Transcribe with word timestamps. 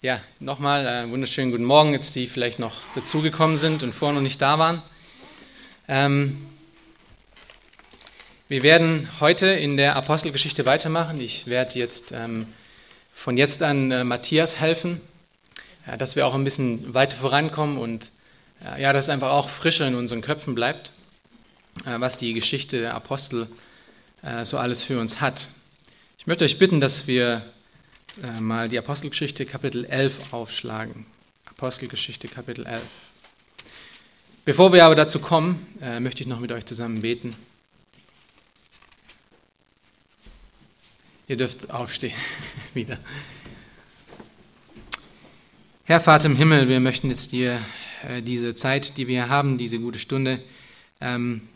Ja, 0.00 0.20
nochmal 0.38 0.86
äh, 0.86 1.10
wunderschönen 1.10 1.50
guten 1.50 1.64
Morgen, 1.64 1.92
jetzt 1.92 2.14
die 2.14 2.28
vielleicht 2.28 2.60
noch 2.60 2.82
dazugekommen 2.94 3.56
sind 3.56 3.82
und 3.82 3.92
vorher 3.92 4.14
noch 4.14 4.22
nicht 4.22 4.40
da 4.40 4.56
waren. 4.56 4.80
Ähm, 5.88 6.38
wir 8.46 8.62
werden 8.62 9.08
heute 9.18 9.48
in 9.48 9.76
der 9.76 9.96
Apostelgeschichte 9.96 10.66
weitermachen. 10.66 11.20
Ich 11.20 11.48
werde 11.48 11.80
jetzt 11.80 12.12
ähm, 12.12 12.46
von 13.12 13.36
jetzt 13.36 13.60
an 13.64 13.90
äh, 13.90 14.04
Matthias 14.04 14.60
helfen, 14.60 15.00
ja, 15.84 15.96
dass 15.96 16.14
wir 16.14 16.28
auch 16.28 16.34
ein 16.34 16.44
bisschen 16.44 16.94
weiter 16.94 17.16
vorankommen 17.16 17.76
und 17.76 18.12
äh, 18.64 18.80
ja, 18.80 18.92
dass 18.92 19.06
es 19.06 19.10
einfach 19.10 19.30
auch 19.32 19.48
frischer 19.48 19.88
in 19.88 19.96
unseren 19.96 20.20
Köpfen 20.20 20.54
bleibt, 20.54 20.92
äh, 21.86 21.98
was 21.98 22.16
die 22.16 22.34
Geschichte 22.34 22.78
der 22.78 22.94
Apostel 22.94 23.48
äh, 24.22 24.44
so 24.44 24.58
alles 24.58 24.80
für 24.80 25.00
uns 25.00 25.20
hat. 25.20 25.48
Ich 26.18 26.28
möchte 26.28 26.44
euch 26.44 26.60
bitten, 26.60 26.78
dass 26.78 27.08
wir 27.08 27.42
äh, 28.22 28.40
mal 28.40 28.68
die 28.68 28.78
Apostelgeschichte 28.78 29.44
Kapitel 29.46 29.84
11 29.84 30.32
aufschlagen. 30.32 31.06
Apostelgeschichte 31.46 32.26
Kapitel 32.26 32.66
11. 32.66 32.82
Bevor 34.44 34.72
wir 34.72 34.84
aber 34.84 34.96
dazu 34.96 35.20
kommen, 35.20 35.66
äh, 35.80 36.00
möchte 36.00 36.22
ich 36.22 36.28
noch 36.28 36.40
mit 36.40 36.50
euch 36.50 36.64
zusammen 36.66 37.02
beten. 37.02 37.36
Ihr 41.28 41.36
dürft 41.36 41.70
aufstehen 41.70 42.16
wieder. 42.74 42.98
Herr 45.84 46.00
Vater 46.00 46.26
im 46.26 46.36
Himmel, 46.36 46.68
wir 46.68 46.80
möchten 46.80 47.10
jetzt 47.10 47.32
dir 47.32 47.60
äh, 48.02 48.20
diese 48.22 48.54
Zeit, 48.54 48.96
die 48.96 49.06
wir 49.06 49.28
haben, 49.28 49.58
diese 49.58 49.78
gute 49.78 49.98
Stunde, 49.98 50.42
ähm, 51.00 51.48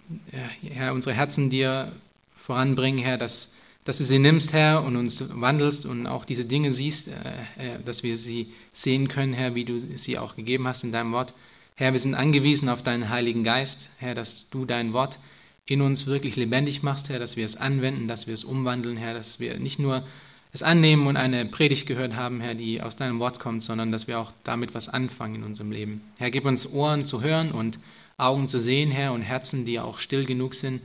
Herr, 0.62 0.92
unsere 0.92 1.14
Herzen 1.14 1.50
dir 1.50 1.92
voranbringen, 2.36 3.02
Herr, 3.02 3.18
dass 3.18 3.54
dass 3.84 3.98
du 3.98 4.04
sie 4.04 4.18
nimmst, 4.18 4.52
Herr, 4.52 4.82
und 4.84 4.96
uns 4.96 5.24
wandelst 5.32 5.86
und 5.86 6.06
auch 6.06 6.24
diese 6.24 6.44
Dinge 6.44 6.72
siehst, 6.72 7.08
äh, 7.08 7.78
dass 7.84 8.02
wir 8.02 8.16
sie 8.16 8.52
sehen 8.72 9.08
können, 9.08 9.32
Herr, 9.32 9.54
wie 9.54 9.64
du 9.64 9.96
sie 9.96 10.18
auch 10.18 10.36
gegeben 10.36 10.66
hast 10.68 10.84
in 10.84 10.92
deinem 10.92 11.12
Wort. 11.12 11.34
Herr, 11.74 11.92
wir 11.92 12.00
sind 12.00 12.14
angewiesen 12.14 12.68
auf 12.68 12.82
deinen 12.82 13.08
Heiligen 13.08 13.44
Geist, 13.44 13.90
Herr, 13.98 14.14
dass 14.14 14.48
du 14.50 14.64
dein 14.64 14.92
Wort 14.92 15.18
in 15.66 15.80
uns 15.80 16.06
wirklich 16.06 16.36
lebendig 16.36 16.82
machst, 16.82 17.08
Herr, 17.08 17.18
dass 17.18 17.36
wir 17.36 17.44
es 17.44 17.56
anwenden, 17.56 18.08
dass 18.08 18.26
wir 18.26 18.34
es 18.34 18.44
umwandeln, 18.44 18.96
Herr, 18.96 19.14
dass 19.14 19.40
wir 19.40 19.58
nicht 19.58 19.78
nur 19.78 20.04
es 20.52 20.62
annehmen 20.62 21.06
und 21.06 21.16
eine 21.16 21.46
Predigt 21.46 21.86
gehört 21.86 22.14
haben, 22.14 22.40
Herr, 22.40 22.54
die 22.54 22.82
aus 22.82 22.94
deinem 22.94 23.18
Wort 23.18 23.38
kommt, 23.40 23.62
sondern 23.62 23.90
dass 23.90 24.06
wir 24.06 24.18
auch 24.18 24.32
damit 24.44 24.74
was 24.74 24.88
anfangen 24.88 25.36
in 25.36 25.42
unserem 25.44 25.72
Leben. 25.72 26.02
Herr, 26.18 26.30
gib 26.30 26.44
uns 26.44 26.70
Ohren 26.70 27.06
zu 27.06 27.22
hören 27.22 27.52
und 27.52 27.78
Augen 28.18 28.48
zu 28.48 28.60
sehen, 28.60 28.90
Herr, 28.90 29.12
und 29.12 29.22
Herzen, 29.22 29.64
die 29.64 29.80
auch 29.80 29.98
still 29.98 30.26
genug 30.26 30.54
sind, 30.54 30.82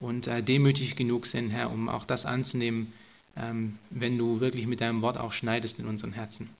und 0.00 0.26
äh, 0.26 0.42
demütig 0.42 0.96
genug 0.96 1.26
sind, 1.26 1.50
Herr, 1.50 1.70
um 1.70 1.88
auch 1.88 2.04
das 2.04 2.26
anzunehmen, 2.26 2.92
ähm, 3.36 3.78
wenn 3.90 4.18
du 4.18 4.40
wirklich 4.40 4.66
mit 4.66 4.80
deinem 4.80 5.02
Wort 5.02 5.18
auch 5.18 5.32
schneidest 5.32 5.78
in 5.78 5.86
unseren 5.86 6.12
Herzen. 6.12 6.50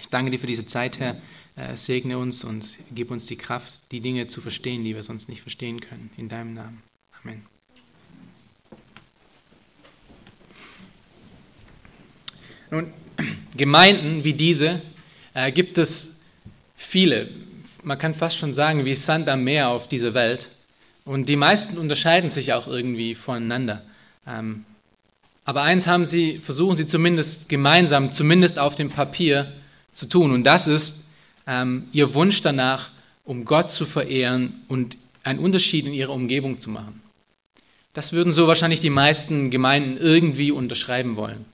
Ich 0.00 0.08
danke 0.08 0.30
dir 0.30 0.38
für 0.38 0.46
diese 0.46 0.64
Zeit, 0.64 1.00
Herr. 1.00 1.20
Äh, 1.56 1.76
segne 1.76 2.18
uns 2.18 2.44
und 2.44 2.78
gib 2.94 3.10
uns 3.10 3.26
die 3.26 3.36
Kraft, 3.36 3.80
die 3.90 4.00
Dinge 4.00 4.28
zu 4.28 4.40
verstehen, 4.40 4.84
die 4.84 4.94
wir 4.94 5.02
sonst 5.02 5.28
nicht 5.28 5.42
verstehen 5.42 5.80
können. 5.80 6.10
In 6.16 6.28
deinem 6.28 6.54
Namen. 6.54 6.82
Amen. 7.20 7.44
Nun, 12.70 12.92
Gemeinden 13.56 14.22
wie 14.22 14.34
diese 14.34 14.80
äh, 15.34 15.50
gibt 15.50 15.78
es 15.78 16.20
viele. 16.76 17.30
Man 17.82 17.98
kann 17.98 18.14
fast 18.14 18.38
schon 18.38 18.54
sagen, 18.54 18.84
wie 18.84 18.94
Sand 18.94 19.28
am 19.28 19.42
Meer 19.42 19.68
auf 19.68 19.88
dieser 19.88 20.14
Welt. 20.14 20.50
Und 21.08 21.30
die 21.30 21.36
meisten 21.36 21.78
unterscheiden 21.78 22.28
sich 22.28 22.52
auch 22.52 22.66
irgendwie 22.66 23.14
voneinander. 23.14 23.82
Ähm, 24.26 24.66
aber 25.46 25.62
eins 25.62 25.86
haben 25.86 26.04
sie, 26.04 26.36
versuchen 26.36 26.76
sie 26.76 26.84
zumindest 26.84 27.48
gemeinsam, 27.48 28.12
zumindest 28.12 28.58
auf 28.58 28.74
dem 28.74 28.90
Papier 28.90 29.50
zu 29.94 30.04
tun. 30.04 30.32
Und 30.32 30.44
das 30.44 30.66
ist 30.66 31.08
ähm, 31.46 31.88
ihr 31.94 32.12
Wunsch 32.12 32.42
danach, 32.42 32.90
um 33.24 33.46
Gott 33.46 33.70
zu 33.70 33.86
verehren 33.86 34.60
und 34.68 34.98
einen 35.22 35.38
Unterschied 35.38 35.86
in 35.86 35.94
ihrer 35.94 36.12
Umgebung 36.12 36.58
zu 36.58 36.68
machen. 36.68 37.00
Das 37.94 38.12
würden 38.12 38.30
so 38.30 38.46
wahrscheinlich 38.46 38.80
die 38.80 38.90
meisten 38.90 39.50
Gemeinden 39.50 39.96
irgendwie 39.96 40.50
unterschreiben 40.50 41.16
wollen. 41.16 41.46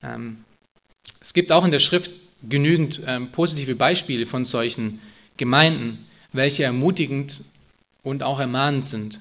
Ähm, 0.00 0.44
es 1.18 1.34
gibt 1.34 1.50
auch 1.50 1.64
in 1.64 1.72
der 1.72 1.80
Schrift 1.80 2.14
genügend 2.48 3.00
positive 3.32 3.74
Beispiele 3.74 4.26
von 4.26 4.44
solchen 4.44 5.00
Gemeinden, 5.36 6.06
welche 6.32 6.62
ermutigend 6.62 7.42
und 8.06 8.22
auch 8.22 8.38
ermahnend 8.38 8.86
sind. 8.86 9.18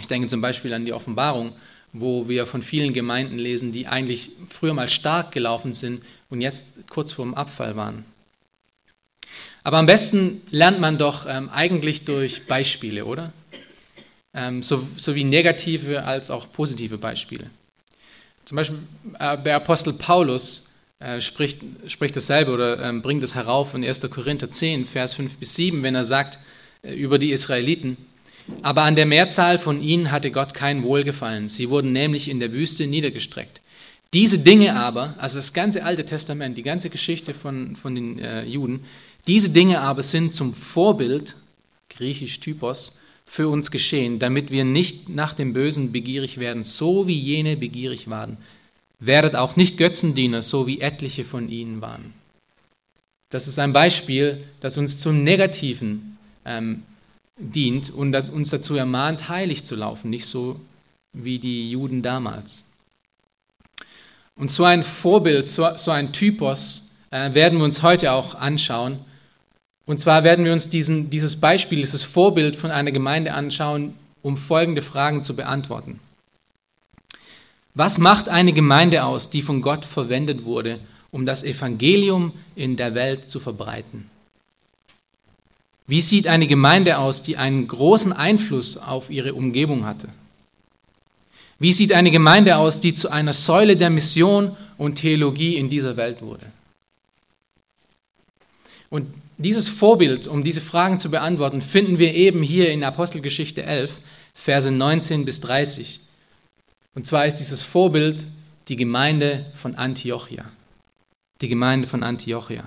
Ich 0.00 0.06
denke 0.06 0.26
zum 0.26 0.40
Beispiel 0.40 0.72
an 0.72 0.86
die 0.86 0.94
Offenbarung, 0.94 1.52
wo 1.92 2.26
wir 2.26 2.46
von 2.46 2.62
vielen 2.62 2.94
Gemeinden 2.94 3.38
lesen, 3.38 3.70
die 3.70 3.86
eigentlich 3.86 4.30
früher 4.48 4.72
mal 4.72 4.88
stark 4.88 5.30
gelaufen 5.30 5.74
sind 5.74 6.02
und 6.30 6.40
jetzt 6.40 6.88
kurz 6.88 7.12
vorm 7.12 7.34
Abfall 7.34 7.76
waren. 7.76 8.06
Aber 9.62 9.76
am 9.76 9.84
besten 9.84 10.40
lernt 10.50 10.80
man 10.80 10.96
doch 10.96 11.26
ähm, 11.28 11.50
eigentlich 11.50 12.06
durch 12.06 12.46
Beispiele, 12.46 13.04
oder? 13.04 13.30
Ähm, 14.32 14.62
so, 14.62 14.88
sowie 14.96 15.24
negative 15.24 16.04
als 16.04 16.30
auch 16.30 16.50
positive 16.50 16.96
Beispiele. 16.96 17.50
Zum 18.46 18.56
Beispiel 18.56 18.78
äh, 19.18 19.36
der 19.36 19.56
Apostel 19.56 19.92
Paulus 19.92 20.70
äh, 20.98 21.20
spricht, 21.20 21.60
spricht 21.88 22.16
dasselbe 22.16 22.52
oder 22.52 22.82
äh, 22.82 22.92
bringt 23.00 23.22
es 23.22 23.34
herauf 23.34 23.74
in 23.74 23.84
1. 23.84 24.00
Korinther 24.10 24.50
10, 24.50 24.86
Vers 24.86 25.12
5 25.12 25.36
bis 25.36 25.54
7, 25.56 25.82
wenn 25.82 25.94
er 25.94 26.06
sagt, 26.06 26.38
über 26.82 27.18
die 27.18 27.32
Israeliten. 27.32 27.96
Aber 28.62 28.82
an 28.82 28.96
der 28.96 29.06
Mehrzahl 29.06 29.58
von 29.58 29.82
ihnen 29.82 30.10
hatte 30.10 30.30
Gott 30.30 30.52
kein 30.54 30.82
Wohlgefallen. 30.82 31.48
Sie 31.48 31.70
wurden 31.70 31.92
nämlich 31.92 32.28
in 32.28 32.40
der 32.40 32.52
Wüste 32.52 32.86
niedergestreckt. 32.86 33.60
Diese 34.12 34.38
Dinge 34.38 34.76
aber, 34.76 35.14
also 35.18 35.38
das 35.38 35.52
ganze 35.52 35.84
Alte 35.84 36.04
Testament, 36.04 36.58
die 36.58 36.62
ganze 36.62 36.90
Geschichte 36.90 37.32
von, 37.32 37.76
von 37.76 37.94
den 37.94 38.18
äh, 38.18 38.44
Juden, 38.44 38.84
diese 39.26 39.50
Dinge 39.50 39.80
aber 39.80 40.02
sind 40.02 40.34
zum 40.34 40.52
Vorbild, 40.52 41.36
griechisch 41.88 42.40
Typos, 42.40 42.98
für 43.24 43.48
uns 43.48 43.70
geschehen, 43.70 44.18
damit 44.18 44.50
wir 44.50 44.64
nicht 44.64 45.08
nach 45.08 45.32
dem 45.32 45.54
Bösen 45.54 45.92
begierig 45.92 46.38
werden, 46.38 46.64
so 46.64 47.06
wie 47.06 47.18
jene 47.18 47.56
begierig 47.56 48.10
waren. 48.10 48.36
Werdet 48.98 49.34
auch 49.36 49.56
nicht 49.56 49.78
Götzendiener, 49.78 50.42
so 50.42 50.66
wie 50.66 50.80
etliche 50.80 51.24
von 51.24 51.48
ihnen 51.48 51.80
waren. 51.80 52.12
Das 53.30 53.48
ist 53.48 53.58
ein 53.58 53.72
Beispiel, 53.72 54.44
das 54.60 54.76
uns 54.76 54.98
zum 54.98 55.24
Negativen 55.24 56.11
ähm, 56.44 56.82
dient 57.36 57.90
und 57.90 58.14
uns 58.30 58.50
dazu 58.50 58.76
ermahnt, 58.76 59.28
heilig 59.28 59.64
zu 59.64 59.74
laufen, 59.74 60.10
nicht 60.10 60.26
so 60.26 60.60
wie 61.12 61.38
die 61.38 61.70
Juden 61.70 62.02
damals. 62.02 62.64
Und 64.34 64.50
so 64.50 64.64
ein 64.64 64.82
Vorbild, 64.82 65.46
so, 65.46 65.68
so 65.76 65.90
ein 65.90 66.12
Typos 66.12 66.90
äh, 67.10 67.34
werden 67.34 67.58
wir 67.58 67.64
uns 67.64 67.82
heute 67.82 68.12
auch 68.12 68.34
anschauen. 68.34 68.98
Und 69.84 69.98
zwar 69.98 70.24
werden 70.24 70.44
wir 70.44 70.52
uns 70.52 70.68
diesen, 70.68 71.10
dieses 71.10 71.40
Beispiel, 71.40 71.78
dieses 71.78 72.02
Vorbild 72.02 72.56
von 72.56 72.70
einer 72.70 72.92
Gemeinde 72.92 73.34
anschauen, 73.34 73.94
um 74.22 74.36
folgende 74.36 74.82
Fragen 74.82 75.22
zu 75.22 75.34
beantworten. 75.34 76.00
Was 77.74 77.98
macht 77.98 78.28
eine 78.28 78.52
Gemeinde 78.52 79.04
aus, 79.04 79.30
die 79.30 79.42
von 79.42 79.62
Gott 79.62 79.84
verwendet 79.84 80.44
wurde, 80.44 80.78
um 81.10 81.26
das 81.26 81.42
Evangelium 81.42 82.32
in 82.54 82.76
der 82.76 82.94
Welt 82.94 83.28
zu 83.28 83.40
verbreiten? 83.40 84.10
Wie 85.92 86.00
sieht 86.00 86.26
eine 86.26 86.46
Gemeinde 86.46 86.96
aus, 86.96 87.22
die 87.22 87.36
einen 87.36 87.68
großen 87.68 88.14
Einfluss 88.14 88.78
auf 88.78 89.10
ihre 89.10 89.34
Umgebung 89.34 89.84
hatte? 89.84 90.08
Wie 91.58 91.74
sieht 91.74 91.92
eine 91.92 92.10
Gemeinde 92.10 92.56
aus, 92.56 92.80
die 92.80 92.94
zu 92.94 93.10
einer 93.10 93.34
Säule 93.34 93.76
der 93.76 93.90
Mission 93.90 94.56
und 94.78 94.94
Theologie 94.94 95.58
in 95.58 95.68
dieser 95.68 95.98
Welt 95.98 96.22
wurde? 96.22 96.46
Und 98.88 99.12
dieses 99.36 99.68
Vorbild, 99.68 100.26
um 100.26 100.42
diese 100.42 100.62
Fragen 100.62 100.98
zu 100.98 101.10
beantworten, 101.10 101.60
finden 101.60 101.98
wir 101.98 102.14
eben 102.14 102.42
hier 102.42 102.70
in 102.70 102.84
Apostelgeschichte 102.84 103.62
11, 103.62 104.00
Verse 104.32 104.70
19 104.70 105.26
bis 105.26 105.40
30. 105.40 106.00
Und 106.94 107.06
zwar 107.06 107.26
ist 107.26 107.34
dieses 107.34 107.60
Vorbild 107.60 108.24
die 108.68 108.76
Gemeinde 108.76 109.44
von 109.52 109.74
Antiochia. 109.74 110.46
Die 111.42 111.48
Gemeinde 111.48 111.86
von 111.86 112.02
Antiochia. 112.02 112.64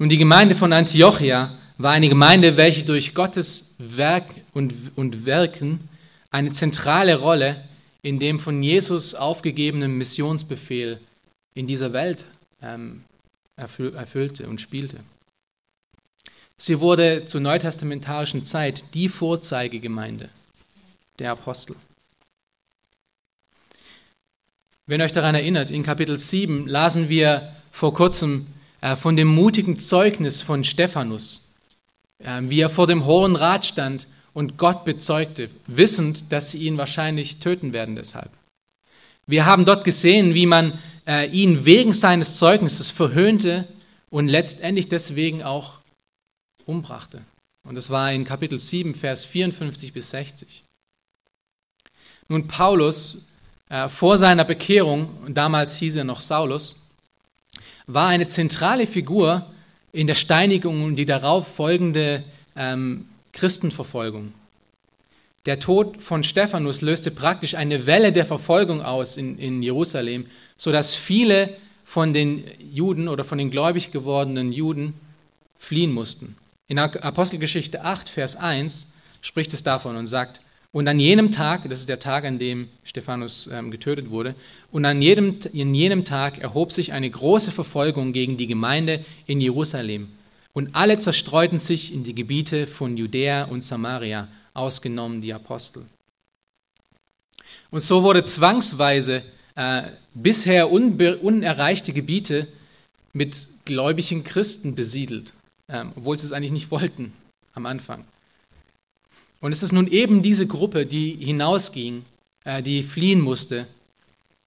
Nun, 0.00 0.08
die 0.08 0.16
Gemeinde 0.16 0.54
von 0.54 0.72
Antiochia 0.72 1.58
war 1.76 1.92
eine 1.92 2.08
Gemeinde, 2.08 2.56
welche 2.56 2.84
durch 2.84 3.12
Gottes 3.12 3.74
Werk 3.76 4.34
und, 4.54 4.72
und 4.96 5.26
Wirken 5.26 5.90
eine 6.30 6.52
zentrale 6.52 7.16
Rolle 7.16 7.68
in 8.00 8.18
dem 8.18 8.40
von 8.40 8.62
Jesus 8.62 9.14
aufgegebenen 9.14 9.98
Missionsbefehl 9.98 10.98
in 11.52 11.66
dieser 11.66 11.92
Welt 11.92 12.24
ähm, 12.62 13.04
erfüllte 13.56 14.48
und 14.48 14.62
spielte. 14.62 15.00
Sie 16.56 16.80
wurde 16.80 17.26
zur 17.26 17.42
neutestamentarischen 17.42 18.42
Zeit 18.46 18.94
die 18.94 19.10
Vorzeigegemeinde 19.10 20.30
der 21.18 21.32
Apostel. 21.32 21.76
Wenn 24.86 25.02
ihr 25.02 25.04
euch 25.04 25.12
daran 25.12 25.34
erinnert, 25.34 25.70
in 25.70 25.82
Kapitel 25.82 26.18
7 26.18 26.66
lasen 26.66 27.10
wir 27.10 27.54
vor 27.70 27.92
kurzem 27.92 28.46
von 28.96 29.16
dem 29.16 29.28
mutigen 29.28 29.78
Zeugnis 29.78 30.42
von 30.42 30.64
Stephanus, 30.64 31.52
äh, 32.18 32.40
wie 32.42 32.60
er 32.60 32.70
vor 32.70 32.86
dem 32.86 33.04
Hohen 33.04 33.36
Rat 33.36 33.66
stand 33.66 34.06
und 34.32 34.56
Gott 34.58 34.84
bezeugte, 34.84 35.50
wissend, 35.66 36.32
dass 36.32 36.50
sie 36.50 36.58
ihn 36.58 36.78
wahrscheinlich 36.78 37.38
töten 37.38 37.72
werden 37.72 37.96
deshalb. 37.96 38.30
Wir 39.26 39.46
haben 39.46 39.64
dort 39.64 39.84
gesehen, 39.84 40.34
wie 40.34 40.46
man 40.46 40.78
äh, 41.06 41.28
ihn 41.30 41.64
wegen 41.64 41.92
seines 41.92 42.36
Zeugnisses 42.36 42.90
verhöhnte 42.90 43.66
und 44.10 44.28
letztendlich 44.28 44.88
deswegen 44.88 45.42
auch 45.42 45.78
umbrachte. 46.66 47.22
Und 47.64 47.74
das 47.74 47.90
war 47.90 48.12
in 48.12 48.24
Kapitel 48.24 48.58
7, 48.58 48.94
Vers 48.94 49.24
54 49.24 49.92
bis 49.92 50.10
60. 50.10 50.64
Nun, 52.28 52.48
Paulus, 52.48 53.26
äh, 53.68 53.88
vor 53.88 54.18
seiner 54.18 54.44
Bekehrung, 54.44 55.08
und 55.24 55.36
damals 55.36 55.76
hieß 55.76 55.96
er 55.96 56.04
noch 56.04 56.20
Saulus, 56.20 56.89
war 57.94 58.08
eine 58.08 58.28
zentrale 58.28 58.86
Figur 58.86 59.46
in 59.92 60.06
der 60.06 60.14
Steinigung 60.14 60.84
und 60.84 60.96
die 60.96 61.06
darauf 61.06 61.48
folgende 61.56 62.24
ähm, 62.56 63.06
Christenverfolgung. 63.32 64.32
Der 65.46 65.58
Tod 65.58 66.02
von 66.02 66.22
Stephanus 66.22 66.82
löste 66.82 67.10
praktisch 67.10 67.54
eine 67.54 67.86
Welle 67.86 68.12
der 68.12 68.26
Verfolgung 68.26 68.82
aus 68.82 69.16
in, 69.16 69.38
in 69.38 69.62
Jerusalem, 69.62 70.26
sodass 70.56 70.94
viele 70.94 71.56
von 71.84 72.12
den 72.12 72.44
Juden 72.72 73.08
oder 73.08 73.24
von 73.24 73.38
den 73.38 73.50
gläubig 73.50 73.90
gewordenen 73.90 74.52
Juden 74.52 74.94
fliehen 75.58 75.92
mussten. 75.92 76.36
In 76.68 76.78
Apostelgeschichte 76.78 77.82
8, 77.82 78.08
Vers 78.08 78.36
1 78.36 78.92
spricht 79.22 79.52
es 79.54 79.62
davon 79.62 79.96
und 79.96 80.06
sagt, 80.06 80.40
und 80.72 80.86
an 80.86 81.00
jenem 81.00 81.32
Tag, 81.32 81.68
das 81.68 81.80
ist 81.80 81.88
der 81.88 81.98
Tag, 81.98 82.24
an 82.24 82.38
dem 82.38 82.68
Stephanus 82.84 83.48
ähm, 83.52 83.72
getötet 83.72 84.10
wurde, 84.10 84.36
und 84.72 84.84
an 84.84 85.02
jedem, 85.02 85.38
in 85.52 85.74
jenem 85.74 86.04
Tag 86.04 86.38
erhob 86.38 86.72
sich 86.72 86.92
eine 86.92 87.10
große 87.10 87.50
Verfolgung 87.50 88.12
gegen 88.12 88.36
die 88.36 88.46
Gemeinde 88.46 89.04
in 89.26 89.40
Jerusalem. 89.40 90.08
Und 90.52 90.74
alle 90.74 90.98
zerstreuten 90.98 91.58
sich 91.58 91.92
in 91.92 92.04
die 92.04 92.14
Gebiete 92.14 92.66
von 92.66 92.96
Judäa 92.96 93.44
und 93.44 93.62
Samaria, 93.62 94.28
ausgenommen 94.54 95.20
die 95.20 95.32
Apostel. 95.32 95.84
Und 97.70 97.80
so 97.80 98.02
wurde 98.02 98.24
zwangsweise 98.24 99.22
äh, 99.54 99.82
bisher 100.14 100.70
unerreichte 100.70 101.92
Gebiete 101.92 102.48
mit 103.12 103.48
gläubigen 103.64 104.24
Christen 104.24 104.74
besiedelt, 104.74 105.32
äh, 105.68 105.84
obwohl 105.96 106.18
sie 106.18 106.26
es 106.26 106.32
eigentlich 106.32 106.52
nicht 106.52 106.70
wollten 106.70 107.12
am 107.54 107.66
Anfang. 107.66 108.04
Und 109.40 109.52
es 109.52 109.62
ist 109.62 109.72
nun 109.72 109.86
eben 109.86 110.22
diese 110.22 110.46
Gruppe, 110.46 110.84
die 110.86 111.12
hinausging, 111.14 112.04
äh, 112.44 112.62
die 112.62 112.82
fliehen 112.82 113.20
musste, 113.20 113.66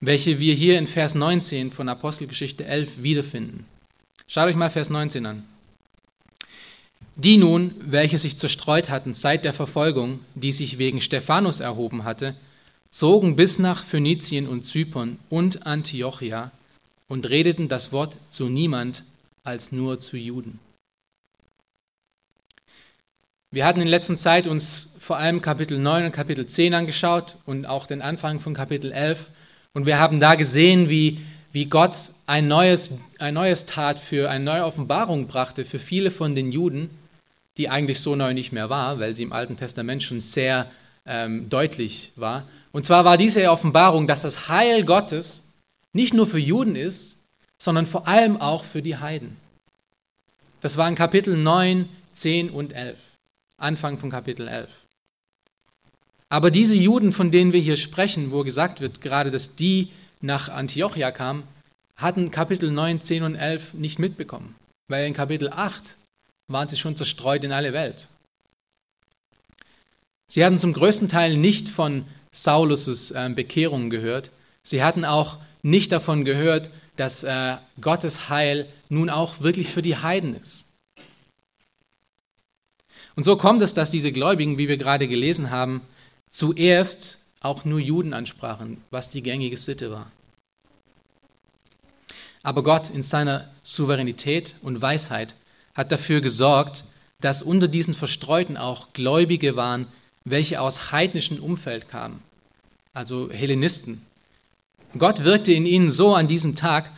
welche 0.05 0.37
wir 0.39 0.53
hier 0.53 0.77
in 0.77 0.87
Vers 0.87 1.15
19 1.15 1.71
von 1.71 1.87
Apostelgeschichte 1.87 2.65
11 2.65 3.03
wiederfinden. 3.03 3.65
Schaut 4.27 4.49
euch 4.49 4.55
mal 4.55 4.69
Vers 4.69 4.89
19 4.89 5.25
an. 5.25 5.45
Die 7.15 7.37
nun, 7.37 7.73
welche 7.79 8.17
sich 8.17 8.37
zerstreut 8.37 8.89
hatten 8.89 9.13
seit 9.13 9.45
der 9.45 9.53
Verfolgung, 9.53 10.19
die 10.35 10.51
sich 10.51 10.77
wegen 10.77 10.99
Stephanus 10.99 11.61
erhoben 11.61 12.03
hatte, 12.03 12.35
zogen 12.89 13.37
bis 13.37 13.59
nach 13.59 13.81
Phönizien 13.81 14.47
und 14.47 14.65
Zypern 14.65 15.19
und 15.29 15.65
Antiochia 15.65 16.51
und 17.07 17.29
redeten 17.29 17.69
das 17.69 17.93
Wort 17.93 18.17
zu 18.27 18.49
niemand 18.49 19.03
als 19.43 19.71
nur 19.71 20.01
zu 20.01 20.17
Juden. 20.17 20.59
Wir 23.51 23.65
hatten 23.65 23.81
in 23.81 23.87
letzter 23.87 24.17
Zeit 24.17 24.47
uns 24.47 24.89
vor 24.99 25.17
allem 25.17 25.41
Kapitel 25.41 25.77
9 25.77 26.05
und 26.05 26.11
Kapitel 26.11 26.45
10 26.45 26.73
angeschaut 26.73 27.37
und 27.45 27.65
auch 27.65 27.85
den 27.85 28.01
Anfang 28.01 28.41
von 28.41 28.53
Kapitel 28.53 28.91
11. 28.91 29.29
Und 29.73 29.85
wir 29.85 29.99
haben 29.99 30.19
da 30.19 30.35
gesehen, 30.35 30.89
wie, 30.89 31.19
wie 31.51 31.65
Gott 31.65 31.95
ein 32.27 32.47
neues, 32.47 32.99
ein 33.19 33.33
neues 33.33 33.65
Tat 33.65 33.99
für 33.99 34.29
eine 34.29 34.43
neue 34.43 34.65
Offenbarung 34.65 35.27
brachte 35.27 35.65
für 35.65 35.79
viele 35.79 36.11
von 36.11 36.35
den 36.35 36.51
Juden, 36.51 36.89
die 37.57 37.69
eigentlich 37.69 37.99
so 37.99 38.15
neu 38.15 38.33
nicht 38.33 38.51
mehr 38.51 38.69
war, 38.69 38.99
weil 38.99 39.15
sie 39.15 39.23
im 39.23 39.33
Alten 39.33 39.57
Testament 39.57 40.03
schon 40.03 40.21
sehr 40.21 40.69
ähm, 41.05 41.49
deutlich 41.49 42.11
war. 42.15 42.47
Und 42.71 42.85
zwar 42.85 43.05
war 43.05 43.17
diese 43.17 43.49
Offenbarung, 43.49 44.07
dass 44.07 44.21
das 44.21 44.47
Heil 44.47 44.83
Gottes 44.83 45.53
nicht 45.91 46.13
nur 46.13 46.27
für 46.27 46.39
Juden 46.39 46.75
ist, 46.75 47.17
sondern 47.57 47.85
vor 47.85 48.07
allem 48.07 48.37
auch 48.37 48.63
für 48.63 48.81
die 48.81 48.97
Heiden. 48.97 49.37
Das 50.61 50.77
war 50.77 50.87
in 50.87 50.95
Kapitel 50.95 51.35
9, 51.35 51.89
10 52.13 52.49
und 52.49 52.73
11. 52.73 52.97
Anfang 53.57 53.97
von 53.97 54.09
Kapitel 54.09 54.47
11. 54.47 54.69
Aber 56.33 56.49
diese 56.49 56.75
Juden, 56.75 57.11
von 57.11 57.29
denen 57.29 57.53
wir 57.53 57.59
hier 57.59 57.77
sprechen, 57.77 58.31
wo 58.31 58.43
gesagt 58.43 58.81
wird, 58.81 59.01
gerade 59.01 59.29
dass 59.29 59.55
die 59.55 59.89
nach 60.19 60.49
Antiochia 60.49 61.11
kamen, 61.11 61.43
hatten 61.95 62.31
Kapitel 62.31 62.71
9, 62.71 63.01
10 63.01 63.21
und 63.21 63.35
11 63.35 63.75
nicht 63.75 63.99
mitbekommen. 63.99 64.55
Weil 64.87 65.05
in 65.05 65.13
Kapitel 65.13 65.49
8 65.49 65.95
waren 66.47 66.67
sie 66.67 66.77
schon 66.77 66.95
zerstreut 66.95 67.43
in 67.43 67.51
alle 67.51 67.71
Welt. 67.71 68.07
Sie 70.27 70.43
hatten 70.43 70.57
zum 70.57 70.73
größten 70.73 71.07
Teil 71.07 71.37
nicht 71.37 71.69
von 71.69 72.03
Saulus' 72.31 73.11
äh, 73.11 73.29
Bekehrung 73.29 73.91
gehört. 73.91 74.31
Sie 74.63 74.83
hatten 74.83 75.05
auch 75.05 75.37
nicht 75.61 75.91
davon 75.91 76.25
gehört, 76.25 76.71
dass 76.95 77.23
äh, 77.23 77.57
Gottes 77.79 78.29
Heil 78.29 78.67
nun 78.89 79.11
auch 79.11 79.41
wirklich 79.41 79.67
für 79.67 79.83
die 79.83 79.97
Heiden 79.97 80.35
ist. 80.35 80.65
Und 83.15 83.21
so 83.21 83.37
kommt 83.37 83.61
es, 83.61 83.75
dass 83.75 83.91
diese 83.91 84.11
Gläubigen, 84.11 84.57
wie 84.57 84.67
wir 84.67 84.77
gerade 84.77 85.07
gelesen 85.07 85.51
haben, 85.51 85.83
zuerst 86.33 87.19
auch 87.39 87.63
nur 87.63 87.79
Juden 87.79 88.13
ansprachen, 88.13 88.81
was 88.89 89.09
die 89.09 89.21
gängige 89.21 89.55
Sitte 89.55 89.91
war. 89.91 90.11
Aber 92.41 92.63
Gott 92.63 92.89
in 92.89 93.03
seiner 93.03 93.49
Souveränität 93.63 94.55
und 94.61 94.81
Weisheit 94.81 95.35
hat 95.75 95.91
dafür 95.91 96.19
gesorgt, 96.19 96.83
dass 97.21 97.41
unter 97.41 97.69
diesen 97.69 97.93
Verstreuten 97.93 98.57
auch 98.57 98.91
Gläubige 98.91 99.55
waren, 99.55 99.87
welche 100.25 100.59
aus 100.59 100.91
heidnischem 100.91 101.39
Umfeld 101.41 101.87
kamen, 101.87 102.21
also 102.93 103.29
Hellenisten. 103.31 104.01
Gott 104.97 105.23
wirkte 105.23 105.53
in 105.53 105.65
ihnen 105.65 105.91
so 105.91 106.15
an 106.15 106.27
diesem 106.27 106.55
Tag, 106.55 106.91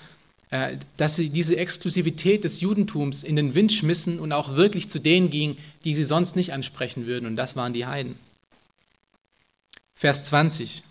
äh, 0.49 0.77
dass 0.97 1.15
sie 1.15 1.29
diese 1.29 1.57
Exklusivität 1.57 2.43
des 2.43 2.61
Judentums 2.61 3.23
in 3.23 3.35
den 3.35 3.53
Wind 3.53 3.71
schmissen 3.71 4.19
und 4.19 4.31
auch 4.31 4.55
wirklich 4.55 4.89
zu 4.89 4.99
denen 4.99 5.29
gingen, 5.29 5.57
die 5.83 5.93
sie 5.93 6.03
sonst 6.03 6.35
nicht 6.35 6.53
ansprechen 6.53 7.05
würden, 7.05 7.25
und 7.27 7.35
das 7.35 7.55
waren 7.55 7.73
die 7.73 7.85
Heiden. 7.85 8.17
Vers 9.97 10.23
20. 10.23 10.83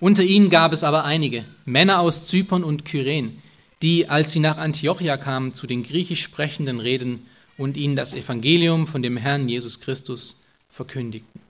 Unter 0.00 0.24
ihnen 0.24 0.50
gab 0.50 0.72
es 0.72 0.82
aber 0.82 1.04
einige, 1.04 1.44
Männer 1.64 2.00
aus 2.00 2.26
Zypern 2.26 2.64
und 2.64 2.84
Kyren, 2.84 3.42
die, 3.80 4.08
als 4.08 4.32
sie 4.32 4.40
nach 4.40 4.58
Antiochia 4.58 5.16
kamen, 5.16 5.54
zu 5.54 5.68
den 5.68 5.84
griechisch 5.84 6.22
Sprechenden 6.22 6.80
reden 6.80 7.26
und 7.56 7.76
ihnen 7.76 7.94
das 7.94 8.12
Evangelium 8.12 8.88
von 8.88 9.02
dem 9.02 9.16
Herrn 9.16 9.48
Jesus 9.48 9.80
Christus 9.80 10.42
verkündigten. 10.68 11.40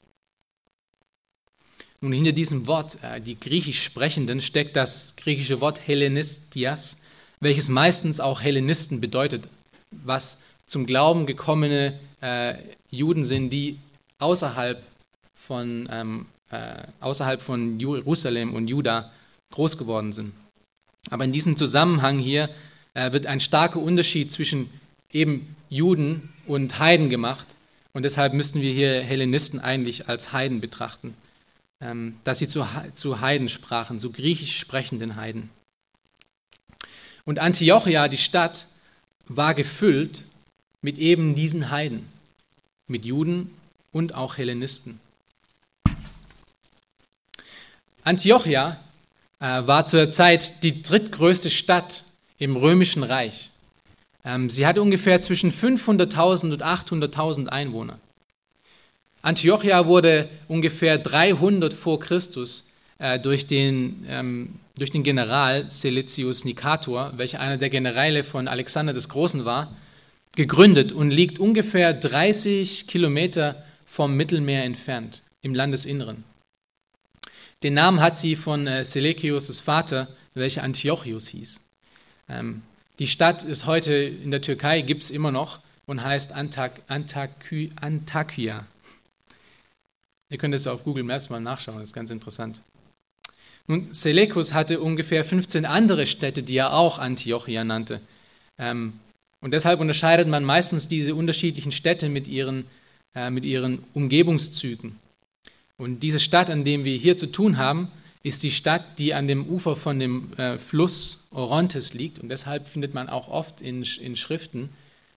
Nun, 2.03 2.13
hinter 2.13 2.33
diesem 2.33 2.67
Wort, 2.67 2.99
äh, 3.03 3.19
die 3.23 3.41
griechisch 3.41 3.83
Sprechenden, 3.83 4.43
steckt 4.43 4.77
das 4.77 5.15
griechische 5.17 5.63
Wort 5.63 5.81
Hellenistias, 5.87 6.99
welches 7.41 7.71
meistens 7.71 8.21
auch 8.21 8.43
Hellenisten 8.43 9.01
bedeutet, 9.01 9.49
was 9.91 10.43
zum 10.67 10.85
Glauben 10.85 11.25
gekommene 11.25 11.99
äh, 12.21 12.57
Juden 12.91 13.25
sind, 13.25 13.51
die 13.51 13.79
außerhalb 14.19 14.83
von, 15.47 15.89
ähm, 15.91 16.27
äh, 16.51 16.83
außerhalb 17.01 17.43
von 17.43 17.79
Jerusalem 17.79 18.55
und 18.55 18.69
Juda 18.69 19.13
groß 19.51 19.79
geworden 19.79 20.13
sind. 20.13 20.33
Aber 21.11 21.25
in 21.25 21.33
diesem 21.33 21.57
Zusammenhang 21.57 22.19
hier 22.19 22.49
äh, 22.95 23.13
wird 23.13 23.27
ein 23.27 23.41
starker 23.41 23.81
Unterschied 23.81 24.33
zwischen 24.33 24.71
eben 25.13 25.55
Juden 25.69 26.31
und 26.47 26.79
Heiden 26.79 27.11
gemacht. 27.11 27.47
Und 27.93 28.03
deshalb 28.03 28.33
müssten 28.33 28.61
wir 28.61 28.73
hier 28.73 29.03
Hellenisten 29.03 29.61
eigentlich 29.61 30.09
als 30.09 30.33
Heiden 30.33 30.61
betrachten 30.61 31.15
ähm, 31.85 32.17
dass 32.25 32.39
sie 32.39 32.49
zu, 32.49 32.67
zu 32.93 33.21
Heiden 33.21 33.49
sprachen, 33.49 33.99
zu 33.99 34.11
griechisch 34.11 34.59
sprechenden 34.59 35.17
Heiden. 35.17 35.51
Und 37.25 37.39
Antiochia, 37.39 38.09
die 38.09 38.19
Stadt, 38.19 38.67
war 39.27 39.55
gefüllt 39.55 40.23
mit 40.83 40.99
eben 40.99 41.35
diesen 41.35 41.71
Heiden, 41.71 42.07
mit 42.87 43.05
Juden 43.05 43.51
und 43.93 44.15
auch 44.15 44.37
Hellenisten. 44.37 45.01
Antiochia 48.05 48.79
äh, 49.41 49.67
war 49.67 49.87
zur 49.87 50.11
Zeit 50.11 50.63
die 50.63 50.83
drittgrößte 50.83 51.51
Stadt 51.51 52.05
im 52.37 52.55
römischen 52.55 53.03
Reich. 53.03 53.51
Ähm, 54.27 54.51
sie 54.51 54.67
hatte 54.67 54.83
ungefähr 54.83 55.23
zwischen 55.23 55.51
500.000 55.51 56.53
und 56.53 56.63
800.000 56.63 57.49
Einwohner. 57.49 57.99
Antiochia 59.23 59.87
wurde 59.87 60.29
ungefähr 60.49 60.99
300 60.99 61.73
vor 61.73 61.99
Christus 61.99 62.69
äh, 62.99 63.19
durch, 63.19 63.47
den, 63.47 64.05
ähm, 64.07 64.61
durch 64.77 64.91
den 64.91 65.03
General 65.03 65.71
Seleucus 65.71 66.45
Nicator, 66.45 67.15
welcher 67.17 67.41
einer 67.41 67.57
der 67.57 67.71
Generäle 67.71 68.23
von 68.23 68.49
Alexander 68.49 68.93
des 68.93 69.09
Großen 69.09 69.47
war, 69.47 69.75
gegründet 70.37 70.93
und 70.93 71.11
liegt 71.11 71.39
ungefähr 71.39 71.95
30 71.95 72.87
Kilometer 72.87 73.65
vom 73.87 74.15
Mittelmeer 74.15 74.65
entfernt, 74.65 75.23
im 75.41 75.55
Landesinneren. 75.55 76.25
Den 77.65 77.73
Namen 77.73 78.03
hat 78.03 78.19
sie 78.19 78.37
von 78.37 78.67
äh, 78.67 78.85
Seleucus' 78.85 79.59
Vater, 79.59 80.09
welcher 80.35 80.63
Antiochus 80.63 81.29
hieß. 81.29 81.61
Ähm, 82.29 82.61
die 82.99 83.07
Stadt 83.07 83.43
ist 83.43 83.65
heute 83.65 83.95
in 83.95 84.31
der 84.31 84.43
Türkei, 84.43 84.83
gibt 84.83 85.03
es 85.03 85.11
immer 85.11 85.33
noch 85.33 85.61
und 85.87 86.05
heißt 86.05 86.33
Antak, 86.33 86.83
Antakya. 86.89 87.71
Antakya. 87.81 88.67
Ihr 90.29 90.37
könnt 90.37 90.55
es 90.55 90.67
auf 90.67 90.85
Google 90.85 91.05
Maps 91.05 91.31
mal 91.31 91.41
nachschauen, 91.41 91.79
das 91.79 91.89
ist 91.89 91.95
ganz 91.95 92.11
interessant. 92.11 92.61
Nun, 93.67 93.89
Selekus 93.95 94.53
hatte 94.53 94.79
ungefähr 94.79 95.25
15 95.25 95.65
andere 95.65 96.05
Städte, 96.05 96.43
die 96.43 96.59
er 96.59 96.75
auch 96.75 96.99
Antiochia 96.99 97.65
nannte. 97.65 98.03
Ähm, 98.59 99.01
und 99.41 99.53
deshalb 99.53 99.81
unterscheidet 99.81 100.29
man 100.29 100.45
meistens 100.45 100.87
diese 100.87 101.15
unterschiedlichen 101.15 101.73
Städte 101.73 102.11
mit 102.11 102.29
ihren, 102.29 102.67
äh, 103.15 103.31
mit 103.31 103.47
ihren 103.47 103.83
Umgebungszügen. 103.95 105.01
Und 105.77 106.01
diese 106.01 106.21
Stadt, 106.21 106.51
an 106.51 106.65
der 106.65 106.85
wir 106.85 106.97
hier 106.97 107.17
zu 107.17 107.27
tun 107.27 107.59
haben, 107.59 107.91
ist 108.23 108.43
die 108.43 108.51
Stadt, 108.51 108.99
die 108.99 109.13
an 109.13 109.29
dem 109.29 109.47
Ufer 109.47 109.77
von 109.77 109.99
dem 109.99 110.33
äh, 110.35 110.59
Fluss 110.59 111.27
Orontes 111.31 111.95
liegt. 111.95 112.19
Und 112.19 112.29
deshalb 112.29 112.69
findet 112.69 112.95
man 112.95 113.09
auch 113.09 113.29
oft 113.29 113.61
in, 113.61 113.83
in 114.01 114.17
Schriften, 114.17 114.71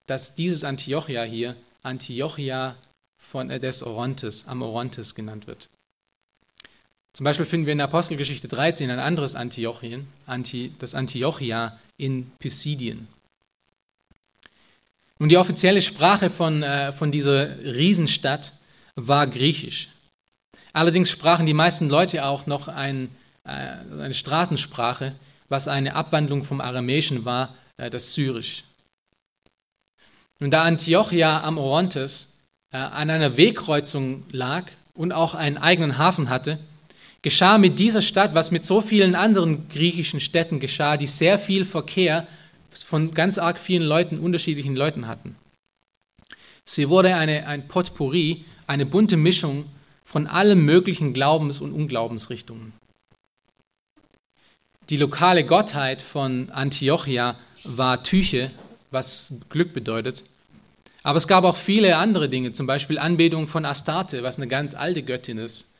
dass 0.07 0.35
dieses 0.35 0.63
Antiochia 0.63 1.23
hier 1.23 1.55
Antiochia 1.83 2.75
von, 3.17 3.49
äh, 3.49 3.59
des 3.59 3.83
Orontes, 3.83 4.47
am 4.47 4.61
Orontes 4.61 5.15
genannt 5.15 5.47
wird. 5.47 5.69
Zum 7.13 7.23
Beispiel 7.23 7.45
finden 7.45 7.65
wir 7.65 7.73
in 7.73 7.81
Apostelgeschichte 7.81 8.47
13 8.47 8.91
ein 8.91 8.99
anderes 8.99 9.35
Antiochien, 9.35 10.07
Anti, 10.25 10.73
das 10.77 10.93
Antiochia 10.93 11.79
in 11.97 12.31
Pisidien. 12.39 13.07
Und 15.17 15.29
die 15.29 15.37
offizielle 15.37 15.81
Sprache 15.81 16.29
von, 16.29 16.61
äh, 16.61 16.91
von 16.91 17.11
dieser 17.11 17.57
Riesenstadt 17.63 18.53
war 18.95 19.25
Griechisch. 19.27 19.89
Allerdings 20.77 21.09
sprachen 21.09 21.47
die 21.47 21.55
meisten 21.55 21.89
Leute 21.89 22.23
auch 22.23 22.45
noch 22.45 22.67
ein, 22.67 23.09
äh, 23.45 23.49
eine 23.99 24.13
Straßensprache, 24.13 25.15
was 25.49 25.67
eine 25.67 25.95
Abwandlung 25.95 26.43
vom 26.43 26.61
Aramäischen 26.61 27.25
war, 27.25 27.55
äh, 27.77 27.89
das 27.89 28.13
Syrisch. 28.13 28.63
Und 30.39 30.51
da 30.51 30.65
Antiochia 30.65 31.41
am 31.41 31.57
Orontes 31.57 32.37
äh, 32.71 32.77
an 32.77 33.09
einer 33.09 33.37
Wegkreuzung 33.37 34.25
lag 34.31 34.65
und 34.93 35.13
auch 35.13 35.33
einen 35.33 35.57
eigenen 35.57 35.97
Hafen 35.97 36.29
hatte, 36.29 36.59
geschah 37.23 37.57
mit 37.57 37.79
dieser 37.79 38.03
Stadt, 38.03 38.35
was 38.35 38.51
mit 38.51 38.63
so 38.63 38.79
vielen 38.81 39.15
anderen 39.15 39.69
griechischen 39.69 40.19
Städten 40.19 40.59
geschah, 40.59 40.95
die 40.95 41.07
sehr 41.07 41.39
viel 41.39 41.65
Verkehr 41.65 42.27
von 42.69 43.15
ganz 43.15 43.39
arg 43.39 43.57
vielen 43.57 43.81
Leuten, 43.81 44.19
unterschiedlichen 44.19 44.75
Leuten 44.75 45.07
hatten. 45.07 45.37
Sie 46.65 46.87
wurde 46.87 47.15
eine, 47.15 47.47
ein 47.47 47.67
Potpourri, 47.67 48.45
eine 48.67 48.85
bunte 48.85 49.17
Mischung 49.17 49.65
von 50.07 50.25
allen 50.25 50.63
möglichen 50.63 51.11
Glaubens- 51.11 51.59
und 51.59 51.73
Unglaubensrichtungen. 51.73 52.71
Die 54.89 54.95
lokale 54.95 55.43
Gottheit 55.43 56.01
von 56.01 56.49
Antiochia 56.49 57.37
war 57.65 58.03
Tyche, 58.03 58.51
was 58.89 59.33
Glück 59.49 59.73
bedeutet. 59.73 60.23
Aber 61.03 61.17
es 61.17 61.27
gab 61.27 61.43
auch 61.43 61.57
viele 61.57 61.97
andere 61.97 62.29
Dinge, 62.29 62.53
zum 62.53 62.67
Beispiel 62.67 62.97
Anbetung 62.97 63.47
von 63.47 63.65
Astarte, 63.65 64.23
was 64.23 64.37
eine 64.37 64.47
ganz 64.47 64.75
alte 64.75 65.03
Göttin 65.03 65.39
ist, 65.39 65.73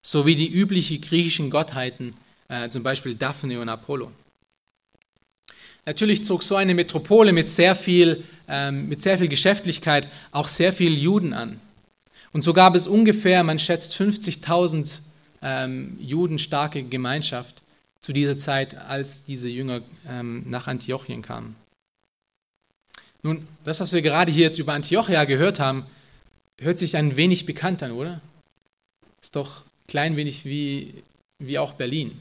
sowie 0.00 0.36
die 0.36 0.50
üblichen 0.50 1.02
griechischen 1.02 1.50
Gottheiten, 1.50 2.14
äh, 2.48 2.70
zum 2.70 2.82
Beispiel 2.82 3.14
Daphne 3.14 3.60
und 3.60 3.68
Apollo. 3.68 4.10
Natürlich 5.84 6.24
zog 6.24 6.42
so 6.42 6.56
eine 6.56 6.74
Metropole 6.74 7.34
mit 7.34 7.50
sehr 7.50 7.76
viel, 7.76 8.24
ähm, 8.48 8.88
mit 8.88 9.02
sehr 9.02 9.18
viel 9.18 9.28
Geschäftlichkeit 9.28 10.08
auch 10.32 10.48
sehr 10.48 10.72
viele 10.72 10.96
Juden 10.96 11.34
an. 11.34 11.60
Und 12.36 12.42
so 12.42 12.52
gab 12.52 12.74
es 12.74 12.86
ungefähr, 12.86 13.42
man 13.44 13.58
schätzt 13.58 13.94
50.000 13.94 15.00
ähm, 15.40 15.96
Juden 15.98 16.38
starke 16.38 16.82
Gemeinschaft 16.82 17.62
zu 18.00 18.12
dieser 18.12 18.36
Zeit, 18.36 18.76
als 18.76 19.24
diese 19.24 19.48
Jünger 19.48 19.80
ähm, 20.06 20.44
nach 20.46 20.66
Antiochien 20.66 21.22
kamen. 21.22 21.56
Nun, 23.22 23.48
das, 23.64 23.80
was 23.80 23.94
wir 23.94 24.02
gerade 24.02 24.30
hier 24.30 24.42
jetzt 24.42 24.58
über 24.58 24.74
Antiochia 24.74 25.24
gehört 25.24 25.60
haben, 25.60 25.86
hört 26.60 26.76
sich 26.76 26.98
ein 26.98 27.16
wenig 27.16 27.46
bekannt 27.46 27.82
an, 27.82 27.92
oder? 27.92 28.20
Ist 29.22 29.34
doch 29.34 29.62
ein 29.62 29.86
klein 29.88 30.16
wenig 30.16 30.44
wie, 30.44 31.02
wie 31.38 31.58
auch 31.58 31.72
Berlin 31.72 32.20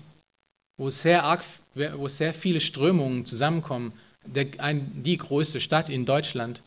wo 0.78 0.90
sehr, 0.90 1.26
arg, 1.26 1.44
wo 1.74 2.08
sehr 2.08 2.34
viele 2.34 2.62
Strömungen 2.62 3.26
zusammenkommen, 3.26 3.92
der, 4.26 4.48
ein, 4.60 5.04
die 5.04 5.18
größte 5.18 5.60
Stadt 5.60 5.90
in 5.90 6.06
Deutschland, 6.06 6.62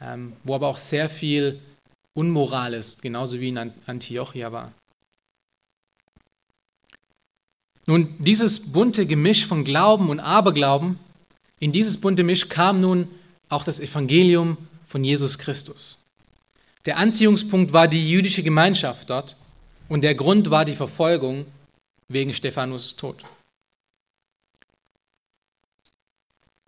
ähm, 0.00 0.32
wo 0.44 0.54
aber 0.54 0.68
auch 0.68 0.78
sehr 0.78 1.10
viel 1.10 1.60
Unmoral 2.14 2.74
ist, 2.74 3.02
genauso 3.02 3.40
wie 3.40 3.48
in 3.48 3.72
Antiochia 3.86 4.52
war. 4.52 4.72
Nun, 7.86 8.14
dieses 8.18 8.72
bunte 8.72 9.06
Gemisch 9.06 9.46
von 9.46 9.64
Glauben 9.64 10.08
und 10.08 10.20
Aberglauben, 10.20 10.98
in 11.60 11.72
dieses 11.72 12.00
bunte 12.00 12.22
Misch 12.22 12.48
kam 12.48 12.80
nun 12.80 13.08
auch 13.48 13.64
das 13.64 13.80
Evangelium 13.80 14.56
von 14.86 15.04
Jesus 15.04 15.38
Christus. 15.38 15.98
Der 16.86 16.98
Anziehungspunkt 16.98 17.72
war 17.72 17.88
die 17.88 18.10
jüdische 18.10 18.42
Gemeinschaft 18.42 19.10
dort 19.10 19.36
und 19.88 20.02
der 20.02 20.14
Grund 20.14 20.50
war 20.50 20.64
die 20.64 20.74
Verfolgung 20.74 21.46
wegen 22.08 22.34
Stephanus 22.34 22.96
Tod. 22.96 23.22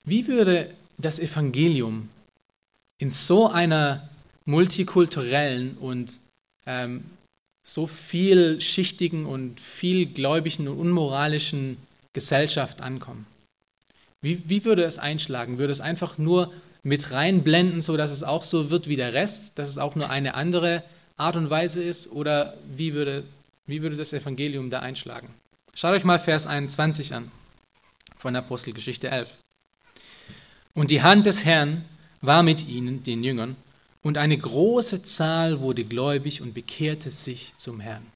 Wie 0.04 0.26
würde 0.26 0.74
das 0.98 1.18
Evangelium 1.18 2.08
in 2.98 3.10
so 3.10 3.48
einer 3.48 4.08
multikulturellen 4.46 5.76
und 5.76 6.18
ähm, 6.66 7.04
so 7.62 7.86
vielschichtigen 7.86 9.26
und 9.26 9.60
vielgläubigen 9.60 10.68
und 10.68 10.78
unmoralischen 10.78 11.76
Gesellschaft 12.14 12.80
ankommen? 12.80 13.26
Wie, 14.22 14.42
wie 14.48 14.64
würde 14.64 14.84
es 14.84 14.98
einschlagen? 14.98 15.58
Würde 15.58 15.72
es 15.72 15.80
einfach 15.80 16.16
nur 16.16 16.52
mit 16.82 17.10
reinblenden, 17.10 17.82
sodass 17.82 18.10
es 18.10 18.22
auch 18.22 18.44
so 18.44 18.70
wird 18.70 18.88
wie 18.88 18.96
der 18.96 19.12
Rest, 19.12 19.58
dass 19.58 19.68
es 19.68 19.76
auch 19.76 19.94
nur 19.94 20.08
eine 20.08 20.34
andere 20.34 20.82
Art 21.18 21.36
und 21.36 21.50
Weise 21.50 21.82
ist? 21.82 22.10
Oder 22.10 22.54
wie 22.74 22.94
würde 22.94 23.24
wie 23.66 23.82
würde 23.82 23.96
das 23.96 24.12
Evangelium 24.12 24.70
da 24.70 24.78
einschlagen? 24.78 25.28
Schaut 25.74 25.92
euch 25.92 26.04
mal 26.04 26.20
Vers 26.20 26.46
21 26.46 27.14
an 27.14 27.30
von 28.16 28.36
Apostelgeschichte 28.36 29.08
11. 29.08 29.28
Und 30.74 30.90
die 30.90 31.02
Hand 31.02 31.26
des 31.26 31.44
Herrn 31.44 31.84
war 32.20 32.42
mit 32.42 32.68
ihnen, 32.68 33.02
den 33.02 33.24
Jüngern, 33.24 33.56
und 34.02 34.18
eine 34.18 34.38
große 34.38 35.02
Zahl 35.02 35.60
wurde 35.60 35.84
gläubig 35.84 36.42
und 36.42 36.54
bekehrte 36.54 37.10
sich 37.10 37.52
zum 37.56 37.80
Herrn. 37.80 38.06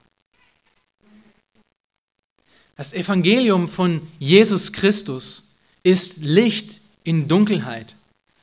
Das 2.77 2.93
Evangelium 2.93 3.67
von 3.67 4.07
Jesus 4.19 4.73
Christus 4.73 5.43
ist 5.83 6.17
Licht 6.17 6.81
in 7.03 7.27
Dunkelheit, 7.27 7.95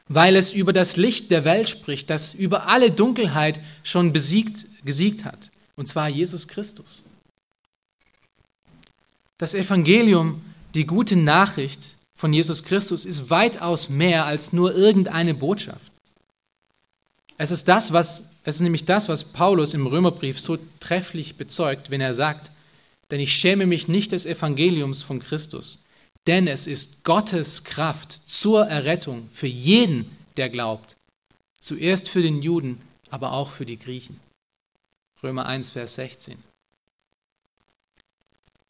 weil 0.08 0.36
es 0.36 0.52
über 0.52 0.72
das 0.72 0.96
Licht 0.96 1.30
der 1.30 1.44
Welt 1.44 1.68
spricht, 1.68 2.10
das 2.10 2.34
über 2.34 2.68
alle 2.68 2.90
Dunkelheit 2.90 3.60
schon 3.82 4.12
besiegt, 4.12 4.66
gesiegt 4.84 5.24
hat 5.24 5.50
und 5.76 5.86
zwar 5.86 6.08
Jesus 6.08 6.48
Christus. 6.48 7.04
Das 9.38 9.54
Evangelium, 9.54 10.42
die 10.74 10.84
gute 10.84 11.14
Nachricht 11.14 11.96
von 12.16 12.32
Jesus 12.32 12.64
Christus 12.64 13.04
ist 13.04 13.30
weitaus 13.30 13.88
mehr 13.88 14.24
als 14.24 14.52
nur 14.52 14.74
irgendeine 14.74 15.34
Botschaft. 15.34 15.92
Es 17.38 17.50
ist 17.50 17.68
das, 17.68 17.92
was 17.92 18.38
es 18.48 18.56
ist 18.56 18.62
nämlich 18.62 18.86
das, 18.86 19.10
was 19.10 19.24
Paulus 19.24 19.74
im 19.74 19.86
Römerbrief 19.86 20.40
so 20.40 20.56
trefflich 20.80 21.36
bezeugt, 21.36 21.90
wenn 21.90 22.00
er 22.00 22.14
sagt, 22.14 22.50
denn 23.10 23.20
ich 23.20 23.34
schäme 23.34 23.66
mich 23.66 23.88
nicht 23.88 24.12
des 24.12 24.24
Evangeliums 24.24 25.02
von 25.02 25.20
Christus, 25.20 25.84
denn 26.26 26.46
es 26.46 26.66
ist 26.66 27.04
Gottes 27.04 27.62
Kraft 27.62 28.22
zur 28.24 28.66
Errettung 28.66 29.28
für 29.32 29.46
jeden, 29.46 30.16
der 30.38 30.48
glaubt. 30.48 30.96
Zuerst 31.60 32.08
für 32.08 32.22
den 32.22 32.40
Juden, 32.40 32.80
aber 33.10 33.32
auch 33.32 33.50
für 33.50 33.66
die 33.66 33.78
Griechen. 33.78 34.18
Römer 35.22 35.44
1, 35.44 35.70
Vers 35.70 35.96
16. 35.96 36.38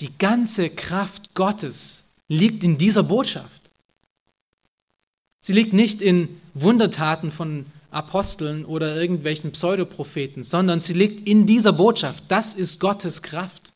Die 0.01 0.19
ganze 0.19 0.71
Kraft 0.71 1.35
Gottes 1.35 2.05
liegt 2.27 2.65
in 2.65 2.79
dieser 2.79 3.05
Botschaft. 3.05 3.71
Sie 5.41 5.53
liegt 5.53 5.73
nicht 5.73 6.03
in 6.03 6.41
Wundertaten 6.55 7.31
von 7.31 7.67
Aposteln 7.99 8.65
oder 8.65 8.97
irgendwelchen 8.97 9.53
Pseudopropheten, 9.53 10.45
sondern 10.45 10.81
sie 10.81 10.95
liegt 10.95 11.29
in 11.29 11.47
dieser 11.47 11.73
Botschaft. 11.73 12.25
Das 12.29 12.55
ist 12.55 12.79
Gottes 12.81 13.23
Kraft. 13.23 13.75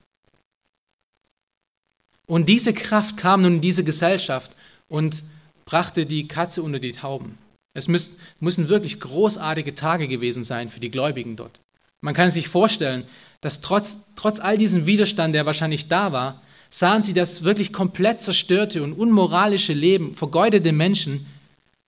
Und 2.26 2.48
diese 2.48 2.72
Kraft 2.72 3.16
kam 3.16 3.42
nun 3.42 3.56
in 3.56 3.60
diese 3.60 3.84
Gesellschaft 3.84 4.56
und 4.88 5.22
brachte 5.64 6.06
die 6.06 6.28
Katze 6.28 6.62
unter 6.62 6.78
die 6.78 6.92
Tauben. 6.92 7.36
Es 7.74 7.88
müssen 7.88 8.68
wirklich 8.68 9.00
großartige 9.00 9.74
Tage 9.74 10.08
gewesen 10.08 10.44
sein 10.44 10.68
für 10.70 10.80
die 10.80 10.90
Gläubigen 10.90 11.36
dort. 11.36 11.60
Man 12.00 12.14
kann 12.14 12.30
sich 12.30 12.48
vorstellen, 12.48 13.04
dass 13.40 13.60
trotz, 13.60 14.04
trotz 14.14 14.40
all 14.40 14.56
diesem 14.58 14.86
Widerstand, 14.86 15.34
der 15.34 15.46
wahrscheinlich 15.46 15.88
da 15.88 16.12
war, 16.12 16.42
sahen 16.70 17.02
sie, 17.02 17.12
dass 17.12 17.44
wirklich 17.44 17.72
komplett 17.72 18.22
zerstörte 18.22 18.82
und 18.82 18.92
unmoralische 18.92 19.72
Leben, 19.72 20.14
vergeudete 20.14 20.72
Menschen 20.72 21.26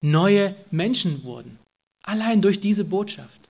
neue 0.01 0.55
Menschen 0.71 1.25
wurden. 1.25 1.59
Allein 2.05 2.41
durch 2.41 2.61
diese 2.61 2.85
Botschaft. 2.85 3.41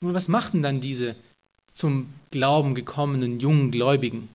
Nun, 0.00 0.14
was 0.14 0.28
machten 0.28 0.62
dann 0.62 0.80
diese 0.80 1.16
zum 1.72 2.12
Glauben 2.30 2.74
gekommenen 2.74 3.40
jungen 3.40 3.70
Gläubigen? 3.70 4.28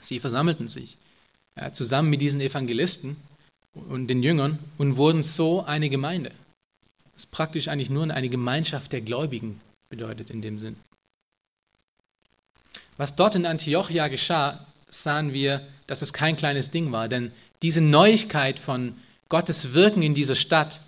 Sie 0.00 0.20
versammelten 0.20 0.68
sich 0.68 0.96
ja, 1.56 1.72
zusammen 1.72 2.10
mit 2.10 2.20
diesen 2.20 2.40
Evangelisten 2.40 3.16
und 3.74 4.08
den 4.08 4.22
Jüngern 4.22 4.58
und 4.78 4.96
wurden 4.96 5.22
so 5.22 5.64
eine 5.64 5.90
Gemeinde 5.90 6.32
was 7.18 7.26
praktisch 7.26 7.66
eigentlich 7.66 7.90
nur 7.90 8.08
eine 8.08 8.28
Gemeinschaft 8.28 8.92
der 8.92 9.00
Gläubigen 9.00 9.60
bedeutet 9.88 10.30
in 10.30 10.40
dem 10.40 10.60
Sinn. 10.60 10.76
Was 12.96 13.16
dort 13.16 13.34
in 13.34 13.44
Antiochia 13.44 14.06
geschah, 14.06 14.64
sahen 14.88 15.32
wir, 15.32 15.66
dass 15.88 16.00
es 16.00 16.12
kein 16.12 16.36
kleines 16.36 16.70
Ding 16.70 16.92
war, 16.92 17.08
denn 17.08 17.32
diese 17.60 17.80
Neuigkeit 17.80 18.60
von 18.60 18.94
Gottes 19.28 19.74
Wirken 19.74 20.02
in 20.02 20.14
dieser 20.14 20.34
Stadt 20.34 20.80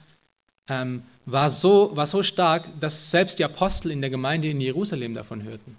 ähm, 0.69 1.03
war, 1.27 1.51
so, 1.51 1.95
war 1.95 2.07
so 2.07 2.23
stark, 2.23 2.69
dass 2.81 3.11
selbst 3.11 3.39
die 3.39 3.45
Apostel 3.45 3.91
in 3.91 4.01
der 4.01 4.11
Gemeinde 4.11 4.49
in 4.49 4.61
Jerusalem 4.61 5.15
davon 5.15 5.43
hörten. 5.43 5.77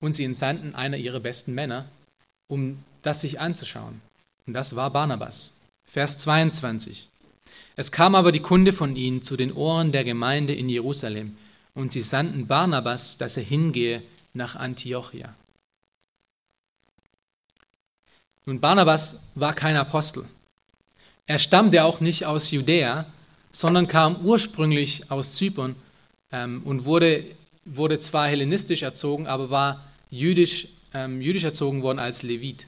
Und 0.00 0.12
sie 0.12 0.24
entsandten 0.24 0.74
einer 0.74 0.96
ihrer 0.96 1.20
besten 1.20 1.54
Männer, 1.54 1.86
um 2.48 2.82
das 3.02 3.20
sich 3.20 3.40
anzuschauen. 3.40 4.00
Und 4.46 4.54
das 4.54 4.74
war 4.74 4.90
Barnabas. 4.90 5.52
Vers 5.84 6.18
22. 6.18 7.08
Es 7.76 7.92
kam 7.92 8.14
aber 8.14 8.32
die 8.32 8.40
Kunde 8.40 8.72
von 8.72 8.96
ihnen 8.96 9.22
zu 9.22 9.36
den 9.36 9.52
Ohren 9.52 9.92
der 9.92 10.04
Gemeinde 10.04 10.54
in 10.54 10.68
Jerusalem, 10.68 11.36
und 11.74 11.92
sie 11.92 12.02
sandten 12.02 12.46
Barnabas, 12.46 13.16
dass 13.16 13.38
er 13.38 13.42
hingehe 13.42 14.02
nach 14.34 14.56
Antiochia. 14.56 15.34
Nun, 18.44 18.60
Barnabas 18.60 19.22
war 19.34 19.54
kein 19.54 19.76
Apostel. 19.76 20.24
Er 21.26 21.38
stammte 21.38 21.84
auch 21.84 22.00
nicht 22.00 22.26
aus 22.26 22.50
Judäa, 22.50 23.06
sondern 23.52 23.86
kam 23.86 24.24
ursprünglich 24.24 25.10
aus 25.10 25.34
Zypern 25.34 25.76
ähm, 26.32 26.62
und 26.64 26.84
wurde, 26.84 27.24
wurde 27.64 28.00
zwar 28.00 28.26
hellenistisch 28.26 28.82
erzogen, 28.82 29.26
aber 29.26 29.50
war 29.50 29.84
jüdisch, 30.10 30.68
ähm, 30.92 31.20
jüdisch 31.20 31.44
erzogen 31.44 31.82
worden 31.82 31.98
als 31.98 32.22
Levit. 32.22 32.66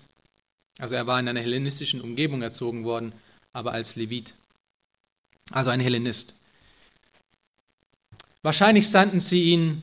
Also 0.79 0.95
er 0.95 1.07
war 1.07 1.19
in 1.19 1.29
einer 1.29 1.41
hellenistischen 1.41 2.01
Umgebung 2.01 2.43
erzogen 2.43 2.85
worden, 2.85 3.13
aber 3.53 3.73
als 3.73 3.97
Levit. 3.97 4.35
Also 5.51 5.71
ein 5.71 5.81
Hellenist. 5.81 6.35
Wahrscheinlich 8.43 8.89
sandten 8.89 9.21
sie 9.21 9.53
ihn 9.53 9.83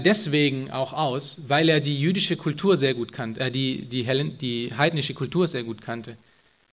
deswegen 0.00 0.70
auch 0.70 0.92
aus, 0.92 1.48
weil 1.48 1.68
er 1.68 1.80
die 1.80 1.98
jüdische 1.98 2.36
Kultur 2.36 2.76
sehr 2.76 2.94
gut 2.94 3.12
kannte, 3.12 3.40
äh, 3.40 3.50
die, 3.50 3.86
die, 3.86 4.04
Hellen, 4.04 4.38
die 4.38 4.72
heidnische 4.76 5.14
Kultur 5.14 5.48
sehr 5.48 5.64
gut 5.64 5.82
kannte 5.82 6.16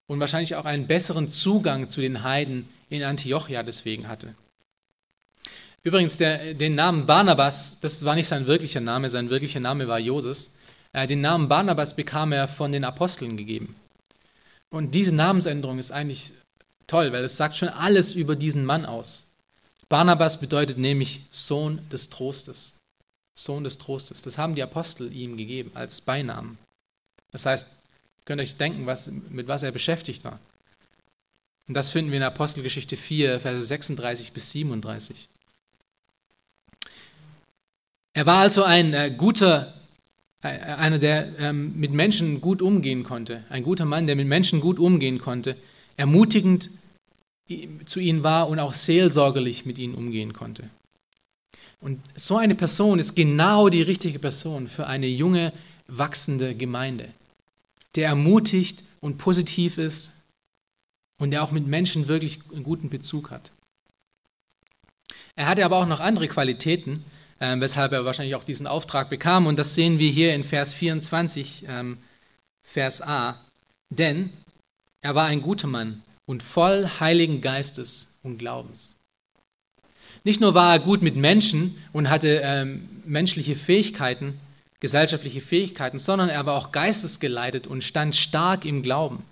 und 0.07 0.19
wahrscheinlich 0.19 0.55
auch 0.55 0.65
einen 0.65 0.87
besseren 0.87 1.29
Zugang 1.29 1.89
zu 1.89 2.01
den 2.01 2.23
Heiden 2.23 2.67
in 2.89 3.03
Antiochia 3.03 3.63
deswegen 3.63 4.07
hatte. 4.07 4.35
Übrigens, 5.83 6.17
der, 6.17 6.53
den 6.53 6.75
Namen 6.75 7.05
Barnabas, 7.05 7.79
das 7.79 8.03
war 8.03 8.15
nicht 8.15 8.27
sein 8.27 8.47
wirklicher 8.47 8.81
Name, 8.81 9.09
sein 9.09 9.29
wirklicher 9.29 9.59
Name 9.59 9.87
war 9.87 9.99
Joses. 9.99 10.53
Äh, 10.93 11.07
den 11.07 11.21
Namen 11.21 11.47
Barnabas 11.47 11.95
bekam 11.95 12.31
er 12.31 12.47
von 12.47 12.71
den 12.71 12.83
Aposteln 12.83 13.37
gegeben. 13.37 13.75
Und 14.69 14.93
diese 14.93 15.15
Namensänderung 15.15 15.79
ist 15.79 15.91
eigentlich 15.91 16.33
toll, 16.85 17.11
weil 17.11 17.23
es 17.23 17.37
sagt 17.37 17.55
schon 17.55 17.69
alles 17.69 18.13
über 18.13 18.35
diesen 18.35 18.65
Mann 18.65 18.85
aus. 18.85 19.25
Barnabas 19.87 20.39
bedeutet 20.39 20.77
nämlich 20.77 21.21
Sohn 21.31 21.81
des 21.89 22.09
Trostes. 22.09 22.75
Sohn 23.43 23.63
des 23.63 23.77
Trostes. 23.77 24.21
Das 24.21 24.37
haben 24.37 24.55
die 24.55 24.63
Apostel 24.63 25.13
ihm 25.13 25.37
gegeben 25.37 25.71
als 25.73 26.01
Beinamen. 26.01 26.57
Das 27.31 27.45
heißt, 27.45 27.67
könnt 28.25 28.41
ihr 28.41 28.43
euch 28.43 28.55
denken, 28.55 28.85
was, 28.85 29.11
mit 29.29 29.47
was 29.47 29.63
er 29.63 29.71
beschäftigt 29.71 30.23
war. 30.23 30.39
Und 31.67 31.75
das 31.75 31.89
finden 31.89 32.11
wir 32.11 32.17
in 32.17 32.23
Apostelgeschichte 32.23 32.97
4, 32.97 33.39
Verse 33.39 33.63
36 33.63 34.31
bis 34.31 34.51
37. 34.51 35.29
Er 38.13 38.25
war 38.25 38.39
also 38.39 38.63
ein 38.63 38.93
äh, 38.93 39.13
guter, 39.15 39.75
äh, 40.41 40.47
einer, 40.47 40.97
der 40.97 41.37
ähm, 41.37 41.79
mit 41.79 41.91
Menschen 41.91 42.41
gut 42.41 42.61
umgehen 42.61 43.03
konnte, 43.03 43.45
ein 43.49 43.63
guter 43.63 43.85
Mann, 43.85 44.07
der 44.07 44.15
mit 44.15 44.27
Menschen 44.27 44.61
gut 44.61 44.79
umgehen 44.79 45.19
konnte, 45.19 45.55
ermutigend 45.95 46.71
zu 47.85 47.99
ihnen 47.99 48.23
war 48.23 48.47
und 48.49 48.59
auch 48.59 48.73
seelsorgerlich 48.73 49.65
mit 49.65 49.77
ihnen 49.77 49.95
umgehen 49.95 50.33
konnte. 50.33 50.69
Und 51.81 52.01
so 52.15 52.37
eine 52.37 52.55
Person 52.55 52.99
ist 52.99 53.15
genau 53.15 53.69
die 53.69 53.81
richtige 53.81 54.19
Person 54.19 54.67
für 54.67 54.87
eine 54.87 55.07
junge, 55.07 55.53
wachsende 55.87 56.55
Gemeinde, 56.55 57.13
der 57.95 58.09
ermutigt 58.09 58.83
und 58.99 59.17
positiv 59.17 59.77
ist 59.77 60.11
und 61.19 61.31
der 61.31 61.43
auch 61.43 61.51
mit 61.51 61.67
Menschen 61.67 62.07
wirklich 62.07 62.39
einen 62.51 62.63
guten 62.63 62.89
Bezug 62.89 63.31
hat. 63.31 63.51
Er 65.35 65.47
hatte 65.47 65.63
aber 65.63 65.77
auch 65.77 65.87
noch 65.87 66.01
andere 66.01 66.27
Qualitäten, 66.27 67.05
äh, 67.39 67.57
weshalb 67.59 67.93
er 67.93 68.03
wahrscheinlich 68.03 68.35
auch 68.35 68.43
diesen 68.43 68.67
Auftrag 68.67 69.09
bekam. 69.09 69.47
Und 69.47 69.57
das 69.57 69.73
sehen 69.73 69.99
wir 69.99 70.11
hier 70.11 70.35
in 70.35 70.43
Vers 70.43 70.73
24, 70.73 71.65
ähm, 71.67 71.97
Vers 72.61 73.01
A. 73.01 73.39
Denn 73.89 74.31
er 75.01 75.15
war 75.15 75.27
ein 75.27 75.41
guter 75.41 75.67
Mann 75.67 76.03
und 76.25 76.43
voll 76.43 76.89
Heiligen 76.99 77.39
Geistes 77.39 78.19
und 78.21 78.37
Glaubens. 78.37 78.98
Nicht 80.23 80.41
nur 80.41 80.53
war 80.53 80.73
er 80.73 80.79
gut 80.79 81.01
mit 81.01 81.15
Menschen 81.15 81.77
und 81.93 82.09
hatte 82.09 82.41
ähm, 82.43 82.87
menschliche 83.05 83.55
Fähigkeiten, 83.55 84.39
gesellschaftliche 84.79 85.41
Fähigkeiten, 85.41 85.97
sondern 85.97 86.29
er 86.29 86.45
war 86.45 86.55
auch 86.55 86.71
geistesgeleitet 86.71 87.67
und 87.67 87.83
stand 87.83 88.15
stark 88.15 88.65
im 88.65 88.81
Glauben. 88.81 89.23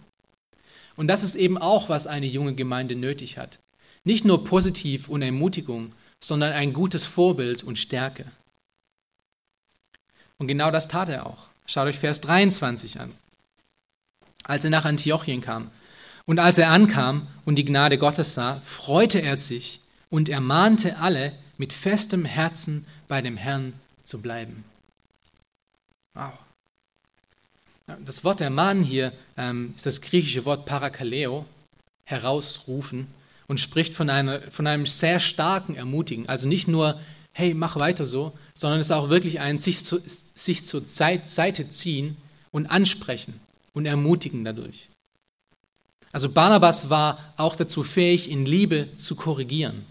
Und 0.96 1.08
das 1.08 1.24
ist 1.24 1.36
eben 1.36 1.58
auch, 1.58 1.90
was 1.90 2.08
eine 2.08 2.26
junge 2.26 2.56
Gemeinde 2.56 2.96
nötig 2.96 3.38
hat. 3.38 3.60
Nicht 4.04 4.26
nur 4.26 4.44
positiv 4.44 5.10
und 5.10 5.22
Ermutigung, 5.22 5.92
sondern 6.20 6.54
ein 6.54 6.74
gutes 6.74 7.06
Vorbild 7.06 7.64
und 7.64 7.78
Stärke. 7.78 8.26
Und 10.38 10.48
genau 10.48 10.72
das 10.72 10.88
tat 10.88 11.10
er 11.10 11.26
auch. 11.26 11.50
Schaut 11.66 11.88
euch 11.88 12.00
Vers 12.00 12.22
23 12.22 13.00
an. 13.00 13.12
Als 14.44 14.64
er 14.64 14.72
nach 14.72 14.86
Antiochien 14.86 15.42
kam 15.42 15.70
und 16.26 16.40
als 16.40 16.58
er 16.58 16.70
ankam 16.70 17.28
und 17.46 17.56
die 17.56 17.66
Gnade 17.66 17.98
Gottes 17.98 18.34
sah, 18.34 18.62
freute 18.62 19.22
er 19.22 19.36
sich 19.36 19.82
und 20.10 20.30
ermahnte 20.30 20.98
alle, 21.00 21.34
mit 21.58 21.74
festem 21.74 22.24
Herzen 22.24 22.86
bei 23.08 23.22
dem 23.22 23.36
Herrn 23.36 23.74
zu 24.04 24.22
bleiben. 24.22 24.64
Wow. 26.14 26.34
Das 28.06 28.24
Wort 28.24 28.42
ermahnen 28.42 28.84
hier 28.84 29.14
ähm, 29.38 29.74
ist 29.76 29.86
das 29.86 30.02
griechische 30.02 30.46
Wort 30.46 30.66
parakaleo, 30.66 31.46
herausrufen, 32.04 33.08
und 33.48 33.60
spricht 33.60 33.94
von, 33.94 34.10
einer, 34.10 34.42
von 34.52 34.68
einem 34.68 34.86
sehr 34.86 35.20
starken 35.20 35.76
Ermutigen. 35.76 36.28
Also 36.28 36.48
nicht 36.48 36.68
nur, 36.68 37.00
hey, 37.32 37.54
mach 37.54 37.80
weiter 37.80 38.06
so, 38.06 38.34
sondern 38.54 38.80
es 38.80 38.88
ist 38.88 38.92
auch 38.92 39.10
wirklich 39.10 39.40
ein 39.40 39.60
sich, 39.60 39.84
zu, 39.84 40.02
sich 40.06 40.66
zur 40.66 40.82
Seite 40.82 41.70
ziehen 41.70 42.18
und 42.52 42.68
ansprechen 42.68 43.40
und 43.74 43.86
ermutigen 43.86 44.44
dadurch. 44.44 44.90
Also 46.12 46.30
Barnabas 46.30 46.90
war 46.90 47.34
auch 47.38 47.56
dazu 47.56 47.84
fähig, 47.84 48.30
in 48.30 48.46
Liebe 48.46 48.90
zu 48.98 49.16
korrigieren. 49.16 49.86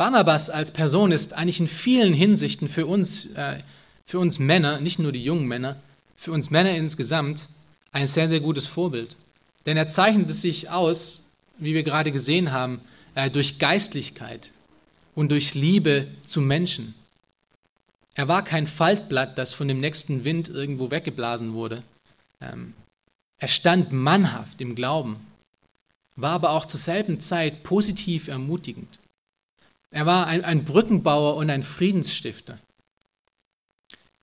Barnabas 0.00 0.48
als 0.48 0.70
Person 0.70 1.12
ist 1.12 1.34
eigentlich 1.34 1.60
in 1.60 1.68
vielen 1.68 2.14
Hinsichten 2.14 2.70
für 2.70 2.86
uns, 2.86 3.26
äh, 3.34 3.58
für 4.06 4.18
uns 4.18 4.38
Männer, 4.38 4.80
nicht 4.80 4.98
nur 4.98 5.12
die 5.12 5.22
jungen 5.22 5.46
Männer, 5.46 5.76
für 6.16 6.32
uns 6.32 6.48
Männer 6.48 6.70
insgesamt 6.70 7.48
ein 7.92 8.06
sehr, 8.06 8.26
sehr 8.26 8.40
gutes 8.40 8.66
Vorbild. 8.66 9.18
Denn 9.66 9.76
er 9.76 9.88
zeichnet 9.88 10.30
sich 10.30 10.70
aus, 10.70 11.22
wie 11.58 11.74
wir 11.74 11.82
gerade 11.82 12.12
gesehen 12.12 12.50
haben, 12.50 12.80
äh, 13.14 13.30
durch 13.30 13.58
Geistlichkeit 13.58 14.52
und 15.14 15.30
durch 15.30 15.54
Liebe 15.54 16.06
zu 16.26 16.40
Menschen. 16.40 16.94
Er 18.14 18.26
war 18.26 18.42
kein 18.42 18.66
Faltblatt, 18.66 19.36
das 19.36 19.52
von 19.52 19.68
dem 19.68 19.80
nächsten 19.80 20.24
Wind 20.24 20.48
irgendwo 20.48 20.90
weggeblasen 20.90 21.52
wurde. 21.52 21.82
Ähm, 22.40 22.72
er 23.36 23.48
stand 23.48 23.92
mannhaft 23.92 24.62
im 24.62 24.74
Glauben, 24.74 25.20
war 26.16 26.32
aber 26.32 26.52
auch 26.52 26.64
zur 26.64 26.80
selben 26.80 27.20
Zeit 27.20 27.64
positiv 27.64 28.28
ermutigend. 28.28 28.98
Er 29.90 30.06
war 30.06 30.26
ein, 30.26 30.44
ein 30.44 30.64
Brückenbauer 30.64 31.36
und 31.36 31.50
ein 31.50 31.62
Friedensstifter. 31.62 32.58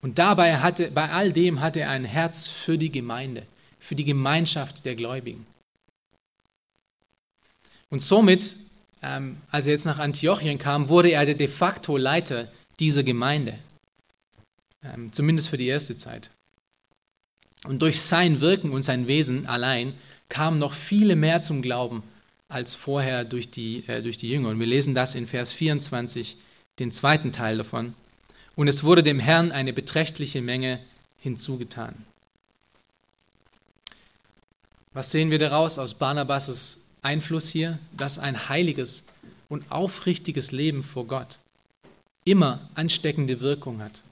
Und 0.02 0.20
dabei 0.20 0.58
hatte, 0.58 0.92
bei 0.92 1.10
all 1.10 1.34
dem 1.34 1.60
hatte 1.60 1.82
er 1.82 1.90
ein 1.90 2.06
Herz 2.06 2.48
für 2.48 2.78
die 2.78 2.92
Gemeinde, 2.92 3.46
für 3.80 3.96
die 3.96 4.06
Gemeinschaft 4.06 4.86
der 4.86 4.96
Gläubigen. 4.96 5.46
Und 7.90 8.02
somit, 8.02 8.56
ähm, 9.02 9.38
als 9.50 9.68
er 9.68 9.74
jetzt 9.74 9.86
nach 9.86 10.00
Antiochien 10.00 10.58
kam, 10.58 10.90
wurde 10.90 11.12
er 11.12 11.26
der 11.26 11.36
de 11.36 11.48
facto 11.48 11.98
Leiter 11.98 12.50
dieser 12.80 13.04
Gemeinde, 13.04 13.58
ähm, 14.84 15.12
zumindest 15.12 15.50
für 15.50 15.58
die 15.58 15.68
erste 15.68 15.98
Zeit. 15.98 16.30
Und 17.64 17.82
durch 17.82 18.02
sein 18.02 18.40
Wirken 18.40 18.72
und 18.72 18.84
sein 18.84 19.08
Wesen 19.08 19.48
allein 19.48 19.94
kamen 20.30 20.60
noch 20.60 20.74
viele 20.74 21.16
mehr 21.16 21.42
zum 21.42 21.62
Glauben 21.62 22.04
als 22.50 22.76
vorher 22.76 23.26
durch 23.26 23.50
die, 23.50 23.84
äh, 23.88 24.02
durch 24.02 24.18
die 24.18 24.30
Jünger. 24.30 24.50
Und 24.50 24.60
wir 24.60 24.68
lesen 24.68 24.96
das 24.96 25.16
in 25.16 25.28
Vers 25.28 25.52
24, 25.52 26.38
den 26.80 26.92
zweiten 26.92 27.32
Teil 27.32 27.58
davon. 27.58 27.94
Und 28.56 28.68
es 28.68 28.84
wurde 28.84 29.04
dem 29.04 29.20
Herrn 29.20 29.52
eine 29.52 29.74
beträchtliche 29.74 30.42
Menge 30.42 30.80
hinzugetan. 31.20 31.96
Was 34.94 35.12
sehen 35.12 35.30
wir 35.30 35.40
daraus 35.40 35.78
aus 35.78 35.94
Barnabas' 35.94 36.80
Einfluss 37.02 37.50
hier? 37.50 37.78
Dass 37.96 38.18
ein 38.18 38.50
heiliges 38.50 39.08
und 39.50 39.72
aufrichtiges 39.72 40.52
Leben 40.52 40.84
vor 40.84 41.06
Gott 41.06 41.40
immer 42.26 42.68
ansteckende 42.76 43.40
Wirkung 43.40 43.82
hat 43.82 44.04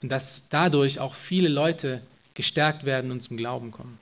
und 0.00 0.10
dass 0.10 0.48
dadurch 0.48 1.00
auch 1.00 1.14
viele 1.14 1.48
Leute 1.48 2.02
gestärkt 2.34 2.84
werden 2.84 3.10
und 3.10 3.22
zum 3.22 3.36
Glauben 3.36 3.70
kommen. 3.70 3.98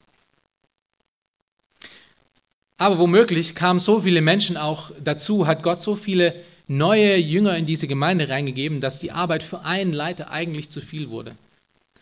Aber 2.83 2.99
womöglich 2.99 3.55
kamen 3.55 3.79
so 3.79 4.01
viele 4.01 4.23
Menschen 4.23 4.57
auch 4.57 4.91
dazu, 4.99 5.47
hat 5.47 5.63
Gott 5.63 5.81
so 5.81 5.95
viele 5.95 6.35
neue 6.67 7.17
Jünger 7.17 7.57
in 7.57 7.65
diese 7.65 7.87
Gemeinde 7.87 8.29
reingegeben, 8.29 8.81
dass 8.81 8.99
die 8.99 9.13
Arbeit 9.13 9.45
für 9.45 9.61
einen 9.61 9.93
Leiter 9.93 10.33
eigentlich 10.33 10.69
zu 10.69 10.81
viel 10.81 11.09
wurde. 11.09 11.37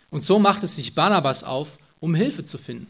Und 0.09 0.25
so 0.25 0.39
machte 0.39 0.67
sich 0.67 0.95
Barnabas 0.95 1.45
auf, 1.45 1.77
um 2.01 2.15
Hilfe 2.15 2.45
zu 2.45 2.57
finden. 2.57 2.87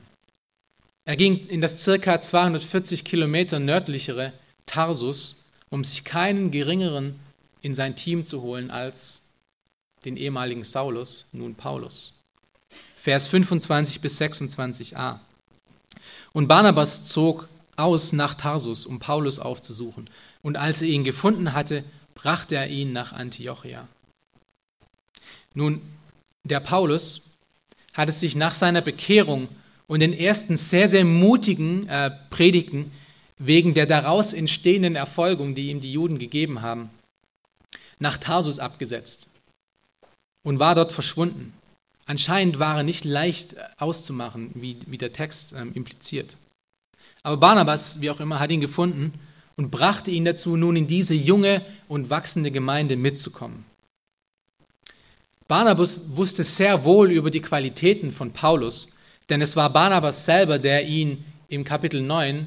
Er 1.05 1.17
ging 1.17 1.49
in 1.49 1.61
das 1.61 1.83
circa 1.83 2.21
240 2.21 3.03
Kilometer 3.03 3.59
nördlichere 3.59 4.35
Tarsus, 4.67 5.43
um 5.69 5.83
sich 5.83 6.05
keinen 6.05 6.53
geringeren 6.53 7.19
in 7.61 7.75
sein 7.75 7.97
Team 7.97 8.25
zu 8.25 8.41
holen 8.41 8.71
als 8.71 9.25
den 10.05 10.17
ehemaligen 10.17 10.63
Saulus, 10.63 11.27
nun 11.33 11.57
Paulus. 11.57 12.13
Vers 12.95 13.27
25 13.27 14.01
bis 14.01 14.21
26a. 14.21 15.19
Und 16.33 16.47
Barnabas 16.47 17.09
zog 17.09 17.49
aus 17.81 18.13
nach 18.13 18.35
Tarsus, 18.35 18.87
um 18.87 18.99
Paulus 18.99 19.39
aufzusuchen. 19.39 20.11
Und 20.43 20.57
als 20.57 20.83
er 20.83 20.89
ihn 20.89 21.05
gefunden 21.05 21.53
hatte, 21.53 21.85
brachte 22.15 22.57
er 22.57 22.69
ihn 22.69 22.93
nach 22.93 23.13
Antiochia. 23.13 23.89
Nun, 25.55 25.81
der 26.45 26.61
Paulus 26.61 27.23
hat 27.93 28.09
es 28.09 28.21
sich 28.21 28.37
nach 28.37 28.55
seiner 28.55 28.81
Bekehrung 28.81 29.49
und 29.87 30.01
den 30.01 30.13
ersten 30.13 30.57
sehr, 30.57 30.89
sehr 30.89 31.05
mutigen 31.05 31.89
äh, 31.89 32.11
Predigten 32.31 32.93
wegen 33.39 33.75
der 33.75 33.87
daraus 33.87 34.33
entstehenden 34.33 34.97
Erfolgung, 34.97 35.55
die 35.55 35.71
ihm 35.71 35.81
die 35.81 35.93
Juden 35.93 36.19
gegeben 36.19 36.63
haben, 36.63 36.91
nach 37.99 38.17
Tarsus 38.19 38.59
abgesetzt 38.59 39.29
und 40.43 40.59
war 40.59 40.75
dort 40.75 40.93
verschwunden. 40.93 41.53
Anscheinend 42.07 42.59
war 42.59 42.79
er 42.79 42.83
nicht 42.83 43.05
leicht 43.05 43.55
äh, 43.55 43.61
auszumachen, 43.79 44.51
wie, 44.55 44.77
wie 44.87 44.99
der 44.99 45.13
Text 45.13 45.55
ähm, 45.57 45.73
impliziert. 45.75 46.37
Aber 47.23 47.37
Barnabas, 47.37 48.01
wie 48.01 48.11
auch 48.11 48.21
immer, 48.21 48.41
hat 48.41 48.51
ihn 48.51 48.61
gefunden 48.61 49.13
und 49.57 49.71
brachte 49.71 50.11
ihn 50.11 50.25
dazu, 50.25 50.57
nun 50.57 50.77
in 50.77 50.87
diese 50.87 51.15
junge 51.15 51.65
und 51.89 52.11
wachsende 52.11 52.51
Gemeinde 52.51 52.97
mitzukommen. 52.97 53.65
Barnabas 55.49 56.17
wusste 56.17 56.45
sehr 56.45 56.85
wohl 56.85 57.11
über 57.11 57.31
die 57.31 57.41
Qualitäten 57.41 58.13
von 58.13 58.33
Paulus, 58.33 58.97
denn 59.29 59.43
es 59.43 59.57
war 59.57 59.71
Barnabas 59.71 60.25
selber, 60.25 60.59
der 60.59 60.87
ihn 60.87 61.25
im 61.49 61.65
Kapitel 61.65 62.01
9 62.01 62.47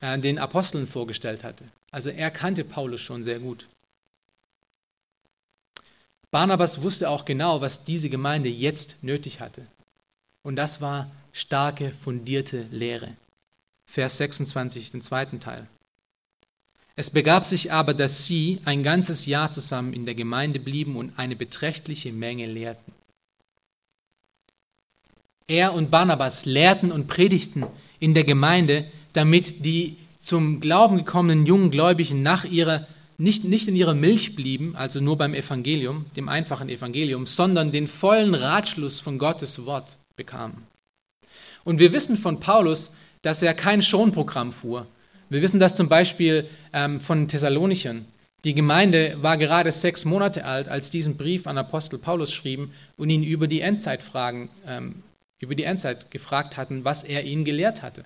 äh, 0.00 0.18
den 0.18 0.38
Aposteln 0.38 0.86
vorgestellt 0.86 1.44
hatte. 1.44 1.64
Also 1.90 2.10
er 2.10 2.30
kannte 2.30 2.64
Paulus 2.64 3.00
schon 3.00 3.24
sehr 3.24 3.40
gut. 3.40 3.66
Barnabas 6.30 6.82
wusste 6.82 7.10
auch 7.10 7.24
genau, 7.24 7.60
was 7.60 7.84
diese 7.84 8.10
Gemeinde 8.10 8.48
jetzt 8.48 9.02
nötig 9.02 9.40
hatte. 9.40 9.66
Und 10.42 10.56
das 10.56 10.80
war 10.80 11.10
starke, 11.32 11.92
fundierte 11.92 12.66
Lehre. 12.70 13.16
Vers 13.96 14.18
26, 14.18 14.90
den 14.90 15.00
zweiten 15.00 15.40
Teil. 15.40 15.66
Es 16.96 17.08
begab 17.08 17.46
sich 17.46 17.72
aber, 17.72 17.94
dass 17.94 18.26
sie 18.26 18.60
ein 18.66 18.82
ganzes 18.82 19.24
Jahr 19.24 19.52
zusammen 19.52 19.94
in 19.94 20.04
der 20.04 20.14
Gemeinde 20.14 20.60
blieben 20.60 20.96
und 20.96 21.18
eine 21.18 21.34
beträchtliche 21.34 22.12
Menge 22.12 22.44
lehrten. 22.44 22.92
Er 25.48 25.72
und 25.72 25.90
Barnabas 25.90 26.44
lehrten 26.44 26.92
und 26.92 27.06
predigten 27.06 27.64
in 27.98 28.12
der 28.12 28.24
Gemeinde, 28.24 28.84
damit 29.14 29.64
die 29.64 29.96
zum 30.18 30.60
Glauben 30.60 30.98
gekommenen 30.98 31.46
jungen 31.46 31.70
Gläubigen 31.70 32.20
nach 32.20 32.44
ihrer 32.44 32.86
nicht, 33.16 33.44
nicht 33.44 33.66
in 33.66 33.76
ihrer 33.76 33.94
Milch 33.94 34.36
blieben, 34.36 34.76
also 34.76 35.00
nur 35.00 35.16
beim 35.16 35.32
Evangelium, 35.32 36.04
dem 36.16 36.28
einfachen 36.28 36.68
Evangelium, 36.68 37.24
sondern 37.24 37.72
den 37.72 37.86
vollen 37.86 38.34
Ratschluss 38.34 39.00
von 39.00 39.18
Gottes 39.18 39.64
Wort 39.64 39.96
bekamen. 40.16 40.66
Und 41.64 41.78
wir 41.78 41.94
wissen 41.94 42.18
von 42.18 42.40
Paulus, 42.40 42.92
dass 43.26 43.42
er 43.42 43.54
kein 43.54 43.82
Schonprogramm 43.82 44.52
fuhr. 44.52 44.86
Wir 45.30 45.42
wissen 45.42 45.58
das 45.58 45.74
zum 45.74 45.88
Beispiel 45.88 46.48
ähm, 46.72 47.00
von 47.00 47.26
Thessalonichern. 47.26 48.04
Die 48.44 48.54
Gemeinde 48.54 49.16
war 49.20 49.36
gerade 49.36 49.72
sechs 49.72 50.04
Monate 50.04 50.44
alt, 50.44 50.68
als 50.68 50.90
diesen 50.90 51.16
Brief 51.16 51.48
an 51.48 51.58
Apostel 51.58 51.98
Paulus 51.98 52.32
schrieben 52.32 52.72
und 52.96 53.10
ihn 53.10 53.24
über 53.24 53.48
die 53.48 53.62
Endzeit 53.62 54.00
fragen, 54.00 54.48
ähm, 54.64 55.02
über 55.40 55.56
die 55.56 55.64
Endzeit 55.64 56.12
gefragt 56.12 56.56
hatten, 56.56 56.84
was 56.84 57.02
er 57.02 57.24
ihnen 57.24 57.44
gelehrt 57.44 57.82
hatte. 57.82 58.04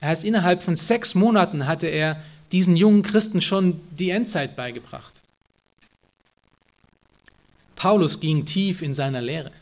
Er 0.00 0.08
heißt, 0.08 0.24
innerhalb 0.24 0.62
von 0.62 0.74
sechs 0.74 1.14
Monaten 1.14 1.66
hatte 1.66 1.88
er 1.88 2.22
diesen 2.50 2.76
jungen 2.76 3.02
Christen 3.02 3.42
schon 3.42 3.78
die 3.90 4.08
Endzeit 4.08 4.56
beigebracht. 4.56 5.20
Paulus 7.76 8.20
ging 8.20 8.46
tief 8.46 8.80
in 8.80 8.94
seiner 8.94 9.20
Lehre. 9.20 9.52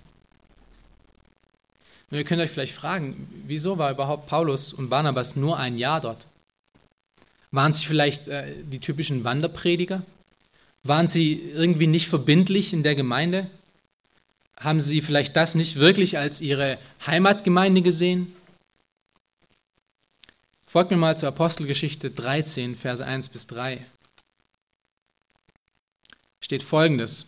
Und 2.10 2.16
ihr 2.16 2.24
könnt 2.24 2.40
euch 2.40 2.50
vielleicht 2.50 2.74
fragen, 2.74 3.28
wieso 3.46 3.78
war 3.78 3.90
überhaupt 3.90 4.26
Paulus 4.28 4.72
und 4.72 4.88
Barnabas 4.88 5.36
nur 5.36 5.58
ein 5.58 5.76
Jahr 5.76 6.00
dort? 6.00 6.26
Waren 7.50 7.72
sie 7.72 7.84
vielleicht 7.84 8.28
äh, 8.28 8.54
die 8.62 8.78
typischen 8.78 9.24
Wanderprediger? 9.24 10.02
Waren 10.82 11.08
sie 11.08 11.34
irgendwie 11.54 11.86
nicht 11.86 12.08
verbindlich 12.08 12.72
in 12.72 12.82
der 12.82 12.94
Gemeinde? 12.94 13.50
Haben 14.58 14.80
sie 14.80 15.02
vielleicht 15.02 15.36
das 15.36 15.54
nicht 15.54 15.76
wirklich 15.76 16.18
als 16.18 16.40
ihre 16.40 16.78
Heimatgemeinde 17.06 17.82
gesehen? 17.82 18.34
Folgt 20.66 20.90
mir 20.90 20.96
mal 20.96 21.16
zur 21.16 21.28
Apostelgeschichte 21.30 22.10
13, 22.10 22.76
Verse 22.76 23.04
1 23.04 23.28
bis 23.30 23.46
3. 23.46 23.84
Steht 26.40 26.62
folgendes. 26.62 27.26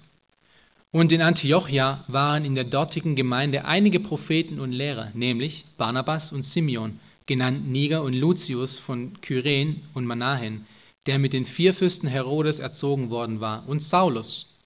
Und 0.93 1.13
in 1.13 1.23
Antiochia 1.23 2.05
waren 2.09 2.45
in 2.45 2.57
der 2.57 2.65
dortigen 2.65 3.15
Gemeinde 3.15 3.65
einige 3.65 4.01
Propheten 4.01 4.59
und 4.59 4.73
Lehrer, 4.73 5.13
nämlich 5.15 5.65
Barnabas 5.79 6.33
und 6.33 6.45
Simeon, 6.45 6.99
genannt 7.27 7.71
Niger 7.71 8.03
und 8.03 8.15
Lucius 8.15 8.81
von 8.81 9.21
Kyren 9.21 9.83
und 9.95 10.05
Manahen, 10.05 10.67
der 11.07 11.21
mit 11.21 11.33
den 11.33 11.45
vier 11.45 11.75
Fürsten 11.75 12.09
Herodes 12.09 12.59
erzogen 12.59 13.09
worden 13.09 13.41
war, 13.41 13.69
und 13.69 13.81
Saulus. 13.81 14.57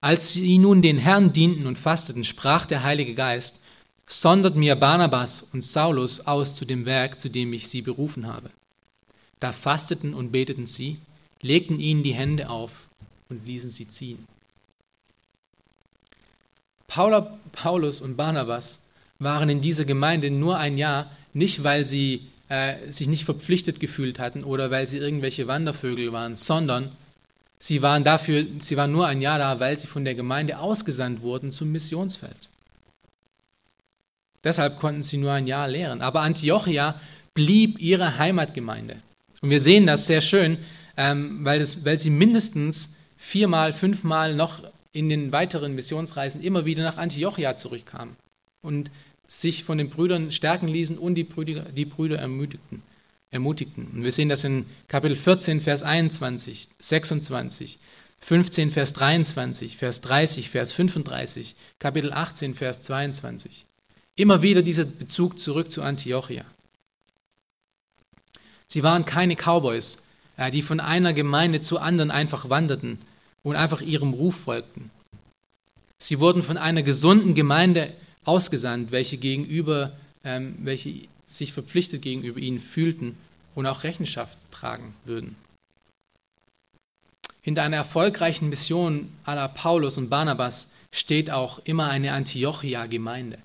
Als 0.00 0.32
sie 0.34 0.58
nun 0.58 0.82
den 0.82 0.98
Herrn 0.98 1.32
dienten 1.32 1.66
und 1.66 1.78
fasteten, 1.78 2.24
sprach 2.24 2.66
der 2.66 2.84
Heilige 2.84 3.14
Geist, 3.14 3.60
sondert 4.06 4.54
mir 4.54 4.76
Barnabas 4.76 5.42
und 5.52 5.64
Saulus 5.64 6.20
aus 6.20 6.54
zu 6.54 6.64
dem 6.64 6.84
Werk, 6.84 7.18
zu 7.18 7.28
dem 7.28 7.52
ich 7.52 7.66
sie 7.66 7.82
berufen 7.82 8.28
habe. 8.28 8.50
Da 9.40 9.52
fasteten 9.52 10.14
und 10.14 10.30
beteten 10.30 10.66
sie, 10.66 10.98
legten 11.42 11.80
ihnen 11.80 12.04
die 12.04 12.14
Hände 12.14 12.50
auf 12.50 12.86
und 13.28 13.44
ließen 13.46 13.70
sie 13.70 13.88
ziehen. 13.88 14.28
Paulus 16.88 18.00
und 18.00 18.16
Barnabas 18.16 18.82
waren 19.18 19.48
in 19.48 19.60
dieser 19.60 19.84
Gemeinde 19.84 20.30
nur 20.30 20.58
ein 20.58 20.78
Jahr, 20.78 21.10
nicht 21.32 21.64
weil 21.64 21.86
sie 21.86 22.28
äh, 22.48 22.90
sich 22.90 23.08
nicht 23.08 23.24
verpflichtet 23.24 23.80
gefühlt 23.80 24.18
hatten 24.18 24.44
oder 24.44 24.70
weil 24.70 24.88
sie 24.88 24.98
irgendwelche 24.98 25.48
Wandervögel 25.48 26.12
waren, 26.12 26.36
sondern 26.36 26.92
sie 27.58 27.82
waren 27.82 28.04
dafür, 28.04 28.46
sie 28.60 28.76
waren 28.76 28.92
nur 28.92 29.06
ein 29.06 29.20
Jahr 29.20 29.38
da, 29.38 29.58
weil 29.58 29.78
sie 29.78 29.86
von 29.86 30.04
der 30.04 30.14
Gemeinde 30.14 30.58
ausgesandt 30.58 31.22
wurden 31.22 31.50
zum 31.50 31.72
Missionsfeld. 31.72 32.48
Deshalb 34.44 34.78
konnten 34.78 35.02
sie 35.02 35.16
nur 35.16 35.32
ein 35.32 35.48
Jahr 35.48 35.66
lehren. 35.66 36.00
Aber 36.00 36.20
Antiochia 36.20 37.00
blieb 37.34 37.80
ihre 37.80 38.18
Heimatgemeinde. 38.18 39.02
Und 39.42 39.50
wir 39.50 39.60
sehen 39.60 39.88
das 39.88 40.06
sehr 40.06 40.20
schön, 40.20 40.58
ähm, 40.96 41.44
weil, 41.44 41.58
das, 41.58 41.84
weil 41.84 42.00
sie 42.00 42.10
mindestens 42.10 42.96
viermal, 43.16 43.72
fünfmal 43.72 44.36
noch 44.36 44.62
in 44.96 45.10
den 45.10 45.30
weiteren 45.30 45.74
Missionsreisen 45.74 46.42
immer 46.42 46.64
wieder 46.64 46.82
nach 46.82 46.96
Antiochia 46.96 47.54
zurückkamen 47.54 48.16
und 48.62 48.90
sich 49.28 49.62
von 49.62 49.76
den 49.76 49.90
Brüdern 49.90 50.32
stärken 50.32 50.68
ließen 50.68 50.96
und 50.96 51.16
die 51.16 51.24
Brüder, 51.24 51.64
die 51.64 51.84
Brüder 51.84 52.18
ermutigten, 52.18 52.82
ermutigten. 53.30 53.88
Und 53.92 54.04
wir 54.04 54.12
sehen 54.12 54.30
das 54.30 54.44
in 54.44 54.64
Kapitel 54.88 55.14
14, 55.14 55.60
Vers 55.60 55.82
21, 55.82 56.68
26, 56.78 57.78
15, 58.20 58.70
Vers 58.70 58.94
23, 58.94 59.76
Vers 59.76 60.00
30, 60.00 60.48
Vers 60.48 60.72
35, 60.72 61.56
Kapitel 61.78 62.14
18, 62.14 62.54
Vers 62.54 62.80
22. 62.80 63.66
Immer 64.14 64.40
wieder 64.40 64.62
dieser 64.62 64.86
Bezug 64.86 65.38
zurück 65.38 65.70
zu 65.70 65.82
Antiochia. 65.82 66.46
Sie 68.66 68.82
waren 68.82 69.04
keine 69.04 69.36
Cowboys, 69.36 69.98
äh, 70.38 70.50
die 70.50 70.62
von 70.62 70.80
einer 70.80 71.12
Gemeinde 71.12 71.60
zur 71.60 71.82
anderen 71.82 72.10
einfach 72.10 72.48
wanderten 72.48 72.98
und 73.46 73.54
einfach 73.54 73.80
ihrem 73.80 74.12
Ruf 74.12 74.34
folgten. 74.34 74.90
Sie 75.98 76.18
wurden 76.18 76.42
von 76.42 76.56
einer 76.56 76.82
gesunden 76.82 77.36
Gemeinde 77.36 77.92
ausgesandt, 78.24 78.90
welche 78.90 79.18
gegenüber, 79.18 79.92
ähm, 80.24 80.56
welche 80.58 81.06
sich 81.28 81.52
verpflichtet 81.52 82.02
gegenüber 82.02 82.40
ihnen 82.40 82.58
fühlten 82.58 83.16
und 83.54 83.66
auch 83.66 83.84
Rechenschaft 83.84 84.36
tragen 84.50 84.94
würden. 85.04 85.36
Hinter 87.40 87.62
einer 87.62 87.76
erfolgreichen 87.76 88.48
Mission 88.48 89.12
aller 89.24 89.46
Paulus 89.46 89.96
und 89.96 90.10
Barnabas 90.10 90.72
steht 90.92 91.30
auch 91.30 91.60
immer 91.60 91.88
eine 91.88 92.14
Antiochia-Gemeinde. 92.14 93.38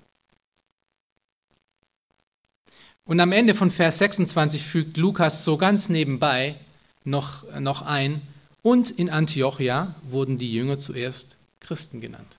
Und 3.05 3.19
am 3.19 3.31
Ende 3.31 3.53
von 3.53 3.69
Vers 3.69 3.99
26 3.99 4.63
fügt 4.63 4.97
Lukas 4.97 5.43
so 5.43 5.57
ganz 5.57 5.89
nebenbei 5.89 6.55
noch, 7.03 7.43
noch 7.59 7.83
ein, 7.83 8.23
und 8.61 8.91
in 8.91 9.09
Antiochia 9.09 9.95
wurden 10.03 10.37
die 10.37 10.51
Jünger 10.51 10.77
zuerst 10.77 11.37
Christen 11.59 12.01
genannt. 12.01 12.37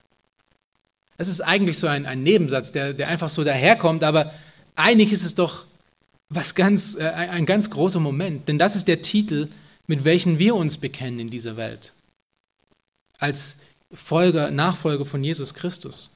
Es 1.16 1.28
ist 1.28 1.40
eigentlich 1.40 1.78
so 1.78 1.86
ein, 1.86 2.06
ein 2.06 2.22
Nebensatz, 2.22 2.72
der, 2.72 2.94
der 2.94 3.08
einfach 3.08 3.28
so 3.28 3.44
daherkommt, 3.44 4.02
aber 4.02 4.32
eigentlich 4.74 5.12
ist 5.12 5.24
es 5.24 5.34
doch 5.34 5.64
was 6.28 6.54
ganz, 6.54 6.96
äh, 6.96 7.04
ein 7.04 7.46
ganz 7.46 7.70
großer 7.70 8.00
Moment, 8.00 8.48
denn 8.48 8.58
das 8.58 8.76
ist 8.76 8.88
der 8.88 9.02
Titel 9.02 9.48
mit 9.86 10.04
welchen 10.04 10.38
wir 10.38 10.54
uns 10.54 10.78
bekennen 10.78 11.18
in 11.18 11.28
dieser 11.28 11.56
Welt. 11.56 11.92
Als 13.18 13.58
Folger, 13.92 14.50
Nachfolger 14.50 15.04
von 15.04 15.22
Jesus 15.22 15.54
Christus. 15.54 16.10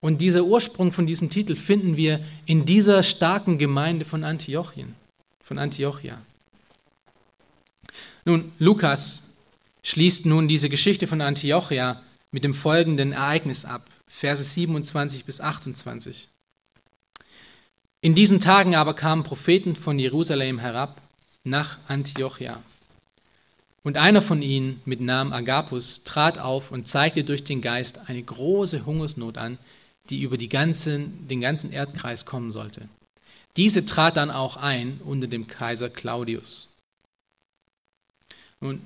Und 0.00 0.20
dieser 0.20 0.44
Ursprung 0.44 0.92
von 0.92 1.06
diesem 1.06 1.30
Titel 1.30 1.56
finden 1.56 1.96
wir 1.96 2.20
in 2.44 2.64
dieser 2.64 3.02
starken 3.02 3.58
Gemeinde 3.58 4.04
von 4.04 4.24
Antiochien, 4.24 4.94
von 5.42 5.58
Antiochia. 5.58 6.22
Nun, 8.26 8.50
Lukas 8.58 9.22
schließt 9.84 10.26
nun 10.26 10.48
diese 10.48 10.68
Geschichte 10.68 11.06
von 11.06 11.20
Antiochia 11.20 12.02
mit 12.32 12.42
dem 12.42 12.54
folgenden 12.54 13.12
Ereignis 13.12 13.64
ab, 13.64 13.86
Verse 14.08 14.42
27 14.42 15.24
bis 15.24 15.40
28. 15.40 16.28
In 18.00 18.16
diesen 18.16 18.40
Tagen 18.40 18.74
aber 18.74 18.94
kamen 18.94 19.22
Propheten 19.22 19.76
von 19.76 20.00
Jerusalem 20.00 20.58
herab 20.58 21.00
nach 21.44 21.78
Antiochia. 21.86 22.60
Und 23.84 23.96
einer 23.96 24.20
von 24.20 24.42
ihnen 24.42 24.80
mit 24.84 25.00
Namen 25.00 25.32
Agapus 25.32 26.02
trat 26.02 26.40
auf 26.40 26.72
und 26.72 26.88
zeigte 26.88 27.22
durch 27.22 27.44
den 27.44 27.60
Geist 27.60 28.08
eine 28.08 28.24
große 28.24 28.84
Hungersnot 28.86 29.38
an, 29.38 29.56
die 30.10 30.22
über 30.22 30.36
ganzen, 30.36 31.28
den 31.28 31.40
ganzen 31.40 31.70
Erdkreis 31.70 32.24
kommen 32.24 32.50
sollte. 32.50 32.88
Diese 33.56 33.86
trat 33.86 34.16
dann 34.16 34.32
auch 34.32 34.56
ein 34.56 35.00
unter 35.04 35.28
dem 35.28 35.46
Kaiser 35.46 35.90
Claudius. 35.90 36.68
Nun, 38.66 38.80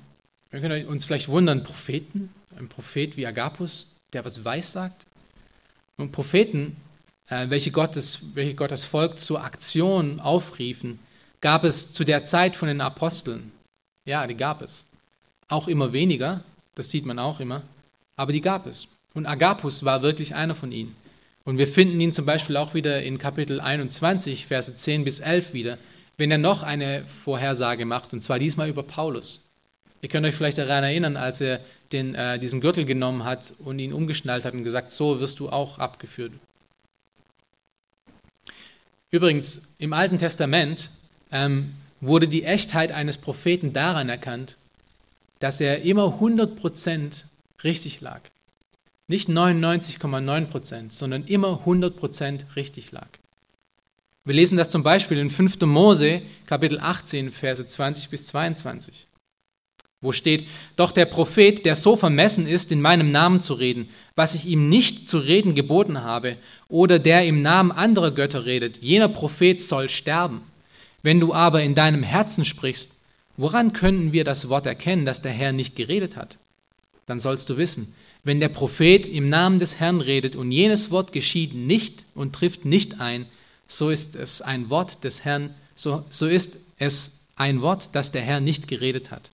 wir 0.51 0.59
können 0.59 0.85
uns 0.85 1.05
vielleicht 1.05 1.27
wundern, 1.27 1.63
Propheten, 1.63 2.29
ein 2.55 2.69
Prophet 2.69 3.17
wie 3.17 3.25
Agapus, 3.25 3.87
der 4.13 4.23
was 4.23 4.45
weiß 4.45 4.73
sagt. 4.73 5.07
Und 5.97 6.11
Propheten, 6.11 6.77
äh, 7.29 7.49
welche, 7.49 7.71
Gottes, 7.71 8.35
welche 8.35 8.53
Gottes 8.53 8.85
Volk 8.85 9.17
zur 9.17 9.43
Aktion 9.43 10.19
aufriefen, 10.19 10.99
gab 11.39 11.63
es 11.63 11.93
zu 11.93 12.03
der 12.03 12.23
Zeit 12.23 12.55
von 12.55 12.67
den 12.67 12.79
Aposteln. 12.79 13.51
Ja, 14.05 14.27
die 14.27 14.35
gab 14.35 14.61
es. 14.61 14.85
Auch 15.47 15.67
immer 15.67 15.93
weniger, 15.93 16.43
das 16.75 16.91
sieht 16.91 17.07
man 17.07 17.17
auch 17.17 17.39
immer, 17.39 17.63
aber 18.15 18.33
die 18.33 18.41
gab 18.41 18.67
es. 18.67 18.87
Und 19.15 19.25
Agapus 19.25 19.83
war 19.83 20.03
wirklich 20.03 20.35
einer 20.35 20.53
von 20.53 20.71
ihnen. 20.71 20.95
Und 21.43 21.57
wir 21.57 21.67
finden 21.67 21.99
ihn 21.99 22.13
zum 22.13 22.27
Beispiel 22.27 22.55
auch 22.55 22.75
wieder 22.75 23.01
in 23.01 23.17
Kapitel 23.17 23.59
21, 23.59 24.45
Verse 24.45 24.75
10 24.75 25.05
bis 25.05 25.21
11 25.21 25.53
wieder, 25.53 25.79
wenn 26.17 26.29
er 26.29 26.37
noch 26.37 26.61
eine 26.61 27.03
Vorhersage 27.07 27.87
macht, 27.87 28.13
und 28.13 28.21
zwar 28.21 28.37
diesmal 28.37 28.69
über 28.69 28.83
Paulus. 28.83 29.47
Ihr 30.01 30.09
könnt 30.09 30.25
euch 30.25 30.35
vielleicht 30.35 30.57
daran 30.57 30.83
erinnern, 30.83 31.15
als 31.15 31.41
er 31.41 31.61
den, 31.91 32.15
äh, 32.15 32.39
diesen 32.39 32.61
Gürtel 32.61 32.85
genommen 32.85 33.23
hat 33.23 33.53
und 33.59 33.79
ihn 33.79 33.93
umgeschnallt 33.93 34.45
hat 34.45 34.53
und 34.53 34.63
gesagt, 34.63 34.91
so 34.91 35.19
wirst 35.19 35.39
du 35.39 35.49
auch 35.49 35.79
abgeführt. 35.79 36.33
Übrigens, 39.11 39.73
im 39.77 39.93
Alten 39.93 40.17
Testament 40.17 40.89
ähm, 41.31 41.73
wurde 41.99 42.27
die 42.27 42.43
Echtheit 42.43 42.91
eines 42.91 43.17
Propheten 43.17 43.73
daran 43.73 44.09
erkannt, 44.09 44.57
dass 45.39 45.59
er 45.59 45.81
immer 45.83 46.19
100% 46.19 47.25
richtig 47.63 48.01
lag. 48.01 48.21
Nicht 49.07 49.27
99,9%, 49.27 50.91
sondern 50.91 51.25
immer 51.25 51.63
100% 51.65 52.55
richtig 52.55 52.91
lag. 52.91 53.09
Wir 54.23 54.35
lesen 54.35 54.57
das 54.57 54.69
zum 54.69 54.83
Beispiel 54.83 55.17
in 55.17 55.29
5. 55.29 55.59
Mose, 55.61 56.21
Kapitel 56.45 56.79
18, 56.79 57.31
Verse 57.31 57.65
20 57.65 58.09
bis 58.09 58.27
22, 58.27 59.07
wo 60.01 60.11
steht, 60.11 60.45
Doch 60.75 60.91
der 60.91 61.05
Prophet, 61.05 61.63
der 61.63 61.75
so 61.75 61.95
vermessen 61.95 62.47
ist, 62.47 62.71
in 62.71 62.81
meinem 62.81 63.11
Namen 63.11 63.39
zu 63.39 63.53
reden, 63.53 63.89
was 64.15 64.33
ich 64.33 64.47
ihm 64.47 64.67
nicht 64.67 65.07
zu 65.07 65.19
reden 65.19 65.53
geboten 65.53 66.03
habe, 66.03 66.37
oder 66.69 66.97
der 66.97 67.25
im 67.25 67.41
Namen 67.41 67.71
anderer 67.71 68.11
Götter 68.11 68.45
redet, 68.45 68.79
jener 68.83 69.09
Prophet 69.09 69.61
soll 69.61 69.89
sterben. 69.89 70.43
Wenn 71.03 71.19
du 71.19 71.33
aber 71.33 71.61
in 71.61 71.75
deinem 71.75 72.03
Herzen 72.03 72.45
sprichst, 72.45 72.95
woran 73.37 73.73
können 73.73 74.11
wir 74.11 74.23
das 74.23 74.49
Wort 74.49 74.65
erkennen, 74.65 75.05
dass 75.05 75.21
der 75.21 75.31
Herr 75.31 75.51
nicht 75.51 75.75
geredet 75.75 76.15
hat? 76.15 76.37
Dann 77.05 77.19
sollst 77.19 77.49
du 77.49 77.57
wissen, 77.57 77.93
wenn 78.23 78.39
der 78.39 78.49
Prophet 78.49 79.07
im 79.07 79.29
Namen 79.29 79.59
des 79.59 79.79
Herrn 79.79 80.01
redet 80.01 80.35
und 80.35 80.51
jenes 80.51 80.91
Wort 80.91 81.11
geschieht 81.11 81.53
nicht 81.53 82.05
und 82.13 82.33
trifft 82.33 82.65
nicht 82.65 82.99
ein, 82.99 83.25
so 83.67 83.89
ist 83.89 84.15
es 84.15 84.41
ein 84.41 84.69
Wort 84.69 85.03
des 85.03 85.25
Herrn, 85.25 85.53
so, 85.75 86.03
so 86.09 86.27
ist 86.27 86.57
es 86.77 87.21
ein 87.35 87.61
Wort, 87.61 87.89
das 87.93 88.11
der 88.11 88.21
Herr 88.21 88.39
nicht 88.39 88.67
geredet 88.67 89.09
hat. 89.09 89.31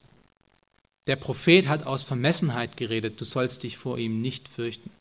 Der 1.08 1.16
Prophet 1.16 1.68
hat 1.68 1.86
aus 1.86 2.04
Vermessenheit 2.04 2.76
geredet, 2.78 3.20
du 3.20 3.26
sollst 3.26 3.64
dich 3.64 3.78
vor 3.78 3.98
ihm 3.98 4.22
nicht 4.22 4.50
fürchten. 4.50 4.92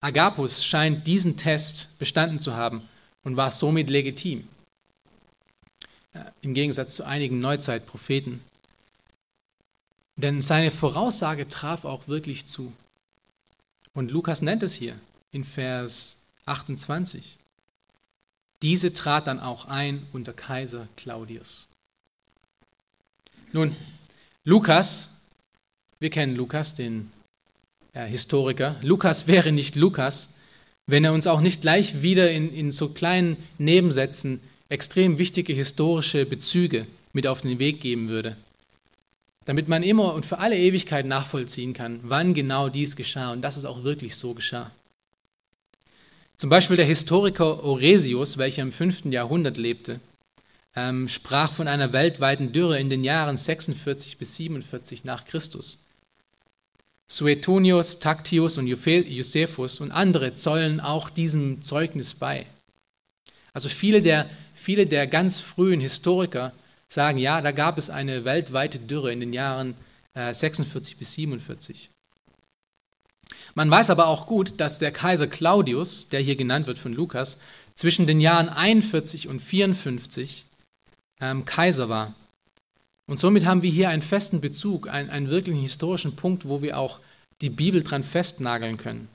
Agapus 0.00 0.64
scheint 0.64 1.06
diesen 1.06 1.36
Test 1.36 1.98
bestanden 1.98 2.38
zu 2.38 2.54
haben 2.54 2.88
und 3.22 3.36
war 3.36 3.50
somit 3.50 3.90
legitim. 3.90 4.48
Im 6.42 6.54
Gegensatz 6.54 6.94
zu 6.96 7.04
einigen 7.04 7.38
Neuzeitpropheten. 7.38 8.40
Denn 10.16 10.42
seine 10.42 10.70
Voraussage 10.70 11.48
traf 11.48 11.84
auch 11.84 12.08
wirklich 12.08 12.46
zu. 12.46 12.72
Und 13.94 14.10
Lukas 14.10 14.42
nennt 14.42 14.62
es 14.62 14.74
hier 14.74 14.98
in 15.32 15.44
Vers 15.44 16.18
28. 16.46 17.38
Diese 18.62 18.92
trat 18.92 19.26
dann 19.26 19.40
auch 19.40 19.66
ein 19.66 20.06
unter 20.12 20.32
Kaiser 20.32 20.88
Claudius. 20.96 21.66
Nun, 23.52 23.74
Lukas, 24.44 25.22
wir 25.98 26.10
kennen 26.10 26.36
Lukas, 26.36 26.74
den 26.74 27.10
ja, 27.94 28.04
Historiker. 28.04 28.76
Lukas 28.80 29.26
wäre 29.26 29.50
nicht 29.50 29.74
Lukas, 29.74 30.36
wenn 30.86 31.04
er 31.04 31.12
uns 31.12 31.26
auch 31.26 31.40
nicht 31.40 31.60
gleich 31.60 32.00
wieder 32.00 32.30
in, 32.30 32.54
in 32.54 32.70
so 32.70 32.90
kleinen 32.90 33.36
Nebensätzen 33.58 34.40
extrem 34.68 35.18
wichtige 35.18 35.52
historische 35.52 36.26
Bezüge 36.26 36.86
mit 37.12 37.26
auf 37.26 37.40
den 37.40 37.58
Weg 37.58 37.80
geben 37.80 38.08
würde. 38.08 38.36
Damit 39.46 39.66
man 39.66 39.82
immer 39.82 40.14
und 40.14 40.26
für 40.26 40.38
alle 40.38 40.56
Ewigkeit 40.56 41.06
nachvollziehen 41.06 41.72
kann, 41.72 41.98
wann 42.04 42.34
genau 42.34 42.68
dies 42.68 42.94
geschah 42.94 43.32
und 43.32 43.42
dass 43.42 43.56
es 43.56 43.64
auch 43.64 43.82
wirklich 43.82 44.14
so 44.14 44.32
geschah. 44.32 44.70
Zum 46.36 46.50
Beispiel 46.50 46.76
der 46.76 46.86
Historiker 46.86 47.64
Oresius, 47.64 48.38
welcher 48.38 48.62
im 48.62 48.70
5. 48.70 49.06
Jahrhundert 49.06 49.56
lebte, 49.56 49.98
ähm, 50.80 51.08
sprach 51.08 51.52
von 51.52 51.68
einer 51.68 51.92
weltweiten 51.92 52.52
Dürre 52.52 52.78
in 52.78 52.88
den 52.88 53.04
Jahren 53.04 53.36
46 53.36 54.16
bis 54.16 54.36
47 54.36 55.04
nach 55.04 55.24
Christus. 55.24 55.84
Suetonius, 57.08 57.98
Tactius 57.98 58.56
und 58.56 58.66
Josephus 58.66 59.80
und 59.80 59.90
andere 59.90 60.34
zollen 60.34 60.80
auch 60.80 61.10
diesem 61.10 61.60
Zeugnis 61.60 62.14
bei. 62.14 62.46
Also 63.52 63.68
viele 63.68 64.00
der, 64.00 64.30
viele 64.54 64.86
der 64.86 65.06
ganz 65.06 65.40
frühen 65.40 65.80
Historiker 65.80 66.52
sagen, 66.88 67.18
ja, 67.18 67.40
da 67.40 67.50
gab 67.50 67.76
es 67.78 67.90
eine 67.90 68.24
weltweite 68.24 68.78
Dürre 68.78 69.12
in 69.12 69.20
den 69.20 69.32
Jahren 69.32 69.74
äh, 70.14 70.32
46 70.32 70.96
bis 70.96 71.12
47. 71.14 71.90
Man 73.54 73.70
weiß 73.70 73.90
aber 73.90 74.06
auch 74.06 74.26
gut, 74.26 74.60
dass 74.60 74.78
der 74.78 74.92
Kaiser 74.92 75.26
Claudius, 75.26 76.08
der 76.08 76.20
hier 76.20 76.36
genannt 76.36 76.68
wird 76.68 76.78
von 76.78 76.94
Lukas, 76.94 77.38
zwischen 77.74 78.06
den 78.06 78.20
Jahren 78.20 78.48
41 78.48 79.26
und 79.28 79.40
54 79.40 80.46
ähm, 81.20 81.44
Kaiser 81.44 81.88
war. 81.88 82.14
Und 83.06 83.18
somit 83.18 83.44
haben 83.44 83.62
wir 83.62 83.70
hier 83.70 83.88
einen 83.88 84.02
festen 84.02 84.40
Bezug, 84.40 84.88
einen, 84.88 85.10
einen 85.10 85.30
wirklichen 85.30 85.60
historischen 85.60 86.16
Punkt, 86.16 86.46
wo 86.46 86.62
wir 86.62 86.78
auch 86.78 87.00
die 87.40 87.50
Bibel 87.50 87.82
dran 87.82 88.04
festnageln 88.04 88.76
können. 88.76 89.08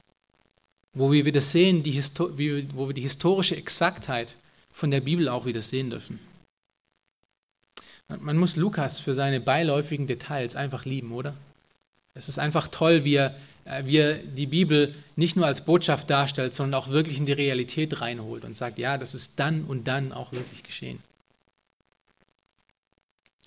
Wo 0.94 1.12
wir 1.12 1.26
wieder 1.26 1.42
sehen, 1.42 1.84
die 1.84 1.94
wo 1.94 2.88
wir 2.88 2.94
die 2.94 3.02
historische 3.02 3.56
Exaktheit 3.56 4.38
von 4.74 4.92
der 4.92 5.02
Bibel 5.02 5.30
auch 5.30 5.46
wieder 5.46 5.62
sehen 5.62 5.90
dürfen. 5.90 6.20
Man 8.08 8.38
muss 8.38 8.56
Lukas 8.56 9.00
für 9.00 9.14
seine 9.14 9.40
beiläufigen 9.40 10.08
Details 10.08 10.56
einfach 10.56 10.86
lieben, 10.86 11.12
oder? 11.12 11.34
Es 12.14 12.30
ist 12.30 12.38
einfach 12.38 12.68
toll, 12.68 13.04
wie 13.04 13.16
er, 13.16 13.36
äh, 13.66 13.84
wie 13.86 13.98
er 13.98 14.16
die 14.16 14.46
Bibel 14.46 14.94
nicht 15.16 15.36
nur 15.36 15.46
als 15.46 15.66
Botschaft 15.66 16.10
darstellt, 16.10 16.54
sondern 16.54 16.80
auch 16.80 16.90
wirklich 16.90 17.18
in 17.18 17.26
die 17.26 17.34
Realität 17.34 18.02
reinholt 18.02 18.46
und 18.46 18.56
sagt, 18.56 18.78
ja, 18.78 18.98
das 18.98 19.16
ist 19.16 19.40
dann 19.40 19.64
und 19.66 19.88
dann 19.88 20.12
auch 20.12 20.32
wirklich 20.32 20.64
geschehen. 20.64 21.00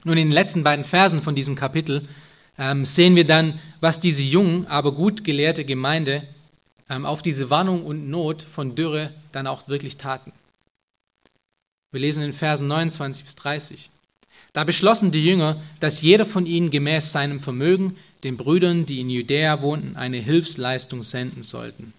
Nun, 0.04 0.16
in 0.16 0.28
den 0.28 0.32
letzten 0.32 0.62
beiden 0.62 0.84
Versen 0.84 1.22
von 1.22 1.34
diesem 1.34 1.56
Kapitel 1.56 2.06
ähm, 2.56 2.84
sehen 2.84 3.16
wir 3.16 3.26
dann, 3.26 3.58
was 3.80 4.00
diese 4.00 4.22
jungen, 4.22 4.66
aber 4.66 4.92
gut 4.92 5.24
gelehrte 5.24 5.64
Gemeinde 5.64 6.26
ähm, 6.88 7.04
auf 7.04 7.20
diese 7.22 7.50
Warnung 7.50 7.84
und 7.84 8.08
Not 8.08 8.42
von 8.42 8.76
Dürre 8.76 9.12
dann 9.32 9.46
auch 9.46 9.68
wirklich 9.68 9.96
taten. 9.96 10.32
Wir 11.90 12.00
lesen 12.00 12.22
in 12.22 12.32
Versen 12.32 12.68
29 12.68 13.24
bis 13.24 13.34
30. 13.36 13.90
Da 14.52 14.64
beschlossen 14.64 15.10
die 15.10 15.24
Jünger, 15.24 15.60
dass 15.80 16.00
jeder 16.00 16.26
von 16.26 16.46
ihnen 16.46 16.70
gemäß 16.70 17.12
seinem 17.12 17.40
Vermögen 17.40 17.96
den 18.24 18.36
Brüdern, 18.36 18.86
die 18.86 19.00
in 19.00 19.10
Judäa 19.10 19.62
wohnten, 19.62 19.96
eine 19.96 20.18
Hilfsleistung 20.18 21.02
senden 21.02 21.42
sollten. 21.42 21.92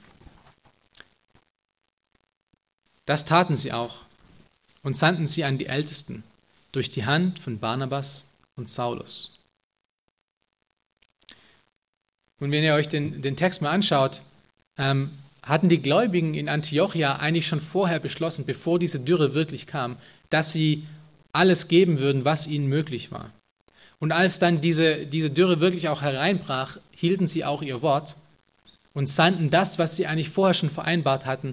Das 3.06 3.26
taten 3.26 3.56
sie 3.56 3.74
auch 3.74 3.98
und 4.84 4.96
sandten 4.96 5.28
sie 5.28 5.44
an 5.44 5.58
die 5.58 5.66
Ältesten 5.66 6.24
durch 6.72 6.90
die 6.90 7.06
Hand 7.06 7.40
von 7.40 7.60
Barnabas 7.60 8.26
und 8.56 8.70
Saulus. 8.70 9.40
Und 12.40 12.52
wenn 12.52 12.64
ihr 12.64 12.74
euch 12.74 12.88
den, 12.88 13.22
den 13.22 13.36
Text 13.36 13.62
mal 13.62 13.72
anschaut, 13.72 14.22
ähm, 14.78 15.12
hatten 15.44 15.70
die 15.70 15.82
Gläubigen 15.82 16.34
in 16.34 16.50
Antiochia 16.50 17.18
eigentlich 17.18 17.48
schon 17.48 17.62
vorher 17.62 18.00
beschlossen, 18.00 18.46
bevor 18.46 18.80
diese 18.80 19.00
Dürre 19.00 19.34
wirklich 19.34 19.68
kam, 19.68 19.98
dass 20.30 20.52
sie 20.52 20.86
alles 21.34 21.68
geben 21.68 22.00
würden, 22.00 22.26
was 22.26 22.48
ihnen 22.48 22.68
möglich 22.68 23.12
war. 23.12 23.32
Und 24.00 24.12
als 24.12 24.40
dann 24.40 24.62
diese, 24.62 25.06
diese 25.06 25.30
Dürre 25.30 25.60
wirklich 25.60 25.90
auch 25.90 26.02
hereinbrach, 26.02 26.78
hielten 26.92 27.28
sie 27.28 27.44
auch 27.44 27.62
ihr 27.62 27.82
Wort 27.82 28.16
und 28.94 29.08
sandten 29.08 29.50
das, 29.50 29.78
was 29.80 29.96
sie 29.96 30.08
eigentlich 30.08 30.30
vorher 30.30 30.54
schon 30.54 30.70
vereinbart 30.70 31.26
hatten, 31.26 31.52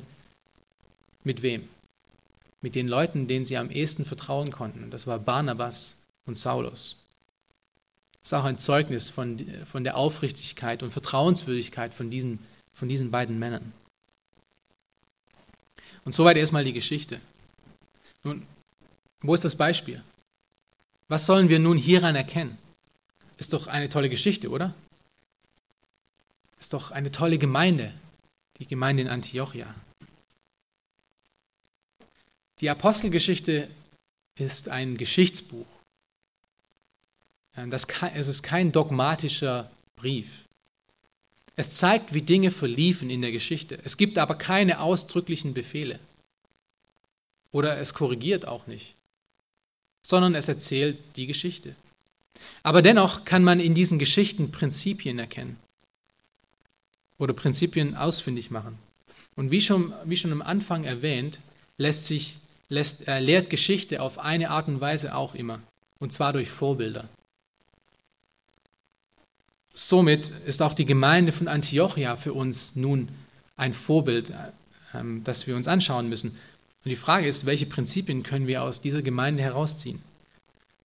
mit 1.24 1.42
wem? 1.42 1.68
Mit 2.60 2.74
den 2.74 2.88
Leuten, 2.88 3.28
denen 3.28 3.44
sie 3.44 3.56
am 3.56 3.70
ehesten 3.70 4.04
vertrauen 4.04 4.50
konnten. 4.50 4.90
Das 4.90 5.06
war 5.06 5.18
Barnabas 5.18 5.96
und 6.24 6.36
Saulus. 6.36 7.02
Das 8.22 8.32
ist 8.32 8.34
auch 8.34 8.44
ein 8.44 8.58
Zeugnis 8.58 9.08
von, 9.08 9.38
von 9.64 9.84
der 9.84 9.96
Aufrichtigkeit 9.96 10.82
und 10.82 10.90
Vertrauenswürdigkeit 10.90 11.94
von 11.94 12.10
diesen, 12.10 12.40
von 12.72 12.88
diesen 12.88 13.10
beiden 13.10 13.38
Männern. 13.38 13.72
Und 16.04 16.12
soweit 16.12 16.36
erstmal 16.36 16.64
die 16.64 16.72
Geschichte. 16.72 17.20
Nun, 18.24 18.46
wo 19.20 19.34
ist 19.34 19.44
das 19.44 19.56
Beispiel? 19.56 20.02
Was 21.08 21.26
sollen 21.26 21.48
wir 21.48 21.58
nun 21.58 21.76
hieran 21.76 22.16
erkennen? 22.16 22.58
Ist 23.38 23.52
doch 23.52 23.66
eine 23.66 23.88
tolle 23.88 24.08
Geschichte, 24.08 24.48
oder? 24.50 24.74
Ist 26.58 26.72
doch 26.72 26.90
eine 26.90 27.12
tolle 27.12 27.38
Gemeinde, 27.38 27.92
die 28.58 28.66
Gemeinde 28.66 29.02
in 29.02 29.08
Antiochia. 29.08 29.72
Die 32.60 32.70
Apostelgeschichte 32.70 33.68
ist 34.38 34.68
ein 34.68 34.96
Geschichtsbuch. 34.96 35.66
Das, 37.54 37.86
es 38.14 38.28
ist 38.28 38.42
kein 38.42 38.72
dogmatischer 38.72 39.70
Brief. 39.96 40.44
Es 41.54 41.72
zeigt, 41.72 42.12
wie 42.12 42.22
Dinge 42.22 42.50
verliefen 42.50 43.08
in 43.08 43.22
der 43.22 43.32
Geschichte. 43.32 43.78
Es 43.82 43.96
gibt 43.96 44.18
aber 44.18 44.34
keine 44.34 44.80
ausdrücklichen 44.80 45.54
Befehle. 45.54 45.98
Oder 47.50 47.78
es 47.78 47.94
korrigiert 47.94 48.46
auch 48.46 48.66
nicht 48.66 48.96
sondern 50.06 50.36
es 50.36 50.48
erzählt 50.48 50.98
die 51.16 51.26
Geschichte. 51.26 51.74
Aber 52.62 52.80
dennoch 52.80 53.24
kann 53.24 53.42
man 53.42 53.58
in 53.58 53.74
diesen 53.74 53.98
Geschichten 53.98 54.52
Prinzipien 54.52 55.18
erkennen 55.18 55.56
oder 57.18 57.32
Prinzipien 57.32 57.96
ausfindig 57.96 58.50
machen. 58.50 58.78
Und 59.34 59.50
wie 59.50 59.60
schon, 59.60 59.92
wie 60.04 60.16
schon 60.16 60.32
am 60.32 60.42
Anfang 60.42 60.84
erwähnt, 60.84 61.40
lässt 61.76 62.04
sich, 62.04 62.38
lässt, 62.68 63.08
äh, 63.08 63.20
lehrt 63.20 63.50
Geschichte 63.50 64.00
auf 64.00 64.18
eine 64.18 64.50
Art 64.50 64.68
und 64.68 64.80
Weise 64.80 65.14
auch 65.14 65.34
immer, 65.34 65.60
und 65.98 66.12
zwar 66.12 66.32
durch 66.32 66.50
Vorbilder. 66.50 67.08
Somit 69.72 70.32
ist 70.46 70.62
auch 70.62 70.74
die 70.74 70.86
Gemeinde 70.86 71.32
von 71.32 71.48
Antiochia 71.48 72.16
für 72.16 72.32
uns 72.32 72.76
nun 72.76 73.10
ein 73.56 73.74
Vorbild, 73.74 74.30
äh, 74.30 75.02
das 75.24 75.46
wir 75.46 75.54
uns 75.56 75.68
anschauen 75.68 76.08
müssen. 76.08 76.30
Und 76.30 76.90
die 76.90 76.96
Frage 76.96 77.26
ist, 77.26 77.46
welche 77.46 77.66
Prinzipien 77.66 78.22
können 78.22 78.46
wir 78.46 78.62
aus 78.62 78.80
dieser 78.80 79.02
Gemeinde 79.02 79.42
herausziehen? 79.42 80.00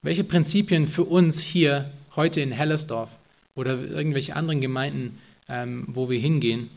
Welche 0.02 0.24
Prinzipien 0.24 0.88
für 0.88 1.06
uns 1.06 1.40
hier 1.42 1.92
heute 2.16 2.42
in 2.42 2.52
Hellersdorf 2.52 3.10
oder 3.56 3.80
irgendwelche 3.80 4.36
anderen 4.36 4.60
Gemeinden, 4.60 5.20
ähm, 5.48 5.86
wo 5.88 6.10
wir 6.10 6.20
hingehen, 6.20 6.70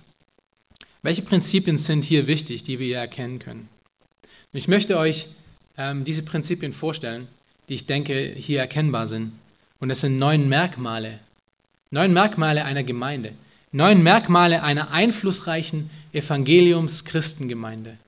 welche 1.03 1.23
Prinzipien 1.23 1.79
sind 1.79 2.05
hier 2.05 2.27
wichtig, 2.27 2.63
die 2.63 2.79
wir 2.79 2.99
erkennen 2.99 3.39
können? 3.39 3.69
Ich 4.57 4.69
möchte 4.69 4.99
euch 4.99 5.27
ähm, 5.77 6.05
diese 6.05 6.23
Prinzipien 6.23 6.73
vorstellen, 6.73 7.27
die 7.69 7.75
ich 7.75 7.87
denke 7.87 8.35
hier 8.37 8.61
erkennbar 8.61 9.09
sind. 9.09 9.33
Und 9.81 9.91
es 9.91 10.01
sind 10.01 10.17
neun 10.17 10.49
Merkmale. 10.49 11.19
Neun 11.91 12.13
Merkmale 12.13 12.65
einer 12.65 12.85
Gemeinde. 12.85 13.33
Neun 13.73 14.05
Merkmale 14.05 14.63
einer 14.63 14.93
einflussreichen 14.93 15.91
Evangeliums-Christengemeinde. 16.13 17.99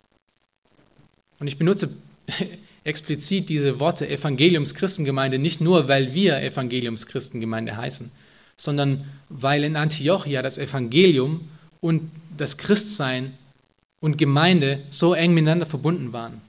Und 1.40 1.48
ich 1.48 1.58
benutze 1.58 1.96
explizit 2.84 3.48
diese 3.48 3.80
Worte 3.80 4.08
Evangeliums-Christengemeinde 4.08 5.40
nicht 5.40 5.60
nur, 5.60 5.88
weil 5.88 6.14
wir 6.14 6.40
Evangeliums-Christengemeinde 6.40 7.76
heißen, 7.76 8.12
sondern 8.56 9.04
weil 9.28 9.64
in 9.64 9.74
Antiochia 9.74 10.42
das 10.42 10.58
Evangelium 10.58 11.48
und 11.80 12.08
das 12.36 12.56
Christsein 12.56 13.34
und 14.06 14.18
Gemeinde 14.18 14.84
so 14.90 15.14
eng 15.14 15.34
miteinander 15.34 15.66
verbunden 15.66 16.12
waren. 16.12 16.40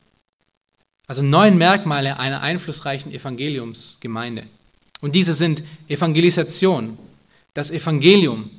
Also 1.07 1.23
neun 1.23 1.57
Merkmale 1.57 2.19
einer 2.19 2.41
einflussreichen 2.41 3.11
Evangeliumsgemeinde. 3.11 4.43
Und 5.01 5.15
diese 5.15 5.33
sind 5.33 5.63
Evangelisation, 5.87 6.99
das 7.55 7.71
Evangelium, 7.71 8.51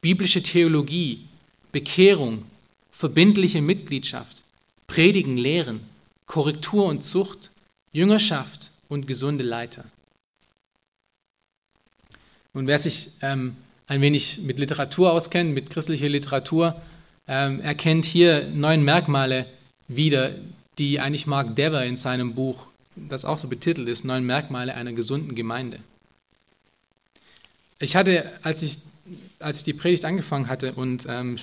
biblische 0.00 0.42
Theologie, 0.42 1.20
Bekehrung, 1.70 2.44
verbindliche 2.90 3.62
Mitgliedschaft, 3.62 4.42
Predigen, 4.88 5.36
Lehren, 5.36 5.78
Korrektur 6.26 6.86
und 6.86 7.04
Zucht, 7.04 7.52
Jüngerschaft 7.92 8.72
und 8.88 9.06
gesunde 9.06 9.44
Leiter. 9.44 9.84
Und 12.54 12.66
wer 12.66 12.80
sich 12.80 13.10
ähm, 13.20 13.56
ein 13.86 14.00
wenig 14.00 14.38
mit 14.38 14.58
Literatur 14.58 15.12
auskennt, 15.12 15.54
mit 15.54 15.70
christlicher 15.70 16.08
Literatur, 16.08 16.82
ähm, 17.32 17.62
erkennt 17.62 18.04
hier 18.04 18.46
neun 18.52 18.84
Merkmale 18.84 19.46
wieder, 19.88 20.32
die 20.76 21.00
eigentlich 21.00 21.26
Mark 21.26 21.56
Dever 21.56 21.82
in 21.82 21.96
seinem 21.96 22.34
Buch, 22.34 22.66
das 22.94 23.24
auch 23.24 23.38
so 23.38 23.48
betitelt 23.48 23.88
ist, 23.88 24.04
neun 24.04 24.26
Merkmale 24.26 24.74
einer 24.74 24.92
gesunden 24.92 25.34
Gemeinde. 25.34 25.78
Ich 27.78 27.96
hatte, 27.96 28.30
als 28.42 28.60
ich, 28.60 28.80
als 29.38 29.56
ich 29.56 29.64
die 29.64 29.72
Predigt 29.72 30.04
angefangen 30.04 30.48
hatte 30.48 30.74
und 30.74 31.06
ähm, 31.08 31.38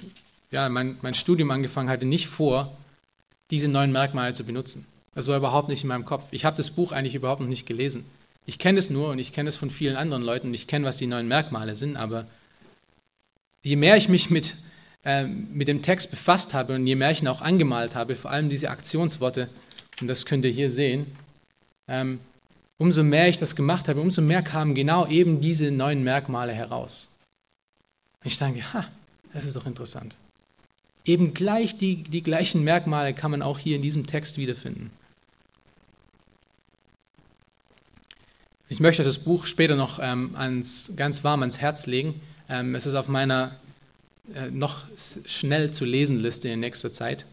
ja, 0.51 0.69
mein, 0.69 0.97
mein 1.01 1.15
Studium 1.15 1.49
angefangen 1.49 1.89
hatte, 1.89 2.05
nicht 2.05 2.27
vor, 2.27 2.77
diese 3.49 3.67
neuen 3.67 3.91
Merkmale 3.91 4.33
zu 4.33 4.43
benutzen. 4.43 4.85
Das 5.15 5.25
war 5.27 5.37
überhaupt 5.37 5.69
nicht 5.69 5.81
in 5.81 5.87
meinem 5.87 6.05
Kopf. 6.05 6.25
Ich 6.29 6.45
habe 6.45 6.55
das 6.55 6.69
Buch 6.69 6.91
eigentlich 6.91 7.15
überhaupt 7.15 7.41
noch 7.41 7.47
nicht 7.47 7.65
gelesen. 7.65 8.05
Ich 8.45 8.59
kenne 8.59 8.77
es 8.77 8.91
nur 8.91 9.09
und 9.09 9.17
ich 9.17 9.33
kenne 9.33 9.49
es 9.49 9.57
von 9.57 9.71
vielen 9.71 9.95
anderen 9.95 10.21
Leuten 10.21 10.49
und 10.49 10.53
ich 10.53 10.67
kenne, 10.67 10.85
was 10.85 10.97
die 10.97 11.07
neuen 11.07 11.27
Merkmale 11.27 11.75
sind, 11.75 11.97
aber 11.97 12.27
je 13.63 13.75
mehr 13.75 13.97
ich 13.97 14.07
mich 14.07 14.29
mit, 14.29 14.55
äh, 15.03 15.25
mit 15.25 15.67
dem 15.67 15.81
Text 15.81 16.11
befasst 16.11 16.53
habe 16.53 16.75
und 16.75 16.85
je 16.85 16.95
mehr 16.95 17.11
ich 17.11 17.21
ihn 17.21 17.27
auch 17.27 17.41
angemalt 17.41 17.95
habe, 17.95 18.15
vor 18.15 18.31
allem 18.31 18.49
diese 18.49 18.69
Aktionsworte, 18.69 19.49
und 20.01 20.07
das 20.07 20.25
könnt 20.25 20.45
ihr 20.45 20.51
hier 20.51 20.69
sehen, 20.69 21.05
ähm, 21.87 22.19
umso 22.77 23.03
mehr 23.03 23.27
ich 23.27 23.37
das 23.37 23.55
gemacht 23.55 23.87
habe, 23.87 24.01
umso 24.01 24.21
mehr 24.21 24.41
kamen 24.41 24.75
genau 24.75 25.07
eben 25.07 25.41
diese 25.41 25.71
neuen 25.71 26.03
Merkmale 26.03 26.53
heraus. 26.53 27.09
Und 28.21 28.27
ich 28.31 28.37
dachte, 28.37 28.73
ha, 28.73 28.87
das 29.33 29.45
ist 29.45 29.55
doch 29.55 29.65
interessant. 29.65 30.17
Eben 31.05 31.33
gleich 31.33 31.77
die, 31.77 32.03
die 32.03 32.23
gleichen 32.23 32.63
Merkmale 32.63 33.13
kann 33.13 33.31
man 33.31 33.41
auch 33.41 33.59
hier 33.59 33.75
in 33.75 33.81
diesem 33.81 34.05
Text 34.05 34.37
wiederfinden. 34.37 34.91
Ich 38.67 38.79
möchte 38.79 39.03
das 39.03 39.17
Buch 39.17 39.45
später 39.45 39.75
noch 39.75 39.99
ähm, 40.01 40.35
ans, 40.35 40.93
ganz 40.95 41.23
warm 41.23 41.41
ans 41.41 41.59
Herz 41.59 41.87
legen. 41.87 42.21
Ähm, 42.47 42.75
es 42.75 42.85
ist 42.85 42.95
auf 42.95 43.07
meiner 43.07 43.55
noch 44.51 44.85
schnell 45.25 45.71
zu 45.71 45.85
lesen 45.85 46.19
Liste 46.19 46.49
in 46.49 46.59
nächster 46.59 46.93
Zeit. 46.93 47.25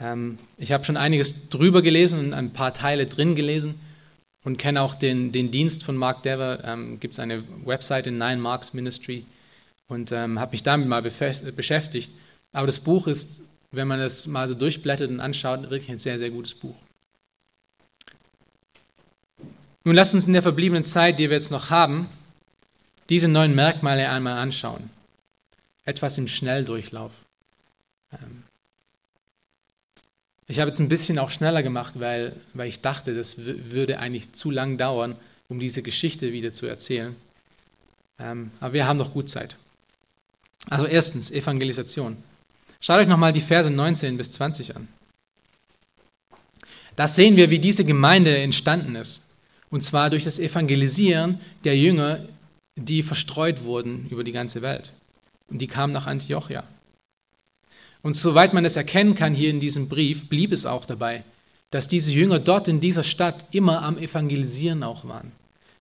Ähm, 0.00 0.38
ich 0.58 0.72
habe 0.72 0.84
schon 0.84 0.96
einiges 0.96 1.48
drüber 1.48 1.82
gelesen 1.82 2.18
und 2.18 2.34
ein 2.34 2.52
paar 2.52 2.74
Teile 2.74 3.06
drin 3.06 3.36
gelesen 3.36 3.74
und 4.44 4.58
kenne 4.58 4.82
auch 4.82 4.94
den, 4.94 5.32
den 5.32 5.50
Dienst 5.50 5.84
von 5.84 5.96
Mark 5.96 6.22
Dever. 6.22 6.64
Ähm, 6.64 6.98
Gibt 7.00 7.14
es 7.14 7.20
eine 7.20 7.44
Website 7.64 8.06
in 8.06 8.16
Nine 8.16 8.38
Marks 8.38 8.74
Ministry 8.74 9.24
und 9.88 10.12
ähm, 10.12 10.40
habe 10.40 10.52
mich 10.52 10.62
damit 10.62 10.88
mal 10.88 11.02
beschäftigt. 11.02 12.10
Aber 12.52 12.66
das 12.66 12.80
Buch 12.80 13.06
ist, 13.06 13.42
wenn 13.70 13.88
man 13.88 14.00
es 14.00 14.26
mal 14.26 14.48
so 14.48 14.54
durchblättert 14.54 15.10
und 15.10 15.20
anschaut, 15.20 15.62
wirklich 15.62 15.90
ein 15.90 15.98
sehr, 15.98 16.18
sehr 16.18 16.30
gutes 16.30 16.54
Buch. 16.54 16.74
Nun 19.84 19.94
lasst 19.94 20.14
uns 20.14 20.26
in 20.26 20.32
der 20.32 20.42
verbliebenen 20.42 20.84
Zeit, 20.84 21.18
die 21.18 21.28
wir 21.28 21.36
jetzt 21.36 21.50
noch 21.50 21.70
haben, 21.70 22.08
diese 23.08 23.28
neuen 23.28 23.54
Merkmale 23.54 24.08
einmal 24.08 24.38
anschauen. 24.38 24.90
Etwas 25.84 26.18
im 26.18 26.28
Schnelldurchlauf. 26.28 27.12
Ähm, 28.12 28.44
ich 30.46 30.60
habe 30.60 30.68
jetzt 30.68 30.80
ein 30.80 30.88
bisschen 30.88 31.18
auch 31.18 31.30
schneller 31.30 31.62
gemacht, 31.62 31.94
weil, 31.98 32.36
weil 32.52 32.68
ich 32.68 32.80
dachte, 32.80 33.14
das 33.14 33.36
würde 33.38 33.98
eigentlich 33.98 34.32
zu 34.32 34.50
lang 34.50 34.76
dauern, 34.76 35.16
um 35.48 35.58
diese 35.60 35.82
Geschichte 35.82 36.32
wieder 36.32 36.52
zu 36.52 36.66
erzählen. 36.66 37.16
Ähm, 38.18 38.50
aber 38.60 38.74
wir 38.74 38.86
haben 38.86 38.98
noch 38.98 39.12
gut 39.12 39.28
Zeit. 39.28 39.56
Also 40.68 40.86
erstens, 40.86 41.30
Evangelisation. 41.30 42.16
Schaut 42.80 43.00
euch 43.00 43.08
nochmal 43.08 43.32
die 43.32 43.40
Verse 43.40 43.70
19 43.70 44.16
bis 44.16 44.30
20 44.32 44.76
an. 44.76 44.88
Da 46.96 47.08
sehen 47.08 47.36
wir, 47.36 47.50
wie 47.50 47.58
diese 47.58 47.84
Gemeinde 47.84 48.36
entstanden 48.36 48.96
ist. 48.96 49.22
Und 49.70 49.82
zwar 49.82 50.10
durch 50.10 50.24
das 50.24 50.38
Evangelisieren 50.38 51.40
der 51.64 51.78
Jünger, 51.78 52.28
die 52.76 53.02
verstreut 53.02 53.64
wurden 53.64 54.06
über 54.10 54.24
die 54.24 54.32
ganze 54.32 54.60
Welt. 54.62 54.92
Und 55.52 55.58
die 55.58 55.66
kamen 55.66 55.92
nach 55.92 56.06
Antiochia. 56.06 56.64
Und 58.00 58.14
soweit 58.14 58.54
man 58.54 58.64
es 58.64 58.74
erkennen 58.74 59.14
kann 59.14 59.34
hier 59.34 59.50
in 59.50 59.60
diesem 59.60 59.90
Brief, 59.90 60.30
blieb 60.30 60.50
es 60.50 60.64
auch 60.64 60.86
dabei, 60.86 61.24
dass 61.70 61.88
diese 61.88 62.10
Jünger 62.10 62.38
dort 62.38 62.68
in 62.68 62.80
dieser 62.80 63.02
Stadt 63.02 63.44
immer 63.50 63.82
am 63.82 63.98
Evangelisieren 63.98 64.82
auch 64.82 65.04
waren. 65.04 65.30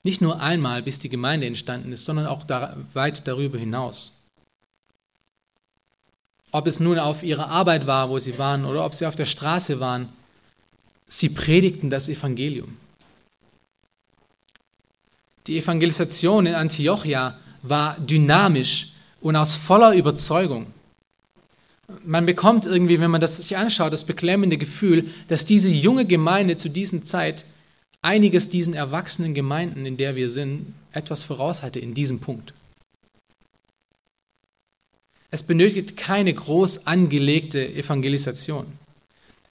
Nicht 0.04 0.20
nur 0.20 0.42
einmal, 0.42 0.84
bis 0.84 1.00
die 1.00 1.08
Gemeinde 1.08 1.48
entstanden 1.48 1.94
ist, 1.94 2.04
sondern 2.04 2.28
auch 2.28 2.44
da, 2.44 2.76
weit 2.94 3.26
darüber 3.30 3.58
hinaus. 3.58 4.20
Ob 6.52 6.68
es 6.68 6.82
nun 6.82 7.00
auf 7.00 7.24
ihrer 7.24 7.48
Arbeit 7.48 7.88
war, 7.88 8.10
wo 8.10 8.20
sie 8.20 8.38
waren, 8.38 8.66
oder 8.66 8.84
ob 8.84 8.94
sie 8.94 9.06
auf 9.06 9.16
der 9.16 9.26
Straße 9.26 9.80
waren, 9.80 10.10
sie 11.08 11.30
predigten 11.30 11.90
das 11.90 12.10
Evangelium. 12.10 12.76
Die 15.48 15.58
Evangelisation 15.58 16.46
in 16.46 16.56
Antiochia 16.56 17.40
war 17.62 17.98
dynamisch 18.00 18.91
und 19.22 19.36
aus 19.36 19.56
voller 19.56 19.94
Überzeugung. 19.94 20.68
Man 22.04 22.26
bekommt 22.26 22.66
irgendwie, 22.66 23.00
wenn 23.00 23.12
man 23.12 23.22
das 23.22 23.38
sich 23.38 23.58
anschaut, 23.58 23.94
das 23.94 24.06
beklemmende 24.06 24.58
Gefühl, 24.58 25.10
dass 25.28 25.46
diese 25.46 25.70
junge 25.70 26.06
Gemeinde 26.06 26.58
zu 26.58 26.70
dieser 26.70 27.04
Zeit 27.04 27.46
einiges 28.02 28.50
diesen 28.50 28.74
erwachsenen 28.74 29.34
Gemeinden, 29.34 29.86
in 29.86 29.98
der 29.98 30.16
wir 30.16 30.30
sind, 30.30 30.74
etwas 30.92 31.24
voraus 31.24 31.64
hatte 31.64 31.80
in 31.80 31.94
diesem 31.94 32.20
Punkt. 32.20 32.54
Es 35.30 35.44
benötigt 35.44 35.96
keine 35.96 36.34
groß 36.34 36.88
angelegte 36.88 37.74
Evangelisation. 37.74 38.66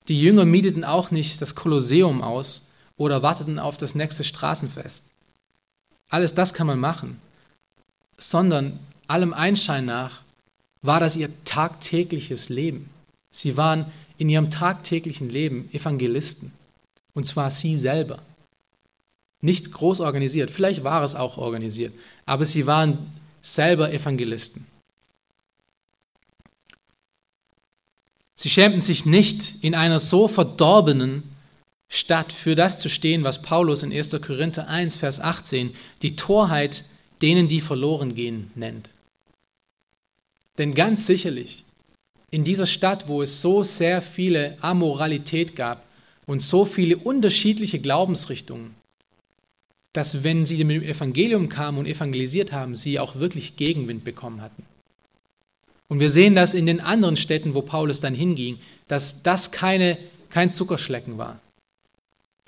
Die 0.09 0.21
Jünger 0.21 0.45
mieteten 0.45 0.85
auch 0.85 1.11
nicht 1.11 1.41
das 1.41 1.55
Kolosseum 1.55 2.23
aus 2.23 2.66
oder 2.97 3.23
warteten 3.23 3.59
auf 3.59 3.77
das 3.77 3.95
nächste 3.95 4.25
Straßenfest. 4.25 5.05
Alles 6.11 6.35
das 6.35 6.53
kann 6.53 6.66
man 6.66 6.81
machen, 6.81 7.21
sondern 8.18 8.79
allem 9.11 9.32
Einschein 9.32 9.84
nach 9.84 10.22
war 10.82 11.00
das 11.00 11.16
ihr 11.16 11.28
tagtägliches 11.44 12.48
Leben. 12.48 12.88
Sie 13.30 13.56
waren 13.56 13.86
in 14.18 14.28
ihrem 14.28 14.50
tagtäglichen 14.50 15.28
Leben 15.28 15.68
Evangelisten, 15.72 16.52
und 17.14 17.24
zwar 17.24 17.50
sie 17.50 17.76
selber. 17.76 18.22
Nicht 19.40 19.72
groß 19.72 20.00
organisiert, 20.00 20.50
vielleicht 20.50 20.84
war 20.84 21.02
es 21.02 21.14
auch 21.14 21.38
organisiert, 21.38 21.92
aber 22.26 22.44
sie 22.44 22.66
waren 22.66 23.11
selber 23.42 23.92
Evangelisten. 23.92 24.66
Sie 28.34 28.50
schämten 28.50 28.80
sich 28.80 29.04
nicht, 29.04 29.62
in 29.62 29.74
einer 29.74 29.98
so 29.98 30.28
verdorbenen 30.28 31.24
Stadt 31.90 32.32
für 32.32 32.54
das 32.54 32.78
zu 32.78 32.88
stehen, 32.88 33.24
was 33.24 33.42
Paulus 33.42 33.82
in 33.82 33.92
1. 33.92 34.11
Korinther 34.22 34.68
1, 34.68 34.96
Vers 34.96 35.20
18 35.20 35.74
die 36.00 36.16
Torheit 36.16 36.84
denen, 37.20 37.48
die 37.48 37.61
verloren 37.61 38.14
gehen, 38.14 38.50
nennt. 38.54 38.90
Denn 40.61 40.74
ganz 40.74 41.06
sicherlich, 41.06 41.64
in 42.30 42.44
dieser 42.44 42.66
Stadt, 42.66 43.08
wo 43.08 43.22
es 43.22 43.40
so 43.40 43.62
sehr 43.62 44.02
viele 44.02 44.58
Amoralität 44.61 45.56
gab 45.56 45.86
und 46.26 46.40
so 46.40 46.66
viele 46.66 46.98
unterschiedliche 46.98 47.78
Glaubensrichtungen, 47.78 48.74
dass 49.94 50.22
wenn 50.22 50.44
sie 50.44 50.62
mit 50.64 50.76
dem 50.76 50.82
Evangelium 50.82 51.48
kamen 51.48 51.78
und 51.78 51.86
evangelisiert 51.86 52.52
haben, 52.52 52.74
sie 52.74 53.00
auch 53.00 53.16
wirklich 53.16 53.56
Gegenwind 53.56 54.04
bekommen 54.04 54.42
hatten. 54.42 54.62
Und 55.88 55.98
wir 55.98 56.11
sehen 56.11 56.34
das 56.36 56.52
in 56.52 56.66
den 56.66 56.80
anderen 56.80 57.16
Städten, 57.16 57.54
wo 57.54 57.62
Paulus 57.62 58.00
dann 58.00 58.14
hinging, 58.14 58.58
dass 58.86 59.22
das 59.22 59.52
keine, 59.52 59.96
kein 60.28 60.52
Zuckerschlecken 60.52 61.16
war. 61.16 61.40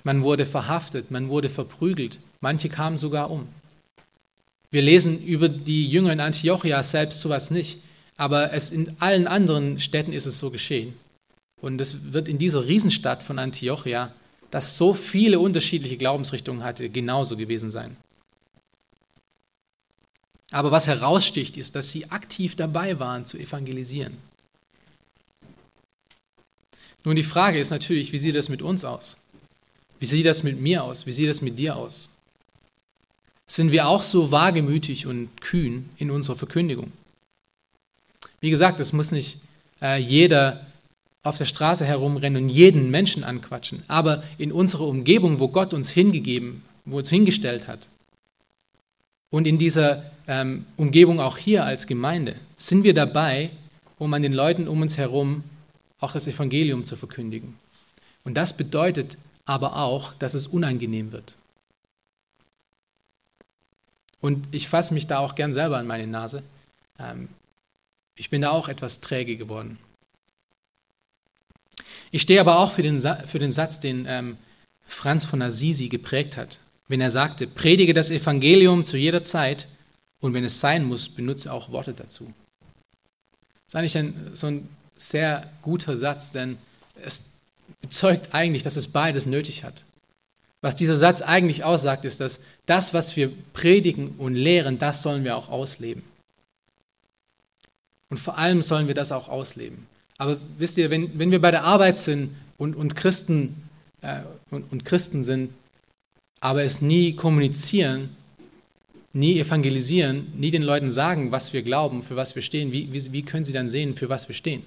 Man 0.03 0.21
wurde 0.21 0.45
verhaftet, 0.45 1.09
man 1.09 1.29
wurde 1.29 1.49
verprügelt, 1.49 2.19
manche 2.41 2.69
kamen 2.69 2.99
sogar 2.99 3.31
um. 3.31 3.47
Wir 4.69 4.83
lesen 4.83 5.19
über 5.23 5.49
die 5.49 5.89
Jünger 5.89 6.13
in 6.13 6.19
Antiochia 6.19 6.83
selbst 6.83 7.19
sowas 7.19 7.49
nicht, 7.49 7.79
aber 8.17 8.53
es 8.53 8.71
in 8.71 8.95
allen 8.99 9.27
anderen 9.27 9.79
Städten 9.79 10.13
ist 10.13 10.25
es 10.25 10.39
so 10.39 10.51
geschehen. 10.51 10.95
Und 11.61 11.79
es 11.79 12.13
wird 12.13 12.27
in 12.27 12.37
dieser 12.37 12.65
Riesenstadt 12.65 13.23
von 13.23 13.39
Antiochia, 13.39 14.13
das 14.51 14.77
so 14.77 14.93
viele 14.93 15.39
unterschiedliche 15.39 15.97
Glaubensrichtungen 15.97 16.63
hatte, 16.63 16.89
genauso 16.89 17.37
gewesen 17.37 17.71
sein. 17.71 17.95
Aber 20.51 20.71
was 20.71 20.87
heraussticht, 20.87 21.57
ist, 21.57 21.75
dass 21.75 21.91
sie 21.91 22.11
aktiv 22.11 22.55
dabei 22.55 22.99
waren 22.99 23.25
zu 23.25 23.37
evangelisieren. 23.37 24.17
Nun, 27.03 27.15
die 27.15 27.23
Frage 27.23 27.59
ist 27.59 27.71
natürlich, 27.71 28.11
wie 28.13 28.19
sieht 28.19 28.35
das 28.35 28.49
mit 28.49 28.61
uns 28.61 28.85
aus? 28.85 29.17
Wie 29.99 30.05
sieht 30.05 30.25
das 30.25 30.43
mit 30.43 30.61
mir 30.61 30.83
aus? 30.83 31.05
Wie 31.05 31.13
sieht 31.13 31.29
das 31.29 31.41
mit 31.41 31.57
dir 31.57 31.75
aus? 31.75 32.09
Sind 33.47 33.71
wir 33.71 33.87
auch 33.87 34.03
so 34.03 34.31
wagemütig 34.31 35.07
und 35.07 35.41
kühn 35.41 35.89
in 35.97 36.11
unserer 36.11 36.35
Verkündigung? 36.35 36.91
Wie 38.43 38.49
gesagt, 38.49 38.81
es 38.81 38.91
muss 38.91 39.13
nicht 39.13 39.37
äh, 39.81 39.97
jeder 40.01 40.65
auf 41.23 41.37
der 41.37 41.45
Straße 41.45 41.85
herumrennen 41.85 42.43
und 42.43 42.49
jeden 42.49 42.91
Menschen 42.91 43.23
anquatschen, 43.23 43.83
aber 43.87 44.21
in 44.37 44.51
unserer 44.51 44.85
Umgebung, 44.85 45.39
wo 45.39 45.47
Gott 45.47 45.73
uns 45.73 45.89
hingegeben, 45.89 46.61
wo 46.83 46.97
uns 46.97 47.09
hingestellt 47.09 47.69
hat, 47.69 47.87
und 49.29 49.47
in 49.47 49.57
dieser 49.57 50.11
ähm, 50.27 50.65
Umgebung 50.75 51.21
auch 51.21 51.37
hier 51.37 51.63
als 51.63 51.87
Gemeinde 51.87 52.35
sind 52.57 52.83
wir 52.83 52.93
dabei, 52.93 53.49
um 53.97 54.13
an 54.13 54.23
den 54.23 54.33
Leuten 54.33 54.67
um 54.67 54.81
uns 54.81 54.97
herum 54.97 55.45
auch 56.01 56.11
das 56.11 56.27
Evangelium 56.27 56.83
zu 56.83 56.97
verkündigen. 56.97 57.55
Und 58.25 58.35
das 58.35 58.57
bedeutet 58.57 59.17
aber 59.45 59.77
auch, 59.77 60.13
dass 60.15 60.33
es 60.33 60.47
unangenehm 60.47 61.13
wird. 61.13 61.37
Und 64.19 64.45
ich 64.51 64.67
fasse 64.67 64.93
mich 64.93 65.07
da 65.07 65.19
auch 65.19 65.35
gern 65.35 65.53
selber 65.53 65.77
an 65.77 65.87
meine 65.87 66.07
Nase. 66.07 66.43
Ähm, 66.99 67.29
ich 68.15 68.29
bin 68.29 68.41
da 68.41 68.51
auch 68.51 68.67
etwas 68.67 68.99
träge 68.99 69.37
geworden. 69.37 69.77
Ich 72.11 72.21
stehe 72.21 72.39
aber 72.39 72.59
auch 72.59 72.71
für 72.71 72.83
den, 72.83 72.99
für 72.99 73.39
den 73.39 73.51
Satz, 73.51 73.79
den 73.79 74.05
ähm, 74.07 74.37
Franz 74.85 75.25
von 75.25 75.41
Assisi 75.41 75.89
geprägt 75.89 76.37
hat 76.37 76.59
wenn 76.87 77.01
er 77.01 77.11
sagte, 77.11 77.47
predige 77.47 77.93
das 77.93 78.11
Evangelium 78.11 78.85
zu 78.85 78.97
jeder 78.97 79.23
Zeit 79.23 79.67
und 80.19 80.33
wenn 80.33 80.43
es 80.43 80.59
sein 80.59 80.83
muss, 80.83 81.09
benutze 81.09 81.51
auch 81.51 81.71
Worte 81.71 81.93
dazu. 81.93 82.31
Das 83.65 83.69
ist 83.69 83.75
eigentlich 83.75 83.97
ein, 83.97 84.31
so 84.33 84.47
ein 84.47 84.69
sehr 84.95 85.49
guter 85.61 85.95
Satz, 85.97 86.31
denn 86.31 86.57
es 87.03 87.31
bezeugt 87.81 88.33
eigentlich, 88.33 88.63
dass 88.63 88.75
es 88.75 88.89
beides 88.89 89.25
nötig 89.25 89.63
hat. 89.63 89.83
Was 90.61 90.75
dieser 90.75 90.95
Satz 90.95 91.21
eigentlich 91.21 91.63
aussagt, 91.63 92.05
ist, 92.05 92.19
dass 92.19 92.41
das, 92.65 92.93
was 92.93 93.15
wir 93.15 93.31
predigen 93.53 94.15
und 94.17 94.35
lehren, 94.35 94.77
das 94.77 95.01
sollen 95.01 95.23
wir 95.23 95.35
auch 95.35 95.49
ausleben. 95.49 96.03
Und 98.13 98.19
vor 98.19 98.37
allem 98.37 98.61
sollen 98.61 98.85
wir 98.85 98.93
das 98.93 99.11
auch 99.11 99.27
ausleben. 99.27 99.87
Aber 100.19 100.37
wisst 100.59 100.77
ihr, 100.77 100.91
wenn, 100.91 101.17
wenn 101.17 101.31
wir 101.31 101.41
bei 101.41 101.49
der 101.49 101.63
Arbeit 101.63 101.97
sind 101.97 102.35
und, 102.59 102.75
und 102.75 102.95
Christen, 102.95 103.55
äh, 104.03 104.19
und, 104.51 104.71
und 104.71 104.85
Christen 104.85 105.23
sind, 105.23 105.51
aber 106.39 106.61
es 106.61 106.79
nie 106.79 107.15
kommunizieren, 107.15 108.15
nie 109.13 109.39
evangelisieren, 109.39 110.31
nie 110.37 110.51
den 110.51 110.61
Leuten 110.61 110.91
sagen, 110.91 111.31
was 111.31 111.53
wir 111.53 111.63
glauben, 111.63 112.03
für 112.03 112.15
was 112.15 112.35
wir 112.35 112.43
stehen, 112.43 112.71
wie, 112.71 112.93
wie, 112.93 113.11
wie 113.13 113.23
können 113.23 113.45
sie 113.45 113.51
dann 113.51 113.67
sehen, 113.67 113.95
für 113.95 114.09
was 114.09 114.27
wir 114.27 114.35
stehen? 114.35 114.61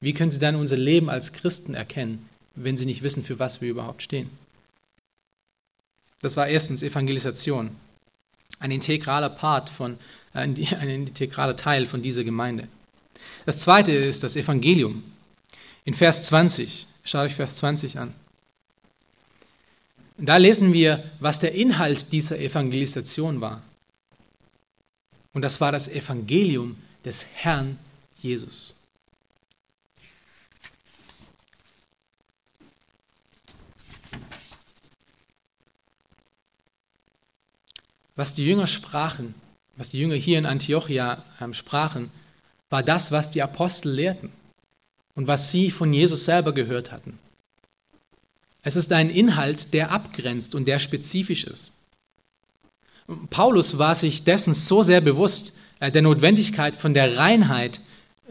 Wie 0.00 0.14
können 0.14 0.30
sie 0.30 0.40
dann 0.40 0.56
unser 0.56 0.78
Leben 0.78 1.10
als 1.10 1.34
Christen 1.34 1.74
erkennen, 1.74 2.26
wenn 2.54 2.78
sie 2.78 2.86
nicht 2.86 3.02
wissen, 3.02 3.22
für 3.22 3.38
was 3.38 3.60
wir 3.60 3.68
überhaupt 3.68 4.02
stehen? 4.02 4.30
Das 6.22 6.38
war 6.38 6.48
erstens 6.48 6.82
Evangelisation, 6.82 7.72
ein 8.60 8.70
integraler 8.70 9.28
Part 9.28 9.68
von, 9.68 9.98
ein, 10.32 10.56
ein 10.80 10.88
integraler 10.88 11.54
Teil 11.54 11.84
von 11.84 12.00
dieser 12.00 12.24
Gemeinde. 12.24 12.66
Das 13.46 13.58
zweite 13.58 13.92
ist 13.92 14.22
das 14.22 14.36
Evangelium. 14.36 15.04
In 15.84 15.94
Vers 15.94 16.24
20, 16.24 16.86
schaut 17.04 17.26
euch 17.26 17.34
Vers 17.34 17.56
20 17.56 17.98
an. 17.98 18.14
Da 20.18 20.36
lesen 20.36 20.72
wir, 20.72 21.04
was 21.20 21.38
der 21.38 21.54
Inhalt 21.54 22.12
dieser 22.12 22.38
Evangelisation 22.38 23.40
war. 23.40 23.62
Und 25.32 25.42
das 25.42 25.60
war 25.60 25.70
das 25.70 25.86
Evangelium 25.86 26.76
des 27.04 27.24
Herrn 27.34 27.78
Jesus. 28.20 28.74
Was 38.16 38.34
die 38.34 38.44
Jünger 38.44 38.66
sprachen, 38.66 39.34
was 39.76 39.90
die 39.90 40.00
Jünger 40.00 40.16
hier 40.16 40.38
in 40.38 40.46
Antiochia 40.46 41.24
ähm, 41.40 41.54
sprachen, 41.54 42.10
war 42.70 42.82
das, 42.82 43.12
was 43.12 43.30
die 43.30 43.42
Apostel 43.42 43.92
lehrten 43.92 44.30
und 45.14 45.26
was 45.26 45.50
sie 45.50 45.70
von 45.70 45.92
Jesus 45.92 46.24
selber 46.24 46.52
gehört 46.52 46.92
hatten. 46.92 47.18
Es 48.62 48.76
ist 48.76 48.92
ein 48.92 49.10
Inhalt, 49.10 49.72
der 49.72 49.90
abgrenzt 49.90 50.54
und 50.54 50.66
der 50.66 50.78
spezifisch 50.78 51.44
ist. 51.44 51.74
Paulus 53.30 53.78
war 53.78 53.94
sich 53.94 54.24
dessen 54.24 54.52
so 54.52 54.82
sehr 54.82 55.00
bewusst, 55.00 55.54
äh, 55.80 55.90
der 55.90 56.02
Notwendigkeit 56.02 56.76
von 56.76 56.92
der 56.92 57.16
Reinheit 57.16 57.80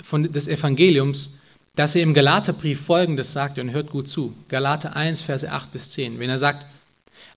von, 0.02 0.32
des 0.32 0.48
Evangeliums, 0.48 1.40
dass 1.76 1.96
er 1.96 2.04
im 2.04 2.14
Galaterbrief 2.14 2.82
folgendes 2.82 3.34
sagte 3.34 3.62
und 3.62 3.72
hört 3.72 3.90
gut 3.90 4.08
zu. 4.08 4.36
Galater 4.50 4.96
1, 4.96 5.22
Verse 5.22 5.52
8 5.52 5.72
bis 5.72 5.92
10. 5.92 6.20
Wenn 6.20 6.30
er 6.30 6.38
sagt, 6.38 6.68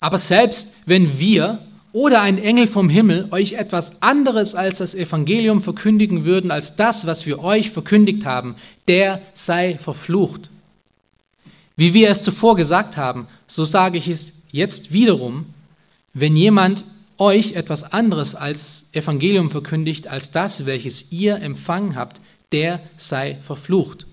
aber 0.00 0.18
selbst 0.18 0.76
wenn 0.86 1.18
wir 1.18 1.66
oder 1.92 2.22
ein 2.22 2.38
Engel 2.38 2.66
vom 2.66 2.88
Himmel 2.88 3.28
euch 3.30 3.54
etwas 3.54 4.02
anderes 4.02 4.54
als 4.54 4.78
das 4.78 4.94
Evangelium 4.94 5.60
verkündigen 5.60 6.24
würden, 6.24 6.50
als 6.50 6.76
das, 6.76 7.06
was 7.06 7.26
wir 7.26 7.42
euch 7.42 7.70
verkündigt 7.70 8.24
haben, 8.24 8.56
der 8.88 9.22
sei 9.34 9.78
verflucht. 9.78 10.50
Wie 11.76 11.94
wir 11.94 12.10
es 12.10 12.22
zuvor 12.22 12.56
gesagt 12.56 12.96
haben, 12.96 13.26
so 13.46 13.64
sage 13.64 13.98
ich 13.98 14.08
es 14.08 14.34
jetzt 14.52 14.92
wiederum, 14.92 15.46
wenn 16.12 16.36
jemand 16.36 16.84
euch 17.18 17.52
etwas 17.52 17.92
anderes 17.92 18.34
als 18.34 18.90
Evangelium 18.92 19.50
verkündigt, 19.50 20.08
als 20.08 20.30
das, 20.30 20.66
welches 20.66 21.12
ihr 21.12 21.36
empfangen 21.36 21.96
habt, 21.96 22.20
der 22.52 22.80
sei 22.96 23.38
verflucht. 23.40 24.06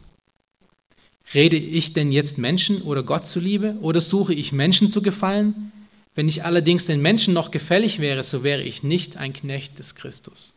Rede 1.34 1.57
ich 1.57 1.93
denn 1.93 2.11
jetzt 2.11 2.38
Menschen 2.38 2.82
oder 2.82 3.03
Gott 3.03 3.28
zuliebe 3.28 3.75
oder 3.82 3.99
suche 3.99 4.34
ich 4.34 4.53
Menschen 4.53 4.89
zu 4.89 5.01
gefallen? 5.01 5.71
Wenn 6.18 6.28
ich 6.28 6.43
allerdings 6.43 6.88
den 6.88 6.99
Menschen 6.99 7.36
noch 7.36 7.51
gefällig 7.51 7.99
wäre, 7.99 8.24
so 8.24 8.43
wäre 8.43 8.63
ich 8.63 8.82
nicht 8.82 9.18
ein 9.18 9.34
Knecht 9.34 9.78
des 9.78 9.93
Christus. 9.93 10.55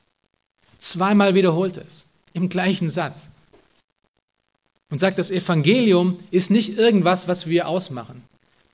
Zweimal 0.79 1.35
wiederholt 1.35 1.77
es 1.77 2.09
im 2.33 2.49
gleichen 2.49 2.89
Satz 2.89 3.29
und 4.89 4.97
sagt, 4.97 5.19
das 5.19 5.31
Evangelium 5.31 6.17
ist 6.31 6.51
nicht 6.51 6.79
irgendwas, 6.79 7.29
was 7.29 7.47
wir 7.47 7.69
ausmachen. 7.69 8.23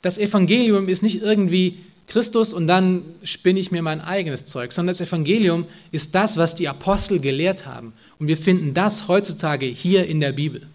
Das 0.00 0.16
Evangelium 0.16 0.88
ist 0.88 1.02
nicht 1.02 1.22
irgendwie 1.22 1.80
Christus 2.06 2.52
und 2.52 2.68
dann 2.68 3.02
spinne 3.24 3.58
ich 3.58 3.72
mir 3.72 3.82
mein 3.82 4.00
eigenes 4.00 4.44
Zeug, 4.44 4.72
sondern 4.72 4.92
das 4.92 5.00
Evangelium 5.00 5.66
ist 5.90 6.14
das, 6.14 6.36
was 6.36 6.54
die 6.54 6.68
Apostel 6.68 7.18
gelehrt 7.18 7.66
haben. 7.66 7.94
Und 8.20 8.28
wir 8.28 8.36
finden 8.36 8.74
das 8.74 9.08
heutzutage 9.08 9.66
hier 9.66 10.06
in 10.06 10.20
der 10.20 10.30
Bibel. 10.30 10.68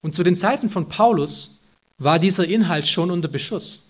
Und 0.00 0.14
zu 0.14 0.22
den 0.22 0.36
Zeiten 0.36 0.68
von 0.68 0.88
Paulus 0.88 1.56
war 2.00 2.18
dieser 2.18 2.48
Inhalt 2.48 2.88
schon 2.88 3.10
unter 3.10 3.28
Beschuss. 3.28 3.86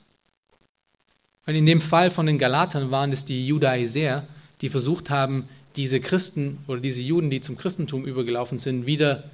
Und 1.47 1.55
in 1.55 1.65
dem 1.65 1.81
Fall 1.81 2.11
von 2.11 2.27
den 2.27 2.39
Galatern 2.39 2.91
waren 2.91 3.13
es 3.13 3.25
die 3.25 3.47
Judaiser, 3.47 4.27
die 4.61 4.69
versucht 4.69 5.09
haben, 5.09 5.49
diese 5.77 6.01
Christen 6.01 6.59
oder 6.67 6.81
diese 6.81 7.01
Juden, 7.01 7.31
die 7.31 7.41
zum 7.41 7.57
Christentum 7.57 8.05
übergelaufen 8.05 8.59
sind, 8.59 8.85
wieder 8.85 9.25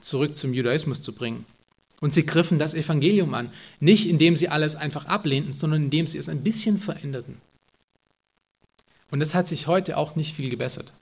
zurück 0.00 0.36
zum 0.36 0.54
Judaismus 0.54 1.00
zu 1.02 1.12
bringen. 1.12 1.44
Und 2.00 2.14
sie 2.14 2.24
griffen 2.24 2.58
das 2.58 2.74
Evangelium 2.74 3.34
an, 3.34 3.50
nicht 3.78 4.08
indem 4.08 4.36
sie 4.36 4.48
alles 4.48 4.74
einfach 4.74 5.04
ablehnten, 5.04 5.52
sondern 5.52 5.84
indem 5.84 6.06
sie 6.06 6.18
es 6.18 6.28
ein 6.28 6.42
bisschen 6.42 6.78
veränderten. 6.78 7.36
Und 9.10 9.20
das 9.20 9.34
hat 9.34 9.48
sich 9.48 9.66
heute 9.66 9.96
auch 9.96 10.16
nicht 10.16 10.34
viel 10.34 10.48
gebessert. 10.48 10.92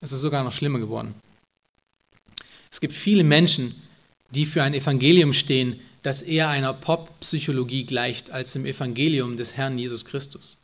Es 0.00 0.12
ist 0.12 0.20
sogar 0.20 0.44
noch 0.44 0.52
schlimmer 0.52 0.78
geworden. 0.78 1.14
Es 2.70 2.80
gibt 2.80 2.92
viele 2.94 3.24
Menschen, 3.24 3.74
die 4.30 4.46
für 4.46 4.62
ein 4.62 4.74
Evangelium 4.74 5.32
stehen, 5.32 5.80
das 6.06 6.22
eher 6.22 6.48
einer 6.48 6.72
Pop-Psychologie 6.72 7.82
gleicht 7.82 8.30
als 8.30 8.52
dem 8.52 8.64
Evangelium 8.64 9.36
des 9.36 9.56
Herrn 9.56 9.76
Jesus 9.76 10.04
Christus. 10.04 10.56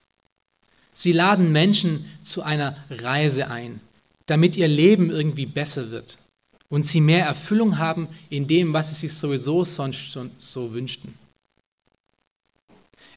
Sie 0.93 1.11
laden 1.11 1.51
Menschen 1.51 2.05
zu 2.23 2.43
einer 2.43 2.77
Reise 2.89 3.51
ein, 3.51 3.81
damit 4.27 4.57
ihr 4.57 4.69
Leben 4.69 5.11
irgendwie 5.11 5.47
besser 5.47 5.91
wird 5.91 6.17
und 6.69 6.85
sie 6.85 7.01
mehr 7.01 7.27
Erfüllung 7.27 7.79
haben 7.79 8.07
in 8.31 8.47
dem, 8.47 8.73
was 8.73 8.91
sie 8.91 9.09
sich 9.09 9.19
sowieso 9.19 9.65
sonst 9.65 10.17
so 10.39 10.73
wünschten. 10.73 11.15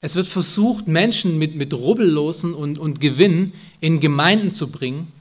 Es 0.01 0.15
wird 0.15 0.26
versucht, 0.26 0.88
Menschen 0.88 1.38
mit, 1.38 1.53
mit 1.53 1.76
Rubbellosen 1.76 2.55
und, 2.55 2.80
und 2.80 3.01
Gewinn 3.01 3.53
in 3.82 3.99
Gemeinden 3.99 4.51
zu 4.51 4.71
bringen, 4.71 5.11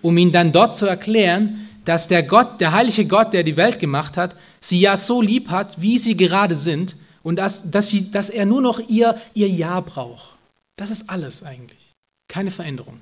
um 0.00 0.16
ihnen 0.16 0.30
dann 0.30 0.52
dort 0.52 0.76
zu 0.76 0.86
erklären, 0.86 1.68
dass 1.84 2.08
der 2.08 2.22
Gott, 2.22 2.60
der 2.60 2.72
heilige 2.72 3.06
Gott, 3.06 3.32
der 3.32 3.42
die 3.42 3.56
Welt 3.56 3.78
gemacht 3.78 4.16
hat, 4.16 4.36
sie 4.60 4.80
ja 4.80 4.96
so 4.96 5.22
lieb 5.22 5.48
hat, 5.48 5.80
wie 5.80 5.98
sie 5.98 6.16
gerade 6.16 6.54
sind 6.54 6.96
und 7.22 7.36
dass, 7.36 7.70
dass, 7.70 7.88
sie, 7.88 8.10
dass 8.10 8.30
er 8.30 8.46
nur 8.46 8.60
noch 8.60 8.78
ihr, 8.88 9.20
ihr 9.34 9.48
Ja 9.48 9.80
braucht. 9.80 10.36
Das 10.76 10.90
ist 10.90 11.10
alles 11.10 11.42
eigentlich. 11.42 11.92
Keine 12.28 12.50
Veränderung. 12.50 13.00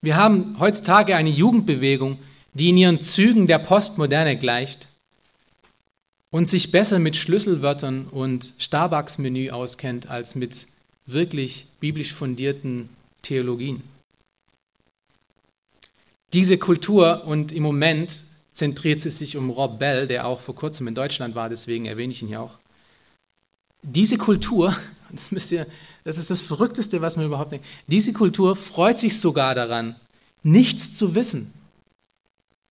Wir 0.00 0.16
haben 0.16 0.56
heutzutage 0.60 1.16
eine 1.16 1.30
Jugendbewegung, 1.30 2.18
die 2.54 2.70
in 2.70 2.76
ihren 2.76 3.02
Zügen 3.02 3.46
der 3.46 3.58
Postmoderne 3.58 4.36
gleicht 4.36 4.88
und 6.30 6.48
sich 6.48 6.70
besser 6.70 6.98
mit 6.98 7.16
Schlüsselwörtern 7.16 8.06
und 8.06 8.54
Starbucks-Menü 8.58 9.50
auskennt 9.50 10.08
als 10.08 10.34
mit 10.34 10.66
wirklich 11.06 11.66
biblisch 11.80 12.12
fundierten 12.12 12.90
Theologien. 13.22 13.82
Diese 16.32 16.58
Kultur 16.58 17.24
und 17.26 17.52
im 17.52 17.62
Moment 17.62 18.24
zentriert 18.52 19.00
sie 19.00 19.08
sich 19.08 19.36
um 19.36 19.50
Rob 19.50 19.78
Bell, 19.78 20.06
der 20.06 20.26
auch 20.26 20.40
vor 20.40 20.54
kurzem 20.54 20.88
in 20.88 20.94
Deutschland 20.94 21.34
war, 21.34 21.48
deswegen 21.48 21.86
erwähne 21.86 22.12
ich 22.12 22.22
ihn 22.22 22.28
hier 22.28 22.42
auch, 22.42 22.58
diese 23.82 24.18
Kultur, 24.18 24.76
das 25.12 25.30
müsst 25.30 25.52
ihr, 25.52 25.66
das 26.04 26.18
ist 26.18 26.30
das 26.30 26.40
Verrückteste, 26.40 27.00
was 27.00 27.16
man 27.16 27.26
überhaupt 27.26 27.52
denkt, 27.52 27.66
diese 27.86 28.12
Kultur 28.12 28.56
freut 28.56 28.98
sich 28.98 29.18
sogar 29.20 29.54
daran, 29.54 29.96
nichts 30.42 30.94
zu 30.94 31.14
wissen. 31.14 31.52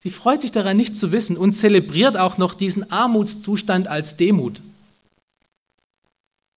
Sie 0.00 0.10
freut 0.10 0.42
sich 0.42 0.52
daran, 0.52 0.76
nichts 0.76 0.98
zu 0.98 1.10
wissen 1.10 1.36
und 1.36 1.54
zelebriert 1.54 2.16
auch 2.16 2.38
noch 2.38 2.54
diesen 2.54 2.90
Armutszustand 2.92 3.88
als 3.88 4.16
Demut. 4.16 4.62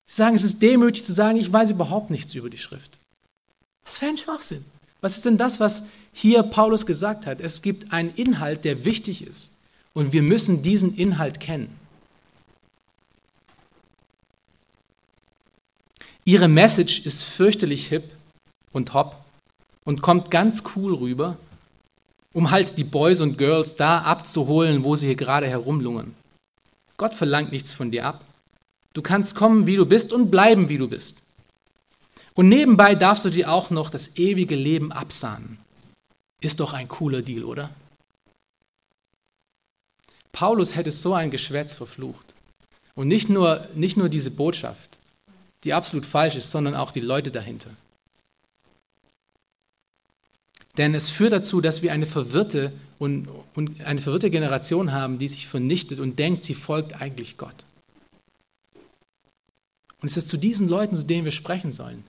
Sie 0.06 0.16
sagen, 0.16 0.36
es 0.36 0.44
ist 0.44 0.62
demütig 0.62 1.04
zu 1.04 1.14
sagen, 1.14 1.40
ich 1.40 1.52
weiß 1.52 1.72
überhaupt 1.72 2.12
nichts 2.12 2.36
über 2.36 2.50
die 2.50 2.60
Schrift. 2.60 3.00
Was 3.84 3.98
für 3.98 4.06
ein 4.06 4.18
Schwachsinn. 4.18 4.64
Was 5.00 5.16
ist 5.16 5.26
denn 5.26 5.38
das, 5.38 5.60
was 5.60 5.86
hier 6.14 6.44
Paulus 6.44 6.86
gesagt 6.86 7.26
hat? 7.26 7.42
Es 7.42 7.62
gibt 7.62 7.94
einen 7.94 8.14
Inhalt, 8.16 8.66
der 8.66 8.86
wichtig 8.86 9.26
ist. 9.26 9.58
Und 9.94 10.14
wir 10.14 10.22
müssen 10.22 10.64
diesen 10.64 10.96
Inhalt 10.96 11.40
kennen. 11.40 11.78
Ihre 16.24 16.48
Message 16.48 17.00
ist 17.06 17.24
fürchterlich 17.24 17.88
hip 17.88 18.12
und 18.72 18.94
hopp 18.94 19.18
und 19.84 20.02
kommt 20.02 20.32
ganz 20.32 20.64
cool 20.76 20.94
rüber, 20.94 21.38
um 22.32 22.52
halt 22.52 22.78
die 22.78 22.84
Boys 22.84 23.22
und 23.22 23.38
Girls 23.38 23.76
da 23.76 24.02
abzuholen, 24.02 24.84
wo 24.84 24.96
sie 24.96 25.08
hier 25.08 25.16
gerade 25.16 25.48
herumlungern. 25.48 26.14
Gott 26.98 27.16
verlangt 27.16 27.52
nichts 27.52 27.72
von 27.72 27.90
dir 27.90 28.06
ab. 28.06 28.24
Du 28.94 29.02
kannst 29.02 29.36
kommen, 29.36 29.66
wie 29.66 29.76
du 29.76 29.86
bist 29.86 30.14
und 30.14 30.30
bleiben, 30.30 30.70
wie 30.70 30.78
du 30.78 30.88
bist. 30.88 31.24
Und 32.34 32.50
nebenbei 32.50 32.96
darfst 32.96 33.26
du 33.26 33.30
dir 33.30 33.52
auch 33.52 33.72
noch 33.72 33.90
das 33.90 34.18
ewige 34.18 34.56
Leben 34.56 34.92
absahnen. 34.92 35.58
Ist 36.42 36.60
doch 36.60 36.74
ein 36.74 36.90
cooler 36.90 37.22
Deal, 37.22 37.46
oder? 37.46 37.70
Paulus 40.34 40.76
hätte 40.76 40.92
so 40.92 41.14
ein 41.14 41.32
Geschwätz 41.32 41.74
verflucht. 41.74 42.34
Und 42.96 43.08
nicht 43.08 43.30
nur, 43.30 43.68
nicht 43.74 43.96
nur 43.96 44.10
diese 44.10 44.32
Botschaft 44.32 45.00
die 45.64 45.74
absolut 45.74 46.06
falsch 46.06 46.36
ist, 46.36 46.52
sondern 46.52 46.76
auch 46.76 46.92
die 46.92 47.00
Leute 47.00 47.32
dahinter. 47.32 47.70
Denn 50.78 50.96
es 50.96 51.10
führt 51.10 51.34
dazu, 51.34 51.62
dass 51.62 51.82
wir 51.82 51.92
eine 51.92 52.06
verwirrte 52.06 52.74
und, 52.98 53.28
und 53.56 53.82
eine 53.82 54.02
verwirrte 54.02 54.30
Generation 54.30 54.92
haben, 54.92 55.20
die 55.20 55.28
sich 55.28 55.48
vernichtet 55.48 56.00
und 56.00 56.18
denkt, 56.18 56.44
sie 56.44 56.54
folgt 56.54 57.02
eigentlich 57.02 57.38
Gott. 57.38 57.66
Und 60.02 60.10
es 60.10 60.18
ist 60.18 60.30
zu 60.30 60.38
diesen 60.38 60.68
Leuten, 60.68 60.96
zu 60.96 61.06
denen 61.06 61.26
wir 61.26 61.32
sprechen 61.32 61.72
sollen. 61.72 62.04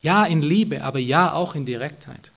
Ja 0.00 0.24
in 0.24 0.40
Liebe, 0.40 0.84
aber 0.84 0.98
ja 0.98 1.32
auch 1.32 1.54
in 1.54 1.66
Direktheit. 1.66 2.32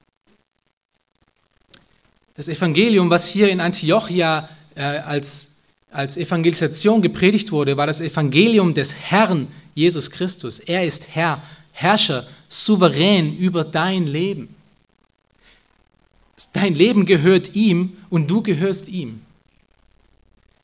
Das 2.39 2.47
Evangelium, 2.47 3.09
was 3.09 3.27
hier 3.27 3.49
in 3.49 3.59
Antiochia 3.59 4.47
äh, 4.73 4.81
als, 4.81 5.55
als 5.91 6.15
Evangelisation 6.15 7.01
gepredigt 7.01 7.51
wurde, 7.51 7.75
war 7.75 7.85
das 7.85 7.99
Evangelium 7.99 8.73
des 8.73 8.95
Herrn 8.95 9.49
Jesus 9.75 10.09
Christus. 10.09 10.59
Er 10.59 10.85
ist 10.85 11.13
Herr, 11.13 11.43
Herrscher, 11.73 12.25
souverän 12.47 13.35
über 13.35 13.65
dein 13.65 14.07
Leben. 14.07 14.55
Dein 16.53 16.75
Leben 16.75 17.05
gehört 17.05 17.55
ihm 17.55 17.97
und 18.09 18.31
du 18.31 18.41
gehörst 18.41 18.87
ihm. 18.87 19.19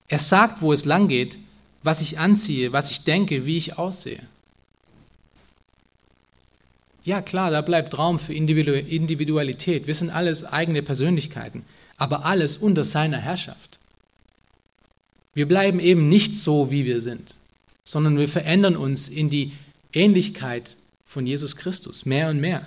Er 0.08 0.20
sagt, 0.20 0.62
wo 0.62 0.72
es 0.72 0.86
lang 0.86 1.10
geht, 1.10 1.38
was 1.84 2.00
ich 2.00 2.18
anziehe, 2.18 2.72
was 2.72 2.90
ich 2.90 3.04
denke, 3.04 3.46
wie 3.46 3.58
ich 3.58 3.78
aussehe. 3.78 4.24
Ja 7.06 7.22
klar, 7.22 7.52
da 7.52 7.62
bleibt 7.62 7.98
Raum 7.98 8.20
für 8.20 8.34
Individualität. 8.34 9.88
Wir 9.88 9.94
sind 9.94 10.10
alles 10.10 10.44
eigene 10.44 10.82
Persönlichkeiten, 10.82 11.64
aber 11.96 12.26
alles 12.26 12.58
unter 12.58 12.84
seiner 12.84 13.20
Herrschaft. 13.20 13.80
Wir 15.34 15.48
bleiben 15.48 15.80
eben 15.80 16.10
nicht 16.10 16.36
so, 16.36 16.72
wie 16.72 16.84
wir 16.84 17.00
sind 17.00 17.38
sondern 17.86 18.18
wir 18.18 18.28
verändern 18.28 18.76
uns 18.76 19.08
in 19.08 19.30
die 19.30 19.54
Ähnlichkeit 19.94 20.76
von 21.06 21.26
Jesus 21.26 21.56
Christus 21.56 22.06
mehr 22.06 22.30
und 22.30 22.42
mehr 22.42 22.66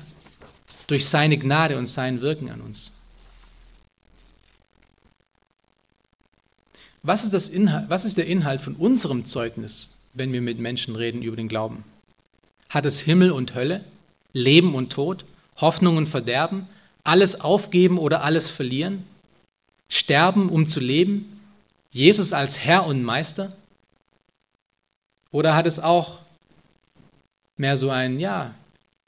durch 0.86 1.06
seine 1.06 1.36
Gnade 1.36 1.76
und 1.76 1.86
sein 1.86 2.22
Wirken 2.22 2.48
an 2.48 2.62
uns. 2.62 2.92
Was 7.02 7.24
ist, 7.24 7.34
das 7.34 7.48
Inhalt, 7.48 7.90
was 7.90 8.04
ist 8.04 8.16
der 8.16 8.26
Inhalt 8.26 8.60
von 8.60 8.74
unserem 8.74 9.26
Zeugnis, 9.26 9.98
wenn 10.14 10.32
wir 10.32 10.40
mit 10.40 10.58
Menschen 10.58 10.96
reden 10.96 11.22
über 11.22 11.36
den 11.36 11.48
Glauben? 11.48 11.84
Hat 12.70 12.86
es 12.86 13.00
Himmel 13.00 13.32
und 13.32 13.54
Hölle, 13.54 13.84
Leben 14.32 14.74
und 14.74 14.92
Tod, 14.92 15.24
Hoffnung 15.56 15.96
und 15.96 16.06
Verderben, 16.06 16.68
alles 17.04 17.40
aufgeben 17.40 17.98
oder 17.98 18.22
alles 18.22 18.50
verlieren, 18.50 19.04
sterben, 19.88 20.48
um 20.48 20.66
zu 20.66 20.80
leben, 20.80 21.40
Jesus 21.90 22.32
als 22.32 22.58
Herr 22.58 22.86
und 22.86 23.02
Meister? 23.02 23.56
Oder 25.30 25.54
hat 25.54 25.66
es 25.66 25.78
auch 25.78 26.20
mehr 27.56 27.76
so 27.76 27.90
ein, 27.90 28.20
ja, 28.20 28.54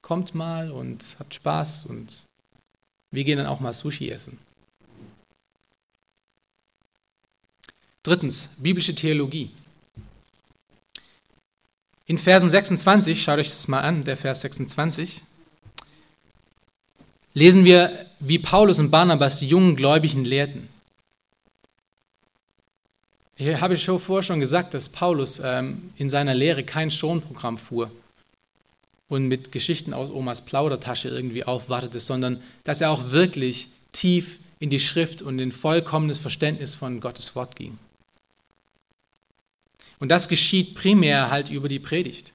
kommt 0.03 0.35
mal 0.35 0.71
und 0.71 1.17
habt 1.19 1.35
Spaß 1.35 1.87
und 1.87 2.25
wir 3.11 3.25
gehen 3.25 3.39
dann 3.39 3.47
auch 3.47 3.61
mal 3.61 3.73
Sushi 3.73 4.11
essen? 4.11 4.39
Drittens, 8.03 8.57
biblische 8.59 8.95
Theologie. 8.95 9.51
In 12.11 12.19
Versen 12.19 12.51
26, 12.51 13.23
schaut 13.23 13.39
euch 13.39 13.51
das 13.51 13.69
mal 13.69 13.83
an, 13.83 14.03
der 14.03 14.17
Vers 14.17 14.41
26, 14.41 15.23
lesen 17.35 17.65
wir, 17.65 18.05
wie 18.19 18.41
Paulus 18.41 18.81
und 18.81 18.91
Barnabas 18.91 19.39
die 19.39 19.47
jungen 19.47 19.77
Gläubigen 19.77 20.25
lehrten. 20.25 20.69
Ich 23.37 23.61
habe 23.61 23.77
schon 23.77 24.01
vorher 24.01 24.25
schon 24.25 24.41
gesagt, 24.41 24.75
dass 24.75 24.89
Paulus 24.89 25.41
ähm, 25.45 25.93
in 25.99 26.09
seiner 26.09 26.35
Lehre 26.35 26.65
kein 26.65 26.91
Schonprogramm 26.91 27.57
fuhr 27.57 27.93
und 29.09 29.29
mit 29.29 29.53
Geschichten 29.53 29.95
aus 29.95 30.11
Omas 30.11 30.45
Plaudertasche 30.45 31.11
irgendwie 31.11 31.45
aufwartete, 31.45 32.01
sondern 32.01 32.43
dass 32.65 32.81
er 32.81 32.91
auch 32.91 33.13
wirklich 33.13 33.69
tief 33.93 34.41
in 34.59 34.71
die 34.71 34.81
Schrift 34.81 35.23
und 35.23 35.39
in 35.39 35.53
vollkommenes 35.53 36.19
Verständnis 36.19 36.75
von 36.75 36.99
Gottes 36.99 37.37
Wort 37.37 37.55
ging. 37.55 37.79
Und 40.01 40.09
das 40.09 40.29
geschieht 40.29 40.75
primär 40.75 41.31
halt 41.31 41.51
über 41.51 41.69
die 41.69 41.79
Predigt, 41.79 42.33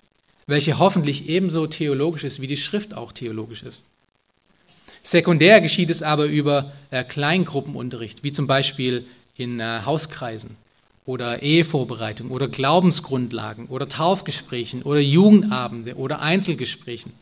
welche 0.48 0.80
hoffentlich 0.80 1.28
ebenso 1.28 1.68
theologisch 1.68 2.24
ist, 2.24 2.40
wie 2.40 2.48
die 2.48 2.58
Schrift 2.58 2.96
auch 2.96 3.12
theologisch 3.12 3.64
ist. 3.64 3.86
Sekundär 5.04 5.62
geschieht 5.62 5.90
es 5.90 6.02
aber 6.02 6.26
über 6.26 6.72
äh, 6.92 7.04
Kleingruppenunterricht, 7.04 8.24
wie 8.24 8.32
zum 8.32 8.48
Beispiel 8.48 9.06
in 9.36 9.60
äh, 9.60 9.82
Hauskreisen 9.86 10.56
oder 11.06 11.44
Ehevorbereitung 11.44 12.32
oder 12.32 12.48
Glaubensgrundlagen 12.48 13.68
oder 13.68 13.90
Taufgesprächen 13.90 14.84
oder 14.84 15.00
Jugendabende 15.00 15.96
oder 15.96 16.22
Einzelgesprächen. 16.22 17.14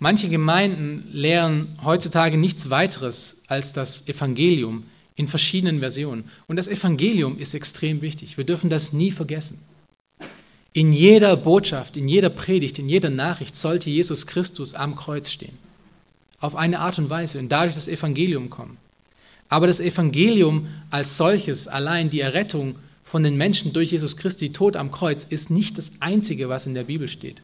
Manche 0.00 0.28
Gemeinden 0.28 1.08
lehren 1.12 1.78
heutzutage 1.84 2.36
nichts 2.36 2.70
weiteres 2.70 3.42
als 3.46 3.72
das 3.72 4.08
Evangelium 4.08 4.84
in 5.16 5.28
verschiedenen 5.28 5.80
Versionen. 5.80 6.30
Und 6.46 6.56
das 6.56 6.68
Evangelium 6.68 7.38
ist 7.38 7.54
extrem 7.54 8.02
wichtig. 8.02 8.36
Wir 8.36 8.44
dürfen 8.44 8.70
das 8.70 8.92
nie 8.92 9.10
vergessen. 9.10 9.60
In 10.72 10.92
jeder 10.92 11.36
Botschaft, 11.36 11.96
in 11.96 12.08
jeder 12.08 12.30
Predigt, 12.30 12.80
in 12.80 12.88
jeder 12.88 13.10
Nachricht 13.10 13.54
sollte 13.54 13.90
Jesus 13.90 14.26
Christus 14.26 14.74
am 14.74 14.96
Kreuz 14.96 15.30
stehen. 15.30 15.56
Auf 16.40 16.56
eine 16.56 16.80
Art 16.80 16.98
und 16.98 17.10
Weise 17.10 17.38
und 17.38 17.48
dadurch 17.50 17.74
das 17.74 17.86
Evangelium 17.86 18.50
kommen. 18.50 18.76
Aber 19.48 19.68
das 19.68 19.78
Evangelium 19.78 20.66
als 20.90 21.16
solches, 21.16 21.68
allein 21.68 22.10
die 22.10 22.20
Errettung 22.20 22.74
von 23.04 23.22
den 23.22 23.36
Menschen 23.36 23.72
durch 23.72 23.92
Jesus 23.92 24.16
Christi 24.16 24.52
Tod 24.52 24.74
am 24.74 24.90
Kreuz, 24.90 25.22
ist 25.22 25.48
nicht 25.48 25.78
das 25.78 25.92
Einzige, 26.00 26.48
was 26.48 26.66
in 26.66 26.74
der 26.74 26.84
Bibel 26.84 27.06
steht. 27.06 27.42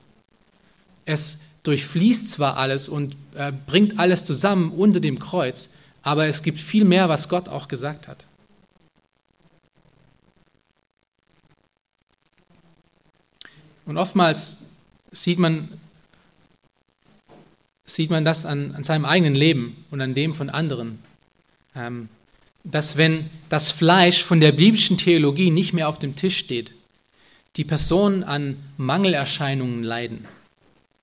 Es 1.04 1.38
durchfließt 1.62 2.28
zwar 2.28 2.56
alles 2.56 2.88
und 2.88 3.16
äh, 3.36 3.52
bringt 3.66 3.98
alles 4.00 4.24
zusammen 4.24 4.72
unter 4.72 4.98
dem 4.98 5.20
Kreuz, 5.20 5.74
aber 6.02 6.26
es 6.26 6.42
gibt 6.42 6.58
viel 6.58 6.84
mehr, 6.84 7.08
was 7.08 7.28
Gott 7.28 7.48
auch 7.48 7.68
gesagt 7.68 8.08
hat. 8.08 8.24
Und 13.86 13.98
oftmals 13.98 14.58
sieht 15.10 15.38
man, 15.38 15.68
sieht 17.84 18.10
man 18.10 18.24
das 18.24 18.46
an, 18.46 18.74
an 18.74 18.84
seinem 18.84 19.04
eigenen 19.04 19.34
Leben 19.34 19.84
und 19.90 20.00
an 20.00 20.14
dem 20.14 20.34
von 20.34 20.48
anderen, 20.48 21.00
ähm, 21.74 22.08
dass 22.62 22.96
wenn 22.96 23.28
das 23.48 23.70
Fleisch 23.70 24.22
von 24.22 24.38
der 24.38 24.52
biblischen 24.52 24.96
Theologie 24.96 25.50
nicht 25.50 25.72
mehr 25.72 25.88
auf 25.88 25.98
dem 25.98 26.14
Tisch 26.14 26.38
steht, 26.38 26.72
die 27.56 27.64
Personen 27.64 28.22
an 28.22 28.56
Mangelerscheinungen 28.76 29.82
leiden, 29.82 30.24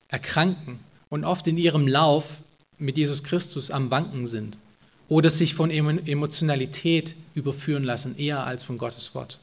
erkranken 0.07 0.79
und 1.09 1.25
oft 1.25 1.45
in 1.47 1.57
ihrem 1.57 1.87
Lauf 1.87 2.41
mit 2.77 2.97
Jesus 2.97 3.23
Christus 3.23 3.69
am 3.69 3.91
Wanken 3.91 4.27
sind 4.27 4.57
oder 5.09 5.29
sich 5.29 5.53
von 5.53 5.71
Emotionalität 5.71 7.15
überführen 7.33 7.83
lassen, 7.83 8.17
eher 8.17 8.45
als 8.45 8.63
von 8.63 8.77
Gottes 8.77 9.15
Wort. 9.15 9.39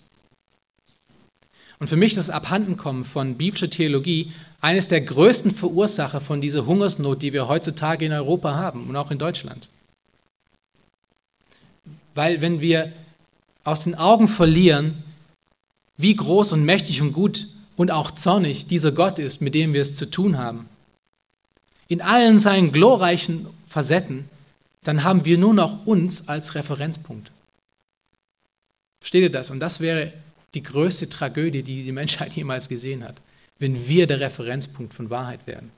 Und 1.78 1.88
für 1.88 1.96
mich 1.96 2.12
ist 2.12 2.18
das 2.18 2.30
Abhandenkommen 2.30 3.04
von 3.04 3.36
biblischer 3.36 3.70
Theologie 3.70 4.32
eines 4.60 4.88
der 4.88 5.00
größten 5.00 5.50
Verursacher 5.50 6.20
von 6.20 6.40
dieser 6.40 6.66
Hungersnot, 6.66 7.22
die 7.22 7.32
wir 7.32 7.48
heutzutage 7.48 8.04
in 8.06 8.12
Europa 8.12 8.54
haben 8.54 8.88
und 8.88 8.96
auch 8.96 9.10
in 9.10 9.18
Deutschland. 9.18 9.68
Weil 12.14 12.40
wenn 12.40 12.60
wir 12.60 12.92
aus 13.64 13.84
den 13.84 13.94
Augen 13.94 14.28
verlieren, 14.28 15.02
wie 15.96 16.14
groß 16.14 16.52
und 16.52 16.64
mächtig 16.64 17.02
und 17.02 17.12
gut 17.12 17.48
und 17.76 17.90
auch 17.90 18.10
zornig 18.12 18.66
dieser 18.66 18.92
Gott 18.92 19.18
ist, 19.18 19.40
mit 19.40 19.54
dem 19.54 19.72
wir 19.72 19.82
es 19.82 19.94
zu 19.94 20.10
tun 20.10 20.38
haben, 20.38 20.68
in 21.88 22.00
allen 22.00 22.38
seinen 22.38 22.72
glorreichen 22.72 23.46
Facetten, 23.68 24.28
dann 24.84 25.02
haben 25.02 25.24
wir 25.24 25.38
nur 25.38 25.54
noch 25.54 25.86
uns 25.86 26.28
als 26.28 26.54
Referenzpunkt. 26.54 27.32
Versteht 29.00 29.22
ihr 29.22 29.32
das? 29.32 29.50
Und 29.50 29.60
das 29.60 29.80
wäre 29.80 30.12
die 30.54 30.62
größte 30.62 31.08
Tragödie, 31.08 31.62
die 31.62 31.82
die 31.82 31.92
Menschheit 31.92 32.32
jemals 32.36 32.68
gesehen 32.68 33.02
hat, 33.02 33.20
wenn 33.58 33.88
wir 33.88 34.06
der 34.06 34.20
Referenzpunkt 34.20 34.94
von 34.94 35.10
Wahrheit 35.10 35.46
werden. 35.46 35.70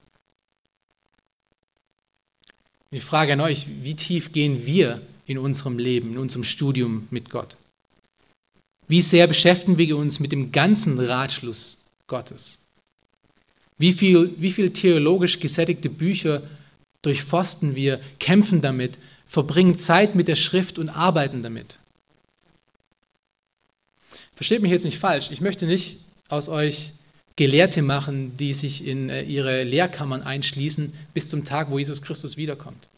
Ich 2.91 3.03
frage 3.03 3.33
an 3.33 3.41
euch, 3.41 3.67
wie 3.83 3.95
tief 3.95 4.33
gehen 4.33 4.65
wir 4.65 5.01
in 5.27 5.39
unserem 5.39 5.79
Leben, 5.79 6.13
in 6.13 6.19
unserem 6.19 6.45
Studium 6.45 7.09
mit 7.11 7.31
Gott? 7.31 7.57
Wie 8.89 9.03
sehr 9.03 9.27
beschäftigen 9.27 9.77
wir 9.77 9.97
uns 9.97 10.21
mit 10.21 10.31
dem 10.31 10.53
ganzen 10.53 10.99
Ratschluss 11.01 11.79
Gottes? 12.07 12.59
Wie 13.79 13.93
viel, 13.93 14.35
wie 14.39 14.53
viel 14.53 14.73
theologisch 14.73 15.41
gesättigte 15.41 15.91
Bücher 15.91 16.43
durchforsten 17.07 17.75
wir, 17.75 18.01
kämpfen 18.19 18.61
damit, 18.61 18.99
verbringen 19.27 19.79
Zeit 19.79 20.15
mit 20.15 20.29
der 20.29 20.35
Schrift 20.35 20.79
und 20.79 20.91
arbeiten 20.91 21.43
damit? 21.43 21.79
Versteht 24.35 24.61
mich 24.61 24.71
jetzt 24.71 24.85
nicht 24.85 24.99
falsch, 24.99 25.31
ich 25.31 25.41
möchte 25.41 25.67
nicht 25.67 25.99
aus 26.29 26.49
euch 26.49 26.93
Gelehrte 27.37 27.83
machen, 27.83 28.37
die 28.37 28.53
sich 28.53 28.87
in 28.87 29.11
äh, 29.11 29.23
ihre 29.23 29.63
Lehrkammern 29.63 30.23
einschließen 30.23 30.93
bis 31.15 31.29
zum 31.29 31.45
Tag, 31.45 31.71
wo 31.71 31.79
Jesus 31.79 32.03
Christus 32.03 32.37
wiederkommt. 32.37 32.89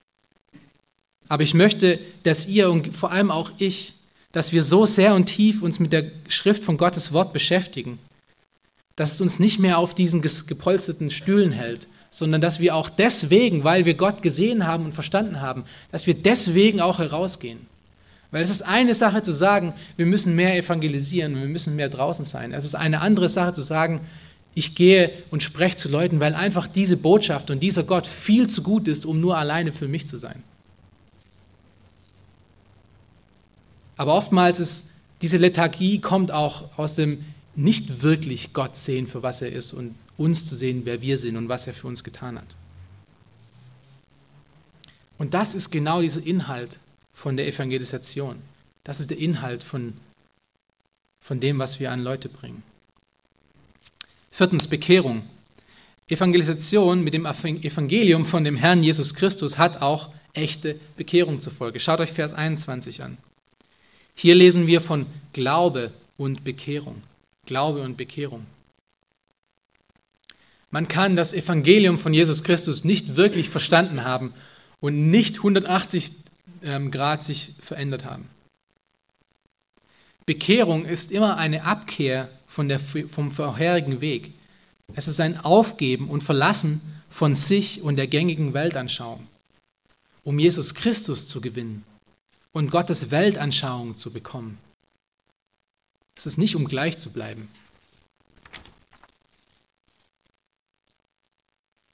Aber 1.28 1.42
ich 1.42 1.54
möchte, 1.54 1.98
dass 2.22 2.46
ihr 2.46 2.70
und 2.70 2.94
vor 2.94 3.10
allem 3.10 3.30
auch 3.30 3.50
ich, 3.58 3.94
dass 4.32 4.52
wir 4.52 4.62
so 4.62 4.86
sehr 4.86 5.14
und 5.14 5.26
tief 5.26 5.62
uns 5.62 5.80
mit 5.80 5.92
der 5.92 6.10
Schrift 6.28 6.64
von 6.64 6.76
Gottes 6.76 7.12
Wort 7.12 7.32
beschäftigen, 7.32 7.98
dass 8.96 9.14
es 9.14 9.20
uns 9.20 9.38
nicht 9.38 9.58
mehr 9.58 9.78
auf 9.78 9.94
diesen 9.94 10.22
gepolsterten 10.22 11.10
Stühlen 11.10 11.52
hält, 11.52 11.86
sondern 12.10 12.40
dass 12.40 12.60
wir 12.60 12.74
auch 12.74 12.88
deswegen, 12.88 13.64
weil 13.64 13.84
wir 13.84 13.94
Gott 13.94 14.22
gesehen 14.22 14.66
haben 14.66 14.86
und 14.86 14.92
verstanden 14.92 15.40
haben, 15.40 15.64
dass 15.92 16.06
wir 16.06 16.14
deswegen 16.14 16.80
auch 16.80 16.98
herausgehen. 16.98 17.66
Weil 18.30 18.42
es 18.42 18.50
ist 18.50 18.62
eine 18.62 18.94
Sache 18.94 19.22
zu 19.22 19.32
sagen, 19.32 19.72
wir 19.96 20.06
müssen 20.06 20.34
mehr 20.34 20.56
evangelisieren 20.56 21.34
und 21.34 21.40
wir 21.40 21.48
müssen 21.48 21.76
mehr 21.76 21.88
draußen 21.88 22.24
sein. 22.24 22.52
Es 22.52 22.64
ist 22.64 22.74
eine 22.74 23.00
andere 23.00 23.28
Sache 23.28 23.54
zu 23.54 23.62
sagen, 23.62 24.00
ich 24.54 24.74
gehe 24.74 25.12
und 25.30 25.42
spreche 25.42 25.76
zu 25.76 25.88
Leuten, 25.88 26.20
weil 26.20 26.34
einfach 26.34 26.66
diese 26.66 26.96
Botschaft 26.96 27.50
und 27.50 27.62
dieser 27.62 27.84
Gott 27.84 28.06
viel 28.06 28.48
zu 28.48 28.62
gut 28.62 28.88
ist, 28.88 29.06
um 29.06 29.20
nur 29.20 29.36
alleine 29.36 29.72
für 29.72 29.88
mich 29.88 30.06
zu 30.06 30.16
sein. 30.16 30.42
Aber 33.96 34.14
oftmals 34.14 34.60
ist 34.60 34.90
diese 35.22 35.36
Lethargie 35.36 36.00
kommt 36.00 36.30
auch 36.30 36.78
aus 36.78 36.94
dem 36.94 37.24
nicht 37.56 38.02
wirklich 38.02 38.52
Gott 38.52 38.76
sehen, 38.76 39.06
für 39.06 39.22
was 39.22 39.42
er 39.42 39.50
ist 39.50 39.72
und 39.72 39.94
uns 40.18 40.44
zu 40.44 40.54
sehen, 40.54 40.82
wer 40.84 41.00
wir 41.00 41.16
sind 41.16 41.36
und 41.36 41.48
was 41.48 41.66
er 41.66 41.72
für 41.72 41.86
uns 41.86 42.04
getan 42.04 42.36
hat. 42.36 42.56
Und 45.16 45.32
das 45.32 45.54
ist 45.54 45.70
genau 45.70 46.02
dieser 46.02 46.24
Inhalt 46.24 46.78
von 47.12 47.36
der 47.36 47.46
Evangelisation. 47.46 48.36
Das 48.84 49.00
ist 49.00 49.10
der 49.10 49.18
Inhalt 49.18 49.64
von, 49.64 49.94
von 51.20 51.40
dem, 51.40 51.58
was 51.58 51.80
wir 51.80 51.90
an 51.90 52.02
Leute 52.02 52.28
bringen. 52.28 52.62
Viertens, 54.30 54.68
Bekehrung. 54.68 55.22
Evangelisation 56.08 57.02
mit 57.02 57.14
dem 57.14 57.26
Evangelium 57.26 58.24
von 58.24 58.44
dem 58.44 58.56
Herrn 58.56 58.82
Jesus 58.82 59.14
Christus 59.14 59.58
hat 59.58 59.82
auch 59.82 60.10
echte 60.32 60.78
Bekehrung 60.96 61.40
zur 61.40 61.52
Folge. 61.52 61.80
Schaut 61.80 62.00
euch 62.00 62.12
Vers 62.12 62.32
21 62.32 63.02
an. 63.02 63.18
Hier 64.14 64.34
lesen 64.34 64.66
wir 64.66 64.80
von 64.80 65.06
Glaube 65.32 65.92
und 66.16 66.44
Bekehrung. 66.44 67.02
Glaube 67.46 67.82
und 67.82 67.96
Bekehrung. 67.96 68.46
Man 70.70 70.88
kann 70.88 71.16
das 71.16 71.32
Evangelium 71.32 71.96
von 71.98 72.12
Jesus 72.12 72.42
Christus 72.42 72.84
nicht 72.84 73.16
wirklich 73.16 73.48
verstanden 73.48 74.04
haben 74.04 74.34
und 74.80 75.10
nicht 75.10 75.36
180 75.38 76.12
ähm, 76.62 76.90
Grad 76.90 77.24
sich 77.24 77.54
verändert 77.60 78.04
haben. 78.04 78.28
Bekehrung 80.26 80.84
ist 80.84 81.10
immer 81.10 81.38
eine 81.38 81.64
Abkehr 81.64 82.28
von 82.46 82.68
der, 82.68 82.78
vom 82.80 83.30
vorherigen 83.30 84.02
Weg. 84.02 84.34
Es 84.94 85.08
ist 85.08 85.20
ein 85.20 85.38
Aufgeben 85.38 86.10
und 86.10 86.22
Verlassen 86.22 86.82
von 87.08 87.34
sich 87.34 87.80
und 87.80 87.96
der 87.96 88.06
gängigen 88.06 88.52
Weltanschauung, 88.52 89.26
um 90.24 90.38
Jesus 90.38 90.74
Christus 90.74 91.26
zu 91.26 91.40
gewinnen 91.40 91.84
und 92.52 92.70
Gottes 92.70 93.10
Weltanschauung 93.10 93.96
zu 93.96 94.10
bekommen. 94.10 94.58
Es 96.14 96.26
ist 96.26 96.36
nicht, 96.36 96.56
um 96.56 96.66
gleich 96.66 96.98
zu 96.98 97.10
bleiben. 97.10 97.48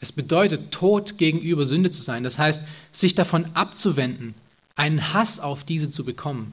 Es 0.05 0.12
bedeutet, 0.12 0.70
tot 0.70 1.16
gegenüber 1.16 1.64
Sünde 1.64 1.90
zu 1.90 2.02
sein. 2.02 2.24
Das 2.24 2.38
heißt, 2.38 2.61
sich 2.92 3.14
davon 3.14 3.46
abzuwenden, 3.55 4.34
einen 4.76 5.14
Hass 5.14 5.40
auf 5.40 5.64
diese 5.64 5.90
zu 5.90 6.05
bekommen. 6.05 6.52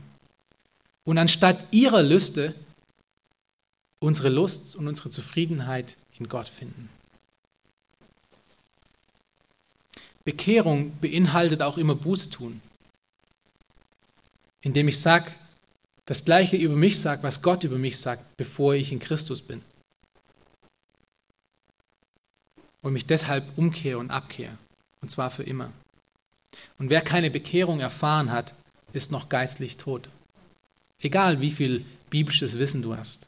Und 1.03 1.17
anstatt 1.17 1.67
ihrer 1.71 2.01
Lüste 2.01 2.55
unsere 3.99 4.29
Lust 4.29 4.77
und 4.77 4.87
unsere 4.87 5.09
Zufriedenheit 5.09 5.97
in 6.17 6.29
Gott 6.29 6.47
finden. 6.47 6.87
Bekehrung 10.23 10.97
beinhaltet 11.01 11.61
auch 11.61 11.77
immer 11.77 11.95
Buße 11.95 12.29
tun. 12.29 12.61
indem 14.61 14.87
ich 14.87 15.01
sage, 15.01 15.29
das 16.05 16.23
Gleiche 16.23 16.55
über 16.55 16.77
mich 16.77 17.01
sage, 17.01 17.21
was 17.23 17.41
Gott 17.41 17.65
über 17.65 17.77
mich 17.77 17.99
sagt, 17.99 18.37
bevor 18.37 18.75
ich 18.75 18.93
in 18.93 18.99
Christus 18.99 19.41
bin. 19.41 19.61
Und 22.81 22.93
mich 22.93 23.05
deshalb 23.05 23.57
umkehre 23.57 23.99
und 23.99 24.11
abkehre. 24.11 24.57
Und 25.01 25.09
zwar 25.09 25.29
für 25.31 25.43
immer. 25.43 25.71
Und 26.77 26.89
wer 26.89 27.01
keine 27.01 27.31
Bekehrung 27.31 27.79
erfahren 27.79 28.31
hat, 28.31 28.53
ist 28.93 29.11
noch 29.11 29.29
geistlich 29.29 29.77
tot. 29.77 30.09
Egal 30.99 31.41
wie 31.41 31.51
viel 31.51 31.85
biblisches 32.09 32.57
Wissen 32.57 32.81
du 32.81 32.95
hast. 32.95 33.27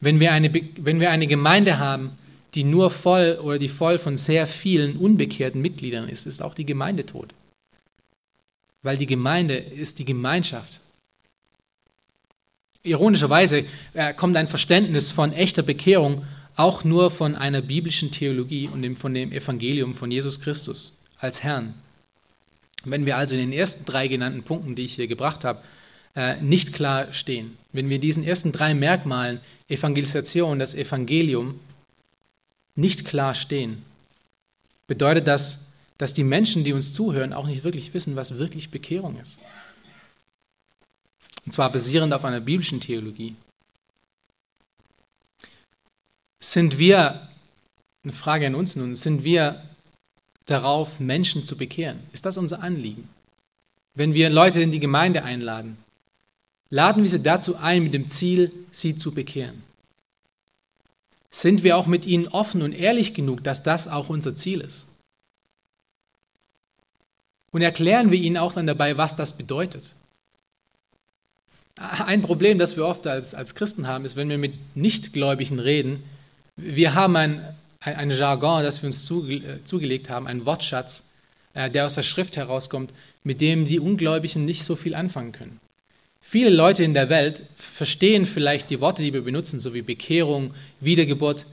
Wenn 0.00 0.18
wir 0.18 0.32
eine, 0.32 0.52
wenn 0.78 1.00
wir 1.00 1.10
eine 1.10 1.26
Gemeinde 1.26 1.78
haben, 1.78 2.16
die 2.54 2.64
nur 2.64 2.90
voll 2.90 3.38
oder 3.42 3.58
die 3.58 3.68
voll 3.68 3.98
von 3.98 4.16
sehr 4.16 4.46
vielen 4.46 4.96
unbekehrten 4.96 5.60
Mitgliedern 5.60 6.08
ist, 6.08 6.26
ist 6.26 6.42
auch 6.42 6.54
die 6.54 6.66
Gemeinde 6.66 7.06
tot. 7.06 7.34
Weil 8.82 8.96
die 8.96 9.06
Gemeinde 9.06 9.56
ist 9.56 9.98
die 9.98 10.04
Gemeinschaft. 10.04 10.80
Ironischerweise 12.82 13.66
äh, 13.92 14.14
kommt 14.14 14.36
ein 14.36 14.48
Verständnis 14.48 15.10
von 15.10 15.32
echter 15.32 15.62
Bekehrung 15.62 16.24
auch 16.60 16.84
nur 16.84 17.10
von 17.10 17.36
einer 17.36 17.62
biblischen 17.62 18.10
Theologie 18.10 18.68
und 18.68 18.96
von 18.96 19.14
dem 19.14 19.32
Evangelium 19.32 19.94
von 19.94 20.10
Jesus 20.10 20.40
Christus 20.40 20.92
als 21.18 21.42
Herrn. 21.42 21.72
Wenn 22.84 23.06
wir 23.06 23.16
also 23.16 23.34
in 23.34 23.40
den 23.40 23.52
ersten 23.52 23.86
drei 23.86 24.08
genannten 24.08 24.42
Punkten, 24.42 24.74
die 24.74 24.82
ich 24.82 24.94
hier 24.94 25.08
gebracht 25.08 25.44
habe, 25.44 25.62
äh, 26.14 26.38
nicht 26.42 26.74
klar 26.74 27.14
stehen, 27.14 27.56
wenn 27.72 27.88
wir 27.88 27.98
diesen 27.98 28.24
ersten 28.24 28.52
drei 28.52 28.74
Merkmalen 28.74 29.40
Evangelisation, 29.68 30.58
das 30.58 30.74
Evangelium, 30.74 31.58
nicht 32.74 33.06
klar 33.06 33.34
stehen, 33.34 33.82
bedeutet 34.86 35.26
das, 35.26 35.66
dass 35.96 36.12
die 36.12 36.24
Menschen, 36.24 36.62
die 36.62 36.74
uns 36.74 36.92
zuhören, 36.92 37.32
auch 37.32 37.46
nicht 37.46 37.64
wirklich 37.64 37.94
wissen, 37.94 38.16
was 38.16 38.36
wirklich 38.36 38.70
Bekehrung 38.70 39.18
ist. 39.18 39.38
Und 41.46 41.52
zwar 41.52 41.72
basierend 41.72 42.12
auf 42.12 42.24
einer 42.26 42.40
biblischen 42.40 42.80
Theologie. 42.80 43.34
Sind 46.42 46.78
wir, 46.78 47.28
eine 48.02 48.12
Frage 48.14 48.46
an 48.46 48.54
uns 48.54 48.74
nun, 48.74 48.96
sind 48.96 49.24
wir 49.24 49.62
darauf, 50.46 50.98
Menschen 50.98 51.44
zu 51.44 51.56
bekehren? 51.56 52.00
Ist 52.12 52.24
das 52.24 52.38
unser 52.38 52.62
Anliegen? 52.62 53.08
Wenn 53.94 54.14
wir 54.14 54.30
Leute 54.30 54.62
in 54.62 54.72
die 54.72 54.80
Gemeinde 54.80 55.22
einladen, 55.22 55.76
laden 56.70 57.02
wir 57.02 57.10
sie 57.10 57.22
dazu 57.22 57.56
ein 57.56 57.82
mit 57.82 57.92
dem 57.92 58.08
Ziel, 58.08 58.52
sie 58.70 58.96
zu 58.96 59.12
bekehren. 59.12 59.62
Sind 61.30 61.62
wir 61.62 61.76
auch 61.76 61.86
mit 61.86 62.06
ihnen 62.06 62.26
offen 62.28 62.62
und 62.62 62.72
ehrlich 62.72 63.14
genug, 63.14 63.44
dass 63.44 63.62
das 63.62 63.86
auch 63.86 64.08
unser 64.08 64.34
Ziel 64.34 64.62
ist? 64.62 64.88
Und 67.52 67.62
erklären 67.62 68.10
wir 68.10 68.18
ihnen 68.18 68.36
auch 68.36 68.54
dann 68.54 68.66
dabei, 68.66 68.96
was 68.96 69.14
das 69.14 69.36
bedeutet. 69.36 69.94
Ein 71.76 72.22
Problem, 72.22 72.58
das 72.58 72.76
wir 72.76 72.86
oft 72.86 73.06
als, 73.06 73.34
als 73.34 73.54
Christen 73.54 73.86
haben, 73.86 74.04
ist, 74.04 74.16
wenn 74.16 74.28
wir 74.28 74.38
mit 74.38 74.54
Nichtgläubigen 74.74 75.58
reden, 75.58 76.02
wir 76.62 76.94
haben 76.94 77.16
ein, 77.16 77.54
ein, 77.80 77.96
ein 77.96 78.10
Jargon, 78.10 78.62
das 78.62 78.82
wir 78.82 78.88
uns 78.88 79.04
zuge, 79.04 79.60
zugelegt 79.64 80.10
haben, 80.10 80.26
einen 80.26 80.46
Wortschatz, 80.46 81.10
äh, 81.54 81.68
der 81.68 81.86
aus 81.86 81.94
der 81.94 82.02
Schrift 82.02 82.36
herauskommt, 82.36 82.92
mit 83.24 83.40
dem 83.40 83.66
die 83.66 83.80
Ungläubigen 83.80 84.44
nicht 84.44 84.64
so 84.64 84.76
viel 84.76 84.94
anfangen 84.94 85.32
können. 85.32 85.60
Viele 86.20 86.50
Leute 86.50 86.84
in 86.84 86.94
der 86.94 87.08
Welt 87.08 87.42
verstehen 87.56 88.26
vielleicht 88.26 88.70
die 88.70 88.80
Worte, 88.80 89.02
die 89.02 89.12
wir 89.12 89.22
benutzen, 89.22 89.58
so 89.58 89.74
wie 89.74 89.82
Bekehrung, 89.82 90.54
Wiedergeburt, 90.80 91.46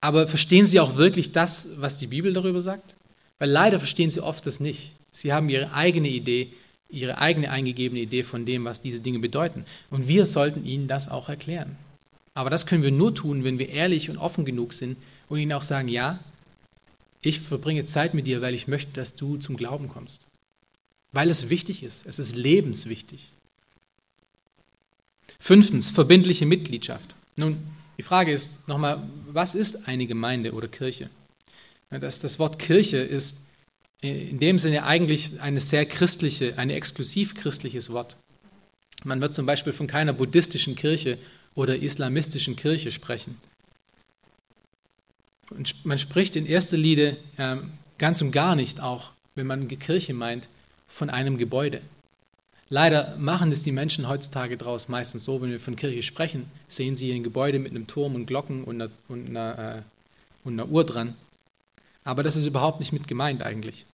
aber 0.00 0.26
verstehen 0.26 0.66
sie 0.66 0.80
auch 0.80 0.96
wirklich 0.96 1.32
das, 1.32 1.80
was 1.80 1.96
die 1.96 2.08
Bibel 2.08 2.32
darüber 2.32 2.60
sagt? 2.60 2.96
Weil 3.38 3.50
leider 3.50 3.78
verstehen 3.78 4.10
sie 4.10 4.20
oft 4.20 4.44
das 4.46 4.60
nicht. 4.60 4.92
Sie 5.10 5.32
haben 5.32 5.48
ihre 5.48 5.72
eigene 5.74 6.08
Idee, 6.08 6.52
ihre 6.88 7.18
eigene 7.18 7.50
eingegebene 7.50 8.02
Idee 8.02 8.24
von 8.24 8.44
dem, 8.44 8.64
was 8.64 8.80
diese 8.80 9.00
Dinge 9.00 9.20
bedeuten. 9.20 9.64
Und 9.90 10.08
wir 10.08 10.26
sollten 10.26 10.64
ihnen 10.64 10.88
das 10.88 11.08
auch 11.08 11.28
erklären. 11.28 11.76
Aber 12.34 12.50
das 12.50 12.66
können 12.66 12.82
wir 12.82 12.90
nur 12.90 13.14
tun, 13.14 13.44
wenn 13.44 13.58
wir 13.58 13.68
ehrlich 13.68 14.08
und 14.08 14.18
offen 14.18 14.44
genug 14.44 14.72
sind 14.72 14.96
und 15.28 15.38
ihnen 15.38 15.52
auch 15.52 15.62
sagen, 15.62 15.88
ja, 15.88 16.18
ich 17.20 17.40
verbringe 17.40 17.84
Zeit 17.84 18.14
mit 18.14 18.26
dir, 18.26 18.42
weil 18.42 18.54
ich 18.54 18.68
möchte, 18.68 18.92
dass 18.92 19.14
du 19.14 19.36
zum 19.36 19.56
Glauben 19.56 19.88
kommst. 19.88 20.26
Weil 21.12 21.30
es 21.30 21.50
wichtig 21.50 21.82
ist. 21.82 22.06
Es 22.06 22.18
ist 22.18 22.34
lebenswichtig. 22.34 23.30
Fünftens, 25.38 25.90
verbindliche 25.90 26.46
Mitgliedschaft. 26.46 27.14
Nun, 27.36 27.58
die 27.98 28.02
Frage 28.02 28.32
ist 28.32 28.66
nochmal, 28.68 29.08
was 29.26 29.54
ist 29.54 29.86
eine 29.86 30.06
Gemeinde 30.06 30.52
oder 30.52 30.68
Kirche? 30.68 31.10
Das, 31.90 32.20
das 32.20 32.38
Wort 32.38 32.58
Kirche 32.58 32.96
ist 32.98 33.46
in 34.00 34.40
dem 34.40 34.58
Sinne 34.58 34.84
eigentlich 34.84 35.40
eine 35.40 35.60
sehr 35.60 35.86
christliche, 35.86 36.58
ein 36.58 36.70
exklusiv 36.70 37.34
christliches 37.34 37.90
Wort. 37.90 38.16
Man 39.04 39.20
wird 39.20 39.34
zum 39.34 39.46
Beispiel 39.46 39.72
von 39.72 39.86
keiner 39.86 40.12
buddhistischen 40.12 40.74
Kirche 40.74 41.18
oder 41.54 41.76
islamistischen 41.76 42.56
Kirche 42.56 42.90
sprechen. 42.90 43.38
Und 45.50 45.84
man 45.84 45.98
spricht 45.98 46.36
in 46.36 46.46
erster 46.46 46.76
Linie 46.76 47.18
ähm, 47.38 47.72
ganz 47.98 48.22
und 48.22 48.32
gar 48.32 48.56
nicht 48.56 48.80
auch, 48.80 49.10
wenn 49.34 49.46
man 49.46 49.68
Kirche 49.68 50.14
meint, 50.14 50.48
von 50.86 51.10
einem 51.10 51.38
Gebäude. 51.38 51.82
Leider 52.68 53.16
machen 53.18 53.52
es 53.52 53.62
die 53.62 53.72
Menschen 53.72 54.08
heutzutage 54.08 54.56
daraus 54.56 54.88
meistens 54.88 55.24
so, 55.24 55.42
wenn 55.42 55.50
wir 55.50 55.60
von 55.60 55.76
Kirche 55.76 56.02
sprechen, 56.02 56.46
sehen 56.68 56.96
sie 56.96 57.12
ein 57.12 57.22
Gebäude 57.22 57.58
mit 57.58 57.70
einem 57.72 57.86
Turm 57.86 58.14
und 58.14 58.26
Glocken 58.26 58.64
und 58.64 58.80
einer, 58.80 58.90
und 59.08 59.28
einer, 59.28 59.76
äh, 59.76 59.82
und 60.44 60.54
einer 60.54 60.70
Uhr 60.70 60.84
dran. 60.84 61.14
Aber 62.04 62.22
das 62.22 62.34
ist 62.34 62.46
überhaupt 62.46 62.80
nicht 62.80 62.92
mit 62.92 63.06
gemeint 63.06 63.42
eigentlich. 63.42 63.84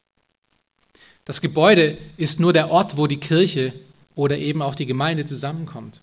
Das 1.25 1.41
Gebäude 1.41 1.99
ist 2.17 2.41
nur 2.41 2.53
der 2.53 2.71
Ort, 2.71 2.97
wo 2.97 3.07
die 3.07 3.19
Kirche 3.19 3.73
oder 4.15 4.39
eben 4.39 4.63
auch 4.63 4.75
die 4.75 4.87
Gemeinde 4.87 5.25
zusammenkommt. 5.25 6.01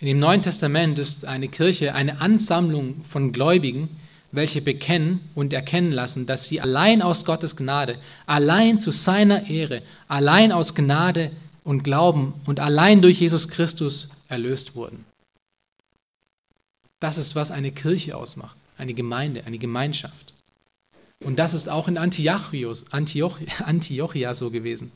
In 0.00 0.06
dem 0.06 0.20
Neuen 0.20 0.42
Testament 0.42 0.96
ist 1.00 1.24
eine 1.24 1.48
Kirche 1.48 1.92
eine 1.92 2.20
Ansammlung 2.20 3.02
von 3.02 3.32
Gläubigen, 3.32 3.88
welche 4.30 4.62
bekennen 4.62 5.20
und 5.34 5.52
erkennen 5.52 5.90
lassen, 5.90 6.24
dass 6.24 6.44
sie 6.44 6.60
allein 6.60 7.02
aus 7.02 7.24
Gottes 7.24 7.56
Gnade, 7.56 7.98
allein 8.24 8.78
zu 8.78 8.92
seiner 8.92 9.50
Ehre, 9.50 9.82
allein 10.06 10.52
aus 10.52 10.76
Gnade 10.76 11.32
und 11.64 11.82
Glauben 11.82 12.34
und 12.46 12.60
allein 12.60 13.02
durch 13.02 13.18
Jesus 13.18 13.48
Christus 13.48 14.08
erlöst 14.28 14.76
wurden. 14.76 15.04
Das 17.00 17.18
ist, 17.18 17.34
was 17.34 17.50
eine 17.50 17.72
Kirche 17.72 18.16
ausmacht, 18.16 18.56
eine 18.76 18.94
Gemeinde, 18.94 19.44
eine 19.46 19.58
Gemeinschaft. 19.58 20.32
Und 21.24 21.40
das 21.40 21.54
ist 21.54 21.68
auch 21.68 21.88
in 21.88 21.98
Antiochios, 21.98 22.92
Antioch, 22.92 23.40
Antiochia 23.64 24.32
so 24.34 24.50
gewesen. 24.50 24.92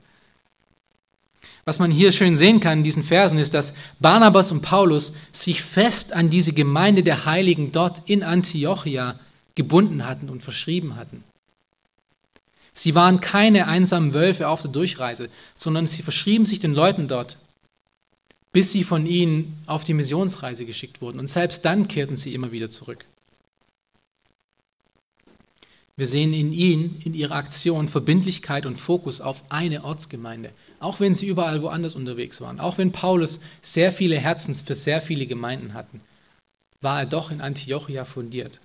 Was 1.65 1.79
man 1.79 1.93
hier 1.93 2.11
schön 2.11 2.37
sehen 2.37 2.59
kann 2.59 2.79
in 2.79 2.85
diesen 2.85 3.05
Versen 3.05 3.39
ist, 3.39 3.55
dass 3.55 3.75
Barnabas 4.01 4.51
und 4.51 4.63
Paulus 4.63 5.13
sich 5.31 5.63
fest 5.63 6.13
an 6.13 6.29
diese 6.29 6.53
Gemeinde 6.53 7.03
der 7.03 7.25
Heiligen 7.25 7.71
dort 7.71 8.03
in 8.09 8.23
Antiochia 8.23 9.21
gebunden 9.55 10.07
hatten 10.07 10.29
und 10.29 10.43
verschrieben 10.43 10.97
hatten. 10.97 11.23
Sie 12.75 12.95
waren 12.95 13.21
keine 13.21 13.69
einsamen 13.69 14.15
Wölfe 14.15 14.49
auf 14.49 14.63
der 14.63 14.71
Durchreise, 14.71 15.29
sondern 15.55 15.87
sie 15.87 16.03
verschrieben 16.03 16.47
sich 16.47 16.59
den 16.59 16.75
Leuten 16.75 17.07
dort, 17.07 17.37
bis 18.53 18.73
sie 18.73 18.83
von 18.83 19.07
ihnen 19.07 19.63
auf 19.67 19.85
die 19.85 19.95
Missionsreise 19.95 20.65
geschickt 20.65 21.01
wurden. 21.01 21.19
Und 21.19 21.29
selbst 21.29 21.65
dann 21.65 21.87
kehrten 21.87 22.17
sie 22.17 22.35
immer 22.35 22.51
wieder 22.51 22.71
zurück. 22.71 23.05
Wir 25.97 26.07
sehen 26.07 26.33
in 26.33 26.53
ihnen, 26.53 27.01
in 27.05 27.13
ihrer 27.13 27.35
Aktion 27.35 27.89
Verbindlichkeit 27.89 28.65
und 28.65 28.77
Fokus 28.77 29.21
auf 29.21 29.45
eine 29.51 29.85
Ortsgemeinde, 29.85 30.51
auch 30.83 31.01
wenn 31.01 31.15
sie 31.15 31.27
überall 31.27 31.63
woanders 31.63 31.95
unterwegs 31.95 32.41
waren. 32.41 32.59
Auch 32.59 32.77
wenn 32.77 32.93
Paulus 32.93 33.41
sehr 33.63 33.93
viele 33.93 34.19
Herzens 34.19 34.61
für 34.61 34.75
sehr 34.75 35.01
viele 35.01 35.27
Gemeinden 35.27 35.75
hatten, 35.75 36.01
war 36.81 37.01
er 37.01 37.07
doch 37.07 37.31
in 37.31 37.41
Antiochia 37.41 38.05
fundiert. 38.05 38.61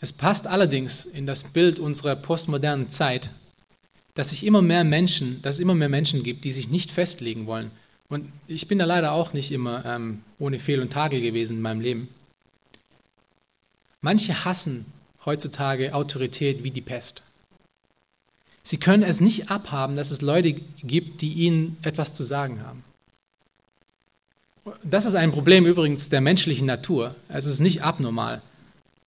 Es 0.00 0.12
passt 0.12 0.46
allerdings 0.46 1.04
in 1.04 1.26
das 1.26 1.44
Bild 1.44 1.78
unserer 1.78 2.16
postmodernen 2.16 2.90
Zeit, 2.90 3.30
dass 4.14 4.30
sich 4.30 4.44
immer 4.44 4.62
mehr 4.62 4.82
Menschen, 4.82 5.40
dass 5.42 5.56
es 5.56 5.60
immer 5.60 5.74
mehr 5.74 5.88
Menschen 5.88 6.22
gibt, 6.22 6.44
die 6.44 6.52
sich 6.52 6.68
nicht 6.68 6.90
festlegen 6.90 7.46
wollen. 7.46 7.70
Und 8.08 8.32
ich 8.46 8.68
bin 8.68 8.78
da 8.78 8.84
leider 8.84 9.12
auch 9.12 9.32
nicht 9.32 9.52
immer 9.52 9.84
ähm, 9.84 10.22
ohne 10.38 10.58
Fehl 10.58 10.80
und 10.80 10.92
Tadel 10.92 11.20
gewesen 11.20 11.58
in 11.58 11.62
meinem 11.62 11.80
Leben. 11.80 12.08
Manche 14.00 14.44
hassen 14.44 14.86
heutzutage 15.24 15.94
Autorität 15.94 16.64
wie 16.64 16.70
die 16.70 16.80
Pest. 16.80 17.22
Sie 18.62 18.78
können 18.78 19.02
es 19.02 19.20
nicht 19.20 19.50
abhaben, 19.50 19.96
dass 19.96 20.10
es 20.10 20.20
Leute 20.20 20.52
gibt, 20.52 21.20
die 21.20 21.32
ihnen 21.32 21.76
etwas 21.82 22.12
zu 22.12 22.22
sagen 22.22 22.62
haben. 22.62 22.84
Das 24.84 25.06
ist 25.06 25.16
ein 25.16 25.32
Problem 25.32 25.66
übrigens 25.66 26.08
der 26.08 26.20
menschlichen 26.20 26.66
Natur. 26.66 27.16
Es 27.28 27.46
ist 27.46 27.60
nicht 27.60 27.82
abnormal 27.82 28.42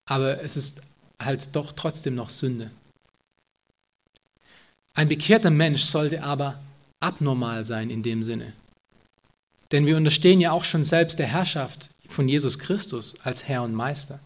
aber 0.05 0.41
es 0.41 0.55
ist 0.55 0.82
halt 1.22 1.55
doch 1.55 1.72
trotzdem 1.74 2.16
noch 2.16 2.30
Sünde. 2.30 2.72
Ein 4.93 5.09
bekehrter 5.09 5.49
Mensch 5.49 5.84
sollte 5.84 6.24
aber 6.24 6.61
abnormal 6.99 7.66
sein 7.66 7.89
in 7.89 8.03
dem 8.03 8.24
Sinne. 8.24 8.53
Denn 9.72 9.86
wir 9.86 9.97
unterstehen 9.97 10.39
ja 10.39 10.51
auch 10.51 10.63
schon 10.63 10.84
selbst 10.84 11.20
der 11.20 11.26
Herrschaft 11.26 11.89
von 12.07 12.30
Jesus 12.30 12.59
Christus 12.59 13.20
als 13.22 13.47
Herr 13.47 13.63
und 13.63 13.74
Meister. 13.74 14.20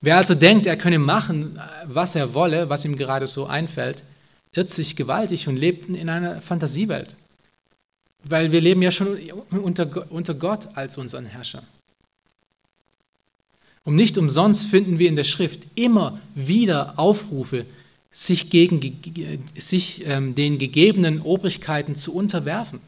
Wer 0.00 0.16
also 0.16 0.34
denkt, 0.34 0.66
er 0.66 0.76
könne 0.76 0.98
machen, 0.98 1.60
was 1.84 2.16
er 2.16 2.32
wolle, 2.32 2.70
was 2.70 2.84
ihm 2.84 2.96
gerade 2.96 3.26
so 3.26 3.46
einfällt, 3.46 4.02
irrt 4.52 4.70
sich 4.70 4.96
gewaltig 4.96 5.46
und 5.46 5.56
lebt 5.56 5.86
in 5.86 6.08
einer 6.08 6.40
Fantasiewelt. 6.40 7.16
Weil 8.24 8.52
wir 8.52 8.60
leben 8.60 8.82
ja 8.82 8.90
schon 8.90 9.18
unter, 9.50 10.10
unter 10.10 10.34
Gott 10.34 10.68
als 10.74 10.96
unseren 10.96 11.26
Herrscher. 11.26 11.62
Und 13.84 13.96
nicht 13.96 14.18
umsonst 14.18 14.66
finden 14.66 14.98
wir 14.98 15.08
in 15.08 15.16
der 15.16 15.24
Schrift 15.24 15.66
immer 15.74 16.20
wieder 16.34 16.98
Aufrufe, 16.98 17.64
sich, 18.12 18.50
gegen, 18.50 18.80
sich 19.56 20.04
ähm, 20.06 20.34
den 20.34 20.58
gegebenen 20.58 21.22
Obrigkeiten 21.22 21.94
zu 21.94 22.14
unterwerfen. 22.14 22.80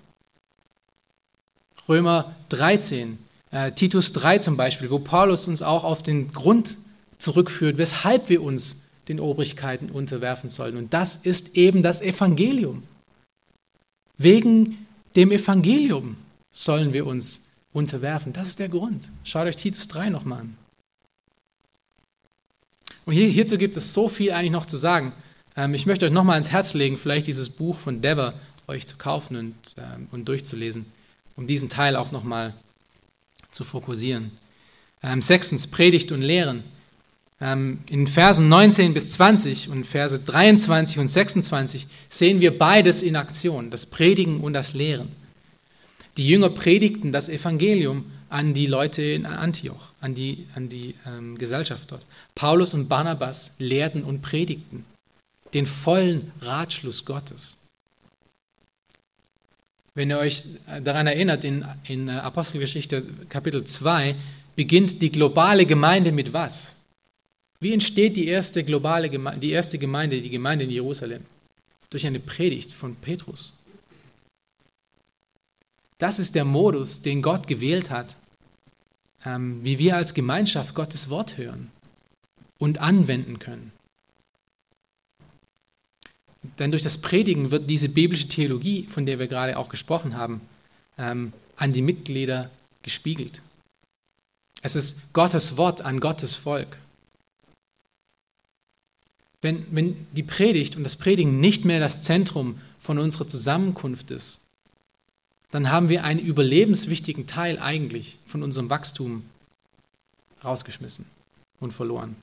Römer 1.88 2.34
13, 2.48 3.18
äh, 3.50 3.72
Titus 3.72 4.12
3 4.12 4.38
zum 4.38 4.56
Beispiel, 4.56 4.90
wo 4.90 4.98
Paulus 4.98 5.46
uns 5.48 5.62
auch 5.62 5.84
auf 5.84 6.02
den 6.02 6.32
Grund 6.32 6.76
zurückführt, 7.22 7.78
weshalb 7.78 8.28
wir 8.28 8.42
uns 8.42 8.82
den 9.08 9.20
Obrigkeiten 9.20 9.90
unterwerfen 9.90 10.50
sollen. 10.50 10.76
Und 10.76 10.92
das 10.94 11.16
ist 11.16 11.56
eben 11.56 11.82
das 11.82 12.00
Evangelium. 12.00 12.82
Wegen 14.18 14.86
dem 15.16 15.32
Evangelium 15.32 16.16
sollen 16.50 16.92
wir 16.92 17.06
uns 17.06 17.48
unterwerfen. 17.72 18.32
Das 18.32 18.48
ist 18.48 18.58
der 18.58 18.68
Grund. 18.68 19.08
Schaut 19.24 19.46
euch 19.46 19.56
Titus 19.56 19.88
3 19.88 20.10
nochmal 20.10 20.40
an. 20.40 20.56
Und 23.04 23.14
hier, 23.14 23.26
hierzu 23.28 23.58
gibt 23.58 23.76
es 23.76 23.92
so 23.92 24.08
viel 24.08 24.32
eigentlich 24.32 24.52
noch 24.52 24.66
zu 24.66 24.76
sagen. 24.76 25.12
Ähm, 25.56 25.74
ich 25.74 25.86
möchte 25.86 26.06
euch 26.06 26.12
nochmal 26.12 26.34
ans 26.34 26.50
Herz 26.50 26.74
legen, 26.74 26.98
vielleicht 26.98 27.26
dieses 27.26 27.48
Buch 27.48 27.78
von 27.78 28.00
Dever 28.00 28.34
euch 28.68 28.86
zu 28.86 28.96
kaufen 28.96 29.36
und, 29.36 29.54
ähm, 29.76 30.06
und 30.12 30.28
durchzulesen, 30.28 30.86
um 31.36 31.46
diesen 31.46 31.68
Teil 31.68 31.96
auch 31.96 32.12
nochmal 32.12 32.54
zu 33.50 33.64
fokussieren. 33.64 34.30
Ähm, 35.02 35.20
sechstens, 35.20 35.66
Predigt 35.66 36.12
und 36.12 36.22
Lehren. 36.22 36.62
Ähm, 37.42 37.80
in 37.90 38.06
Versen 38.06 38.48
19 38.48 38.94
bis 38.94 39.10
20 39.10 39.68
und 39.68 39.84
Verse 39.84 40.16
23 40.16 41.00
und 41.00 41.08
26 41.08 41.88
sehen 42.08 42.40
wir 42.40 42.56
beides 42.56 43.02
in 43.02 43.16
Aktion, 43.16 43.70
das 43.70 43.86
Predigen 43.86 44.40
und 44.40 44.52
das 44.52 44.74
Lehren. 44.74 45.08
Die 46.16 46.28
Jünger 46.28 46.50
predigten 46.50 47.10
das 47.10 47.28
Evangelium 47.28 48.04
an 48.28 48.54
die 48.54 48.66
Leute 48.66 49.02
in 49.02 49.26
Antioch, 49.26 49.88
an 50.00 50.14
die, 50.14 50.46
an 50.54 50.68
die 50.68 50.94
ähm, 51.04 51.36
Gesellschaft 51.36 51.90
dort. 51.90 52.06
Paulus 52.36 52.74
und 52.74 52.88
Barnabas 52.88 53.56
lehrten 53.58 54.04
und 54.04 54.22
predigten 54.22 54.84
den 55.52 55.66
vollen 55.66 56.30
Ratschluss 56.40 57.04
Gottes. 57.04 57.58
Wenn 59.94 60.10
ihr 60.10 60.18
euch 60.18 60.44
daran 60.82 61.08
erinnert, 61.08 61.44
in, 61.44 61.66
in 61.84 62.08
Apostelgeschichte 62.08 63.02
Kapitel 63.28 63.64
2 63.64 64.14
beginnt 64.54 65.02
die 65.02 65.10
globale 65.10 65.66
Gemeinde 65.66 66.12
mit 66.12 66.32
was? 66.32 66.76
Wie 67.62 67.72
entsteht 67.72 68.16
die 68.16 68.26
erste 68.26 68.64
globale 68.64 69.08
Gemeinde, 69.08 69.38
die 69.38 69.52
erste 69.52 69.78
Gemeinde, 69.78 70.20
die 70.20 70.30
Gemeinde 70.30 70.64
in 70.64 70.70
Jerusalem? 70.72 71.24
Durch 71.90 72.04
eine 72.04 72.18
Predigt 72.18 72.72
von 72.72 72.96
Petrus. 72.96 73.56
Das 75.96 76.18
ist 76.18 76.34
der 76.34 76.44
Modus, 76.44 77.02
den 77.02 77.22
Gott 77.22 77.46
gewählt 77.46 77.88
hat, 77.88 78.16
ähm, 79.24 79.60
wie 79.62 79.78
wir 79.78 79.94
als 79.94 80.12
Gemeinschaft 80.12 80.74
Gottes 80.74 81.08
Wort 81.08 81.38
hören 81.38 81.70
und 82.58 82.78
anwenden 82.78 83.38
können. 83.38 83.70
Denn 86.58 86.72
durch 86.72 86.82
das 86.82 86.98
Predigen 86.98 87.52
wird 87.52 87.70
diese 87.70 87.88
biblische 87.88 88.26
Theologie, 88.26 88.88
von 88.88 89.06
der 89.06 89.20
wir 89.20 89.28
gerade 89.28 89.56
auch 89.56 89.68
gesprochen 89.68 90.16
haben, 90.16 90.40
ähm, 90.98 91.32
an 91.54 91.72
die 91.72 91.82
Mitglieder 91.82 92.50
gespiegelt. 92.82 93.40
Es 94.62 94.74
ist 94.74 95.12
Gottes 95.12 95.56
Wort 95.56 95.82
an 95.82 96.00
Gottes 96.00 96.34
Volk. 96.34 96.81
Wenn, 99.42 99.66
wenn 99.70 100.06
die 100.12 100.22
Predigt 100.22 100.76
und 100.76 100.84
das 100.84 100.96
Predigen 100.96 101.40
nicht 101.40 101.64
mehr 101.64 101.80
das 101.80 102.00
Zentrum 102.00 102.58
von 102.78 102.98
unserer 102.98 103.28
Zusammenkunft 103.28 104.10
ist, 104.10 104.38
dann 105.50 105.70
haben 105.70 105.90
wir 105.90 106.04
einen 106.04 106.20
überlebenswichtigen 106.20 107.26
Teil 107.26 107.58
eigentlich 107.58 108.18
von 108.24 108.42
unserem 108.42 108.70
Wachstum 108.70 109.24
rausgeschmissen 110.42 111.04
und 111.60 111.72
verloren. 111.72 112.16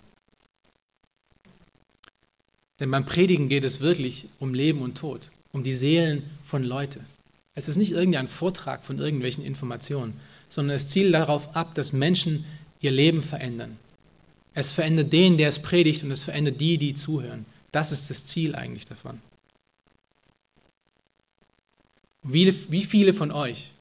Denn 2.80 2.90
beim 2.90 3.06
Predigen 3.06 3.50
geht 3.50 3.66
es 3.66 3.82
wirklich 3.82 4.30
um 4.40 4.54
Leben 4.54 4.82
und 4.82 4.98
Tod, 4.98 5.30
um 5.52 5.64
die 5.64 5.74
Seelen 5.74 6.24
von 6.42 6.64
Leuten. 6.64 7.06
Es 7.54 7.68
ist 7.68 7.76
nicht 7.76 7.92
irgendein 7.92 8.30
Vortrag 8.30 8.86
von 8.86 9.00
irgendwelchen 9.00 9.44
Informationen, 9.44 10.14
sondern 10.48 10.76
es 10.78 10.88
zielt 10.88 11.14
darauf 11.14 11.56
ab, 11.56 11.76
dass 11.76 11.92
Menschen 11.92 12.46
ihr 12.80 12.92
Leben 12.92 13.22
verändern, 13.22 13.78
es 14.60 14.72
verändert 14.72 15.14
den, 15.14 15.38
der 15.38 15.48
es 15.48 15.60
predigt, 15.60 16.04
und 16.04 16.12
es 16.12 16.24
verändert 16.24 16.60
die, 16.60 16.78
die 16.78 16.94
zuhören. 16.94 17.46
Das 17.72 17.92
ist 17.92 18.10
das 18.10 18.26
Ziel 18.26 18.56
eigentlich 18.56 18.86
davon. 18.86 19.22
Wie, 22.24 22.54
wie 22.70 22.84
viele 22.84 23.14
von 23.14 23.32
euch 23.32 23.72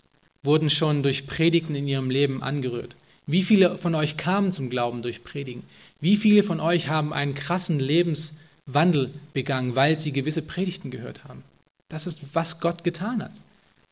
wurden 0.42 0.70
schon 0.70 1.02
durch 1.02 1.26
Predigten 1.26 1.74
in 1.74 1.88
ihrem 1.88 2.10
Leben 2.10 2.42
angerührt? 2.42 2.94
Wie 3.26 3.42
viele 3.42 3.76
von 3.76 3.94
euch 3.94 4.16
kamen 4.16 4.52
zum 4.52 4.70
Glauben 4.70 5.02
durch 5.02 5.24
Predigen? 5.24 5.64
Wie 6.00 6.16
viele 6.16 6.42
von 6.42 6.60
euch 6.60 6.88
haben 6.88 7.12
einen 7.12 7.34
krassen 7.34 7.80
Lebenswandel 7.80 9.12
begangen, 9.34 9.74
weil 9.74 9.98
sie 9.98 10.12
gewisse 10.12 10.42
Predigten 10.42 10.90
gehört 10.90 11.24
haben? 11.24 11.42
Das 11.88 12.06
ist, 12.06 12.20
was 12.34 12.60
Gott 12.60 12.84
getan 12.84 13.22
hat. 13.22 13.40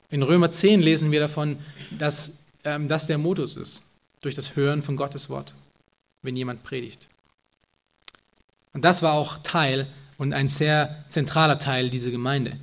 In 0.09 0.23
Römer 0.23 0.51
10 0.51 0.81
lesen 0.81 1.11
wir 1.11 1.21
davon, 1.21 1.59
dass 1.99 2.39
ähm, 2.65 2.87
das 2.87 3.09
der 3.09 3.19
Modus 3.19 3.57
ist, 3.57 3.83
durch 4.21 4.37
das 4.37 4.55
Hören 4.55 4.83
von 4.83 4.97
Gottes 4.97 5.29
Wort 5.29 5.55
wenn 6.27 6.37
jemand 6.37 6.63
predigt. 6.63 7.09
Und 8.75 8.85
das 8.85 9.03
war 9.03 9.15
auch 9.15 9.39
Teil 9.43 9.87
und 10.19 10.35
ein 10.35 10.49
sehr 10.49 11.05
zentraler 11.09 11.59
Teil 11.59 11.89
dieser 11.89 12.11
Gemeinde. 12.11 12.59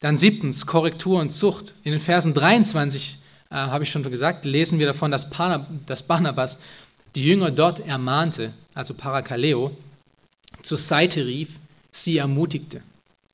Dann 0.00 0.16
siebtens, 0.16 0.66
Korrektur 0.66 1.20
und 1.20 1.32
Zucht. 1.32 1.74
In 1.82 1.90
den 1.90 2.00
Versen 2.00 2.34
23, 2.34 3.18
äh, 3.50 3.54
habe 3.54 3.82
ich 3.82 3.90
schon 3.90 4.04
gesagt, 4.04 4.44
lesen 4.44 4.78
wir 4.78 4.86
davon, 4.86 5.10
dass, 5.10 5.28
dass 5.86 6.02
Barnabas 6.04 6.58
die 7.16 7.24
Jünger 7.24 7.50
dort 7.50 7.80
ermahnte, 7.80 8.52
also 8.74 8.94
Parakaleo, 8.94 9.76
zur 10.62 10.78
Seite 10.78 11.26
rief, 11.26 11.58
sie 11.90 12.18
ermutigte, 12.18 12.82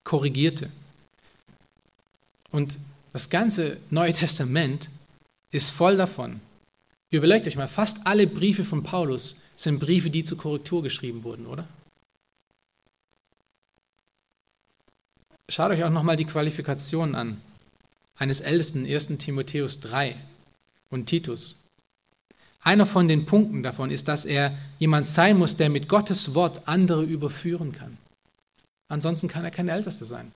korrigierte. 0.05 0.71
Und 2.51 2.79
das 3.13 3.29
ganze 3.29 3.79
Neue 3.91 4.13
Testament 4.13 4.89
ist 5.51 5.71
voll 5.71 5.97
davon. 5.97 6.41
Überlegt 7.15 7.47
euch 7.47 7.55
mal, 7.55 7.69
fast 7.69 8.09
alle 8.09 8.27
Briefe 8.27 8.65
von 8.65 8.83
Paulus 8.83 9.37
sind 9.55 9.79
Briefe, 9.79 10.11
die 10.11 10.25
zur 10.25 10.37
Korrektur 10.37 10.83
geschrieben 10.83 11.23
wurden, 11.23 11.47
oder? 11.47 11.69
Schaut 15.49 15.71
euch 15.71 15.85
auch 15.85 15.91
nochmal 15.91 16.17
die 16.17 16.25
Qualifikationen 16.25 17.15
an. 17.15 17.41
Eines 18.19 18.41
Ältesten, 18.41 18.85
1. 18.85 19.19
Timotheus 19.19 19.79
3 19.79 20.17
und 20.91 21.07
Titus. 21.07 21.55
Einer 22.61 22.85
von 22.85 23.07
den 23.07 23.27
Punkten 23.27 23.63
davon 23.63 23.93
ist, 23.93 24.09
dass 24.09 24.25
er 24.25 24.59
jemand 24.81 25.07
sein 25.07 25.39
muss, 25.39 25.55
der 25.55 25.71
mit 25.71 25.89
Gottes 25.89 26.35
Wort 26.35 26.67
andere 26.67 27.05
überführen 27.05 27.71
kann. 27.71 27.97
Ansonsten 28.89 29.29
kann 29.29 29.45
er 29.45 29.53
kein 29.53 29.69
Ältester 29.69 30.05
sein. 30.05 30.33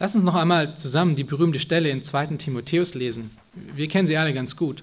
Lass 0.00 0.14
uns 0.16 0.24
noch 0.24 0.34
einmal 0.34 0.76
zusammen 0.76 1.14
die 1.14 1.24
berühmte 1.24 1.60
Stelle 1.60 1.88
in 1.88 2.02
2. 2.02 2.26
Timotheus 2.38 2.94
lesen. 2.94 3.30
Wir 3.54 3.86
kennen 3.88 4.08
sie 4.08 4.16
alle 4.16 4.34
ganz 4.34 4.56
gut. 4.56 4.82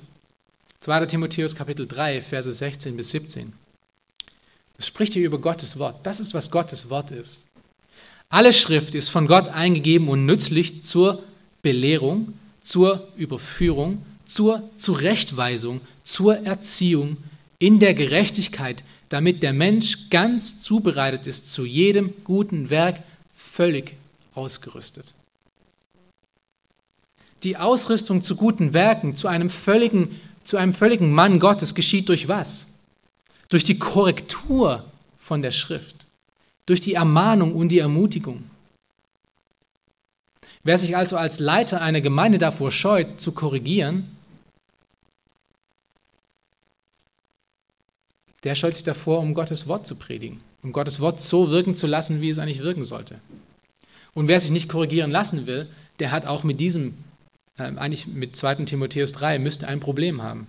2. 0.80 1.06
Timotheus 1.08 1.56
Kapitel 1.56 1.86
3, 1.86 2.22
Verse 2.22 2.52
16 2.52 2.96
bis 2.96 3.10
17. 3.12 3.52
Es 4.78 4.88
spricht 4.88 5.14
hier 5.14 5.26
über 5.26 5.38
Gottes 5.38 5.78
Wort. 5.78 6.00
Das 6.04 6.20
ist, 6.20 6.34
was 6.34 6.50
Gottes 6.50 6.90
Wort 6.90 7.12
ist. 7.12 7.44
Alle 8.30 8.54
Schrift 8.54 8.96
ist 8.96 9.10
von 9.10 9.28
Gott 9.28 9.50
eingegeben 9.50 10.08
und 10.08 10.26
nützlich 10.26 10.84
zur 10.84 11.22
Belehrung, 11.62 12.34
zur 12.62 13.10
Überführung, 13.18 14.04
zur 14.26 14.70
Zurechtweisung, 14.78 15.82
zur 16.04 16.38
Erziehung 16.46 17.18
in 17.60 17.80
der 17.80 17.94
Gerechtigkeit, 17.94 18.84
damit 19.10 19.44
der 19.44 19.52
Mensch 19.52 20.10
ganz 20.10 20.62
zubereitet 20.62 21.28
ist 21.28 21.52
zu 21.52 21.66
jedem 21.66 22.14
guten 22.24 22.70
Werk, 22.70 23.04
völlig 23.34 23.96
ausgerüstet. 24.42 25.14
Die 27.44 27.58
Ausrüstung 27.58 28.22
zu 28.22 28.36
guten 28.36 28.74
Werken, 28.74 29.16
zu 29.16 29.28
einem 29.28 29.50
völligen 29.50 30.20
zu 30.44 30.58
einem 30.58 30.74
völligen 30.74 31.12
Mann 31.12 31.40
Gottes 31.40 31.76
geschieht 31.76 32.10
durch 32.10 32.28
was? 32.28 32.80
Durch 33.50 33.64
die 33.64 33.78
Korrektur 33.78 34.86
von 35.18 35.42
der 35.42 35.52
Schrift, 35.52 36.08
durch 36.66 36.82
die 36.82 36.94
Ermahnung 36.94 37.56
und 37.56 37.70
die 37.70 37.80
Ermutigung. 37.80 38.44
Wer 40.64 40.78
sich 40.78 40.96
also 40.96 41.18
als 41.18 41.40
Leiter 41.40 41.82
einer 41.82 42.02
Gemeinde 42.02 42.38
davor 42.38 42.72
scheut, 42.72 43.20
zu 43.20 43.32
korrigieren, 43.32 44.16
der 48.44 48.56
scheut 48.56 48.76
sich 48.76 48.84
davor, 48.84 49.20
um 49.20 49.34
Gottes 49.34 49.68
Wort 49.68 49.86
zu 49.86 49.96
predigen, 49.96 50.42
um 50.64 50.72
Gottes 50.72 51.00
Wort 51.00 51.22
so 51.22 51.52
wirken 51.52 51.76
zu 51.76 51.88
lassen, 51.88 52.22
wie 52.22 52.30
es 52.30 52.40
eigentlich 52.40 52.62
wirken 52.62 52.84
sollte. 52.84 53.20
Und 54.14 54.28
wer 54.28 54.40
sich 54.40 54.52
nicht 54.52 54.70
korrigieren 54.70 55.12
lassen 55.12 55.48
will, 55.48 55.70
der 56.00 56.12
hat 56.12 56.26
auch 56.26 56.44
mit 56.44 56.60
diesem 56.60 56.96
ähm, 57.62 57.78
eigentlich 57.78 58.08
mit 58.08 58.36
2. 58.36 58.66
Timotheus 58.66 59.12
3, 59.14 59.40
müsste 59.40 59.68
ein 59.68 59.80
Problem 59.80 60.22
haben. 60.22 60.48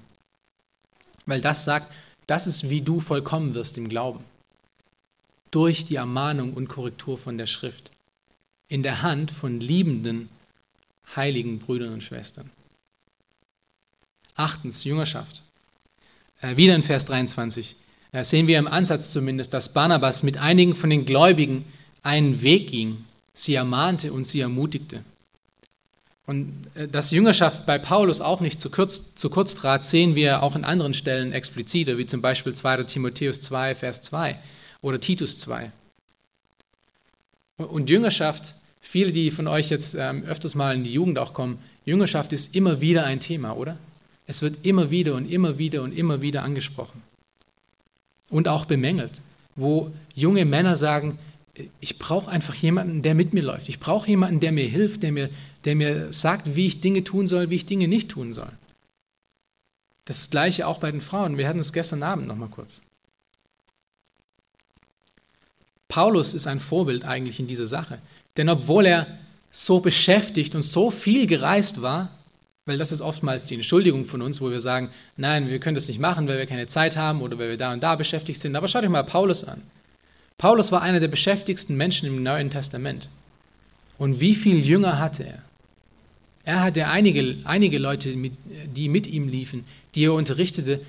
Weil 1.27 1.41
das 1.41 1.65
sagt, 1.65 1.93
das 2.27 2.47
ist, 2.47 2.71
wie 2.71 2.81
du 2.81 3.01
vollkommen 3.01 3.55
wirst 3.55 3.77
im 3.77 3.89
Glauben. 3.89 4.25
Durch 5.51 5.85
die 5.85 5.97
Ermahnung 5.97 6.55
und 6.55 6.69
Korrektur 6.69 7.19
von 7.19 7.39
der 7.39 7.47
Schrift. 7.47 7.91
In 8.69 8.83
der 8.83 9.03
Hand 9.03 9.31
von 9.31 9.61
liebenden, 9.61 10.29
heiligen 11.15 11.59
Brüdern 11.59 11.93
und 11.93 12.03
Schwestern. 12.03 12.51
Achtens, 14.35 14.85
Jüngerschaft. 14.85 15.43
Äh, 16.41 16.57
wieder 16.57 16.75
in 16.75 16.83
Vers 16.83 17.05
23 17.05 17.77
äh, 18.13 18.25
sehen 18.25 18.47
wir 18.47 18.59
im 18.59 18.67
Ansatz 18.67 19.13
zumindest, 19.13 19.53
dass 19.53 19.75
Barnabas 19.75 20.23
mit 20.23 20.39
einigen 20.39 20.75
von 20.75 20.89
den 20.89 21.05
Gläubigen 21.05 21.67
einen 22.03 22.41
Weg 22.41 22.71
ging, 22.71 23.05
sie 23.35 23.55
ermahnte 23.55 24.13
und 24.13 24.27
sie 24.27 24.41
ermutigte. 24.41 25.05
Und 26.27 26.65
äh, 26.75 26.89
dass 26.89 27.11
Jüngerschaft 27.11 27.67
bei 27.67 27.79
Paulus 27.79 28.21
auch 28.21 28.41
nicht 28.41 28.61
zu 28.61 28.71
kurz, 28.71 29.15
zu 29.15 29.31
kurz 29.31 29.55
trat, 29.55 29.85
sehen 29.85 30.15
wir 30.15 30.43
auch 30.43 30.57
in 30.57 30.65
anderen 30.65 30.95
Stellen 30.95 31.33
expliziter, 31.33 31.99
wie 31.99 32.07
zum 32.07 32.23
Beispiel 32.23 32.55
2. 32.55 32.85
Timotheus 32.85 33.41
2, 33.41 33.75
Vers 33.75 34.03
2 34.03 34.39
oder 34.81 35.01
Titus 35.01 35.39
2. 35.39 35.73
Und 37.57 37.91
Jüngerschaft, 37.91 38.55
viele, 38.81 39.13
die 39.13 39.31
von 39.31 39.47
euch 39.47 39.71
jetzt 39.71 39.95
ähm, 39.95 40.25
öfters 40.25 40.55
mal 40.55 40.75
in 40.75 40.85
die 40.85 40.93
Jugend 40.93 41.19
auch 41.19 41.35
kommen, 41.35 41.59
Jüngerschaft 41.85 42.33
ist 42.33 42.55
immer 42.55 42.81
wieder 42.81 43.05
ein 43.05 43.21
Thema, 43.21 43.57
oder? 43.57 43.79
Es 44.27 44.43
wird 44.43 44.65
immer 44.65 44.91
wieder 44.91 45.15
und 45.15 45.31
immer 45.31 45.59
wieder 45.59 45.83
und 45.83 45.93
immer 45.93 46.23
wieder 46.23 46.43
angesprochen 46.43 47.03
und 48.31 48.49
auch 48.49 48.65
bemängelt, 48.65 49.21
wo 49.57 49.93
junge 50.15 50.45
Männer 50.45 50.75
sagen, 50.75 51.19
ich 51.81 51.99
brauche 51.99 52.31
einfach 52.31 52.55
jemanden, 52.55 53.03
der 53.03 53.15
mit 53.15 53.35
mir 53.35 53.43
läuft. 53.43 53.69
Ich 53.69 53.79
brauche 53.79 54.09
jemanden, 54.09 54.41
der 54.41 54.53
mir 54.53 54.67
hilft, 54.67 55.03
der 55.03 55.13
mir, 55.13 55.29
der 55.65 55.75
mir 55.75 56.13
sagt, 56.13 56.57
wie 56.57 56.67
ich 56.67 56.81
Dinge 56.81 57.05
tun 57.05 57.27
soll, 57.27 57.51
wie 57.51 57.57
ich 57.57 57.67
Dinge 57.67 57.89
nicht 57.89 58.11
tun 58.11 58.33
soll. 58.33 58.51
Das 60.05 60.31
gleiche 60.31 60.67
auch 60.67 60.79
bei 60.79 60.91
den 60.91 61.01
Frauen. 61.01 61.39
Wir 61.39 61.47
hatten 61.47 61.59
es 61.59 61.73
gestern 61.73 62.03
Abend 62.03 62.27
noch 62.27 62.37
mal 62.37 62.49
kurz. 62.49 62.81
Paulus 65.89 66.33
ist 66.33 66.47
ein 66.47 66.59
Vorbild 66.59 67.05
eigentlich 67.05 67.39
in 67.39 67.47
dieser 67.47 67.67
Sache. 67.67 67.99
Denn 68.39 68.49
obwohl 68.49 68.87
er 68.87 69.07
so 69.51 69.81
beschäftigt 69.81 70.55
und 70.55 70.63
so 70.63 70.91
viel 70.91 71.27
gereist 71.27 71.83
war, 71.83 72.19
weil 72.65 72.79
das 72.79 72.93
ist 72.93 73.03
oftmals 73.03 73.47
die 73.47 73.57
Entschuldigung 73.57 74.07
von 74.07 74.23
uns, 74.23 74.41
wo 74.41 74.51
wir 74.51 74.61
sagen, 74.61 74.89
nein, 75.17 75.51
wir 75.51 75.59
können 75.59 75.75
das 75.75 75.89
nicht 75.89 76.01
machen, 76.01 76.27
weil 76.29 76.39
wir 76.39 76.47
keine 76.47 76.67
Zeit 76.67 76.97
haben 76.97 77.21
oder 77.21 77.39
weil 77.39 77.51
wir 77.51 77.57
da 77.59 77.73
und 77.73 77.83
da 77.83 77.95
beschäftigt 77.97 78.41
sind. 78.41 78.57
Aber 78.57 78.69
schaut 78.69 78.85
euch 78.85 78.89
mal 78.89 79.05
Paulus 79.05 79.45
an. 79.45 79.63
Paulus 80.43 80.73
war 80.73 80.83
einer 80.83 80.99
der 80.99 81.07
beschäftigsten 81.07 81.77
Menschen 81.77 82.09
im 82.09 82.21
Neuen 82.21 82.51
Testament. 82.51 83.09
Und 83.97 84.19
wie 84.19 84.35
viele 84.35 84.59
Jünger 84.59 84.99
hatte 84.99 85.23
er? 85.23 85.45
Er 86.43 86.63
hatte 86.63 86.89
einige, 86.89 87.37
einige 87.45 87.79
Leute, 87.79 88.13
die 88.13 88.89
mit 88.89 89.07
ihm 89.07 89.29
liefen, 89.29 89.65
die 89.95 90.07
er 90.07 90.15
unterrichtete, 90.15 90.85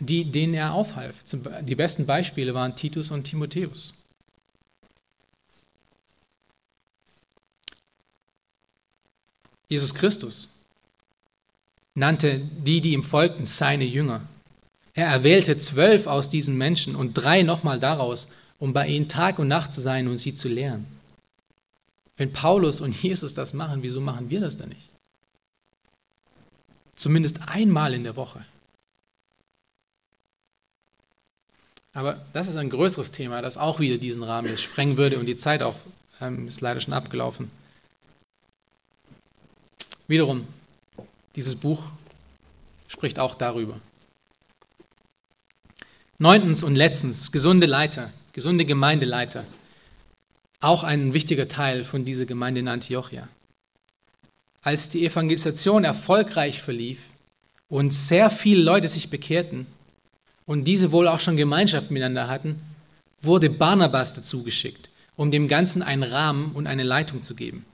die, 0.00 0.24
denen 0.24 0.52
er 0.54 0.72
aufhalf. 0.72 1.22
Die 1.62 1.76
besten 1.76 2.06
Beispiele 2.06 2.54
waren 2.54 2.74
Titus 2.74 3.12
und 3.12 3.22
Timotheus. 3.22 3.94
Jesus 9.68 9.94
Christus 9.94 10.48
nannte 11.94 12.40
die, 12.40 12.80
die 12.80 12.94
ihm 12.94 13.04
folgten, 13.04 13.46
seine 13.46 13.84
Jünger. 13.84 14.22
Er 14.94 15.06
erwählte 15.06 15.56
zwölf 15.56 16.08
aus 16.08 16.30
diesen 16.30 16.58
Menschen 16.58 16.96
und 16.96 17.14
drei 17.14 17.42
nochmal 17.42 17.78
daraus, 17.78 18.26
um 18.58 18.72
bei 18.72 18.88
ihnen 18.88 19.08
Tag 19.08 19.38
und 19.38 19.48
Nacht 19.48 19.72
zu 19.72 19.80
sein 19.80 20.08
und 20.08 20.16
sie 20.16 20.34
zu 20.34 20.48
lehren. 20.48 20.86
Wenn 22.16 22.32
Paulus 22.32 22.80
und 22.80 23.00
Jesus 23.00 23.34
das 23.34 23.54
machen, 23.54 23.82
wieso 23.82 24.00
machen 24.00 24.28
wir 24.30 24.40
das 24.40 24.56
dann 24.56 24.70
nicht? 24.70 24.88
Zumindest 26.96 27.48
einmal 27.48 27.94
in 27.94 28.02
der 28.02 28.16
Woche. 28.16 28.44
Aber 31.92 32.24
das 32.32 32.48
ist 32.48 32.56
ein 32.56 32.70
größeres 32.70 33.12
Thema, 33.12 33.40
das 33.40 33.56
auch 33.56 33.80
wieder 33.80 33.98
diesen 33.98 34.22
Rahmen 34.22 34.56
sprengen 34.56 34.96
würde 34.96 35.18
und 35.18 35.26
die 35.26 35.36
Zeit 35.36 35.62
auch 35.62 35.76
ähm, 36.20 36.48
ist 36.48 36.60
leider 36.60 36.80
schon 36.80 36.92
abgelaufen. 36.94 37.50
Wiederum, 40.08 40.46
dieses 41.36 41.54
Buch 41.54 41.82
spricht 42.88 43.18
auch 43.18 43.34
darüber. 43.34 43.80
Neuntens 46.18 46.62
und 46.62 46.74
letztens, 46.74 47.30
gesunde 47.30 47.66
Leiter, 47.66 48.12
gesunde 48.38 48.64
Gemeindeleiter. 48.64 49.44
Auch 50.60 50.84
ein 50.84 51.12
wichtiger 51.12 51.48
Teil 51.48 51.82
von 51.82 52.04
dieser 52.04 52.24
Gemeinde 52.24 52.60
in 52.60 52.68
Antiochia. 52.68 53.26
Als 54.62 54.88
die 54.88 55.04
Evangelisation 55.04 55.82
erfolgreich 55.82 56.62
verlief 56.62 57.00
und 57.68 57.92
sehr 57.92 58.30
viele 58.30 58.62
Leute 58.62 58.86
sich 58.86 59.10
bekehrten 59.10 59.66
und 60.46 60.68
diese 60.68 60.92
wohl 60.92 61.08
auch 61.08 61.18
schon 61.18 61.36
Gemeinschaft 61.36 61.90
miteinander 61.90 62.28
hatten, 62.28 62.62
wurde 63.22 63.50
Barnabas 63.50 64.14
dazu 64.14 64.44
geschickt, 64.44 64.88
um 65.16 65.32
dem 65.32 65.48
Ganzen 65.48 65.82
einen 65.82 66.04
Rahmen 66.04 66.52
und 66.52 66.68
eine 66.68 66.84
Leitung 66.84 67.22
zu 67.22 67.34
geben. 67.34 67.64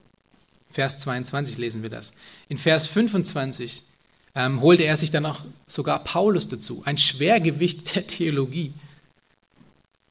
Vers 0.70 0.96
22 0.96 1.58
lesen 1.58 1.82
wir 1.82 1.90
das. 1.90 2.14
In 2.48 2.56
Vers 2.56 2.86
25 2.86 3.82
ähm, 4.34 4.62
holte 4.62 4.84
er 4.84 4.96
sich 4.96 5.10
dann 5.10 5.26
auch 5.26 5.40
sogar 5.66 6.02
Paulus 6.04 6.48
dazu, 6.48 6.80
ein 6.86 6.96
Schwergewicht 6.96 7.94
der 7.94 8.06
Theologie, 8.06 8.72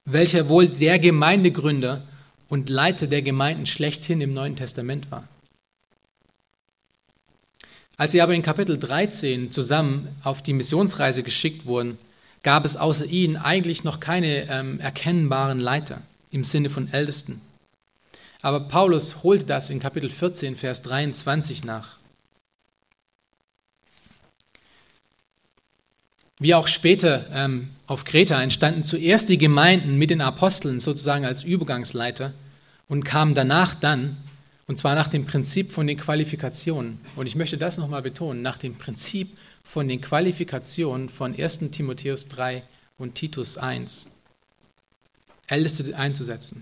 welcher 0.05 0.49
wohl 0.49 0.67
der 0.67 0.99
Gemeindegründer 0.99 2.03
und 2.49 2.69
Leiter 2.69 3.07
der 3.07 3.21
Gemeinden 3.21 3.65
schlechthin 3.65 4.21
im 4.21 4.33
Neuen 4.33 4.55
Testament 4.55 5.11
war. 5.11 5.27
Als 7.95 8.11
sie 8.11 8.21
aber 8.21 8.33
in 8.33 8.41
Kapitel 8.41 8.77
13 8.77 9.51
zusammen 9.51 10.09
auf 10.23 10.41
die 10.41 10.53
Missionsreise 10.53 11.23
geschickt 11.23 11.65
wurden, 11.65 11.97
gab 12.41 12.65
es 12.65 12.75
außer 12.75 13.05
ihnen 13.05 13.37
eigentlich 13.37 13.83
noch 13.83 13.99
keine 13.99 14.49
ähm, 14.49 14.79
erkennbaren 14.79 15.59
Leiter 15.59 16.01
im 16.31 16.43
Sinne 16.43 16.69
von 16.69 16.91
Ältesten. 16.91 17.39
Aber 18.41 18.61
Paulus 18.61 19.23
holte 19.23 19.45
das 19.45 19.69
in 19.69 19.79
Kapitel 19.79 20.09
14, 20.09 20.57
Vers 20.57 20.81
23 20.81 21.63
nach. 21.63 21.97
Wie 26.43 26.55
auch 26.55 26.67
später 26.67 27.25
ähm, 27.31 27.69
auf 27.87 28.03
Kreta 28.03 28.43
entstanden 28.43 28.83
zuerst 28.83 29.29
die 29.29 29.37
Gemeinden 29.37 29.97
mit 29.97 30.09
den 30.09 30.19
Aposteln 30.19 30.81
sozusagen 30.81 31.23
als 31.23 31.41
Übergangsleiter 31.41 32.33
und 32.89 33.05
kamen 33.05 33.33
danach 33.33 33.75
dann, 33.75 34.17
und 34.67 34.77
zwar 34.77 34.93
nach 34.93 35.07
dem 35.07 35.23
Prinzip 35.25 35.71
von 35.71 35.87
den 35.87 35.97
Qualifikationen. 35.97 36.99
Und 37.15 37.27
ich 37.27 37.37
möchte 37.37 37.57
das 37.57 37.77
nochmal 37.77 38.01
betonen, 38.01 38.41
nach 38.41 38.57
dem 38.57 38.77
Prinzip 38.77 39.37
von 39.63 39.87
den 39.87 40.01
Qualifikationen 40.01 41.07
von 41.07 41.33
1 41.33 41.59
Timotheus 41.71 42.27
3 42.27 42.63
und 42.97 43.15
Titus 43.15 43.57
1. 43.57 44.13
Älteste 45.47 45.97
einzusetzen. 45.97 46.61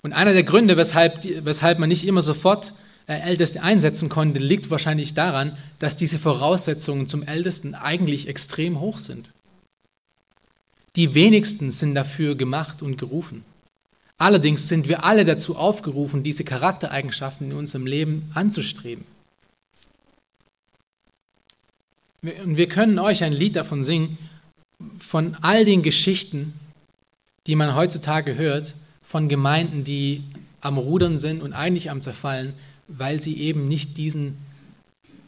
Und 0.00 0.12
einer 0.12 0.32
der 0.32 0.44
Gründe, 0.44 0.76
weshalb, 0.76 1.24
weshalb 1.44 1.80
man 1.80 1.88
nicht 1.88 2.06
immer 2.06 2.22
sofort 2.22 2.72
Älteste 3.06 3.62
einsetzen 3.62 4.08
konnte, 4.08 4.40
liegt 4.40 4.70
wahrscheinlich 4.70 5.14
daran, 5.14 5.56
dass 5.78 5.96
diese 5.96 6.18
Voraussetzungen 6.18 7.06
zum 7.06 7.22
Ältesten 7.22 7.74
eigentlich 7.74 8.28
extrem 8.28 8.80
hoch 8.80 8.98
sind. 8.98 9.32
Die 10.96 11.14
wenigsten 11.14 11.72
sind 11.72 11.94
dafür 11.94 12.34
gemacht 12.34 12.82
und 12.82 12.96
gerufen. 12.96 13.44
Allerdings 14.18 14.68
sind 14.68 14.88
wir 14.88 15.04
alle 15.04 15.24
dazu 15.24 15.56
aufgerufen, 15.56 16.22
diese 16.22 16.42
Charaktereigenschaften 16.42 17.50
in 17.50 17.56
unserem 17.56 17.86
Leben 17.86 18.30
anzustreben. 18.34 19.04
Und 22.22 22.56
wir 22.56 22.68
können 22.68 22.98
euch 22.98 23.22
ein 23.22 23.34
Lied 23.34 23.56
davon 23.56 23.84
singen, 23.84 24.18
von 24.98 25.36
all 25.42 25.64
den 25.64 25.82
Geschichten, 25.82 26.54
die 27.46 27.54
man 27.54 27.74
heutzutage 27.74 28.34
hört, 28.34 28.74
von 29.02 29.28
Gemeinden, 29.28 29.84
die 29.84 30.24
am 30.60 30.78
Rudern 30.78 31.18
sind 31.18 31.42
und 31.42 31.52
eigentlich 31.52 31.90
am 31.90 32.02
Zerfallen, 32.02 32.54
weil 32.88 33.22
sie 33.22 33.40
eben 33.40 33.68
nicht 33.68 33.96
diesen, 33.96 34.38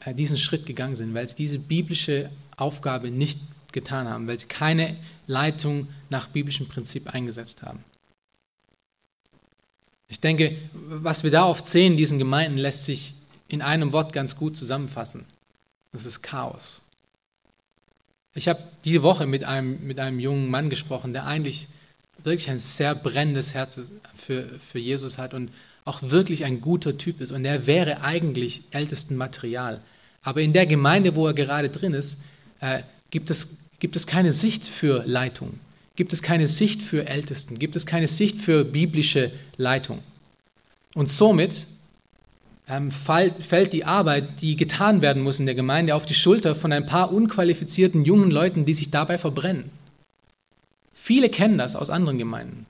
äh, 0.00 0.14
diesen 0.14 0.36
Schritt 0.36 0.66
gegangen 0.66 0.96
sind, 0.96 1.14
weil 1.14 1.28
sie 1.28 1.36
diese 1.36 1.59
biblische 1.59 2.30
Aufgabe 2.56 3.11
nicht 3.11 3.38
getan 3.72 4.09
haben, 4.09 4.26
weil 4.26 4.38
sie 4.38 4.46
keine 4.46 4.96
Leitung 5.26 5.88
nach 6.11 6.28
biblischem 6.28 6.68
Prinzip 6.68 7.12
eingesetzt 7.14 7.62
haben. 7.62 7.84
Ich 10.09 10.20
denke, 10.20 10.56
was 10.72 11.22
wir 11.22 11.30
da 11.30 11.46
oft 11.46 11.66
sehen 11.66 11.92
in 11.92 11.98
diesen 11.98 12.18
Gemeinden, 12.18 12.56
lässt 12.56 12.86
sich 12.86 13.14
in 13.48 13.61
einem 13.61 13.92
Wort 13.92 14.12
ganz 14.12 14.36
gut 14.36 14.56
zusammenfassen. 14.56 15.24
Das 15.92 16.06
ist 16.06 16.22
Chaos. 16.22 16.82
Ich 18.34 18.48
habe 18.48 18.62
diese 18.84 19.02
Woche 19.02 19.26
mit 19.26 19.44
einem, 19.44 19.86
mit 19.86 19.98
einem 19.98 20.20
jungen 20.20 20.50
Mann 20.50 20.70
gesprochen, 20.70 21.12
der 21.12 21.26
eigentlich 21.26 21.68
wirklich 22.22 22.50
ein 22.50 22.59
sehr 22.59 22.94
brennendes 22.94 23.54
Herz 23.54 23.90
für, 24.16 24.59
für 24.59 24.78
Jesus 24.78 25.18
hat 25.18 25.34
und 25.34 25.50
auch 25.89 26.03
wirklich 26.03 26.45
ein 26.45 26.61
guter 26.61 26.99
Typ 26.99 27.20
ist. 27.20 27.32
Und 27.32 27.45
er 27.45 27.66
wäre 27.66 28.03
eigentlich 28.03 28.62
ältesten 28.70 29.16
Material. 29.16 29.80
Aber 30.22 30.43
in 30.43 30.53
der 30.53 30.66
Gemeinde, 30.66 31.16
wo 31.16 31.26
er 31.26 31.34
gerade 31.34 31.70
drin 31.70 31.95
ist, 31.95 32.20
äh, 32.61 32.82
gibt, 33.11 33.30
es, 33.30 33.59
gibt 33.80 33.97
es 33.97 34.07
keine 34.07 34.32
Sicht 34.32 34.66
für 34.66 35.03
Leitung, 35.07 35.55
gibt 35.97 36.12
es 36.12 36.22
keine 36.22 36.47
Sicht 36.47 36.82
für 36.82 37.07
Ältesten, 37.07 37.59
gibt 37.59 37.76
es 37.76 37.86
keine 37.86 38.07
Sicht 38.07 38.39
für 38.39 38.64
biblische 38.64 39.32
Leitung. 39.57 40.01
Und 40.95 41.09
somit 41.09 41.66
ähm, 42.68 42.91
fällt 42.91 43.72
die 43.72 43.84
Arbeit, 43.84 44.41
die 44.43 44.57
getan 44.57 45.01
werden 45.01 45.22
muss 45.22 45.41
in 45.41 45.47
der 45.47 45.55
Gemeinde, 45.55 45.95
auf 45.95 46.07
die 46.07 46.14
Schulter 46.14 46.55
von 46.55 46.72
ein 46.72 46.86
paar 46.86 47.12
unqualifizierten 47.12 48.05
jungen 48.05 48.30
Leuten, 48.30 48.64
die 48.64 48.74
sich 48.74 48.91
dabei 48.91 49.16
verbrennen. 49.16 49.70
Viele 50.93 51.30
kennen 51.30 51.57
das 51.57 51.76
aus 51.76 51.89
anderen 51.89 52.18
Gemeinden. 52.18 52.66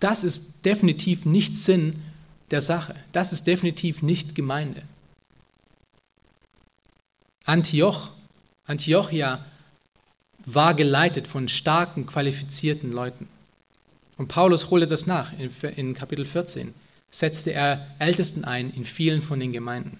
Das 0.00 0.24
ist 0.24 0.64
definitiv 0.64 1.24
nicht 1.24 1.56
Sinn 1.56 2.02
der 2.50 2.60
Sache. 2.60 2.94
Das 3.12 3.32
ist 3.32 3.46
definitiv 3.46 4.02
nicht 4.02 4.34
Gemeinde. 4.34 4.82
Antioch, 7.44 8.10
Antiochia 8.66 9.44
war 10.44 10.74
geleitet 10.74 11.26
von 11.26 11.48
starken, 11.48 12.06
qualifizierten 12.06 12.92
Leuten. 12.92 13.28
Und 14.16 14.28
Paulus 14.28 14.70
holte 14.70 14.86
das 14.86 15.06
nach 15.06 15.32
in, 15.38 15.50
in 15.76 15.94
Kapitel 15.94 16.24
14 16.24 16.74
setzte 17.10 17.52
er 17.52 17.86
Ältesten 17.98 18.44
ein 18.44 18.70
in 18.70 18.84
vielen 18.84 19.22
von 19.22 19.40
den 19.40 19.52
Gemeinden. 19.52 19.98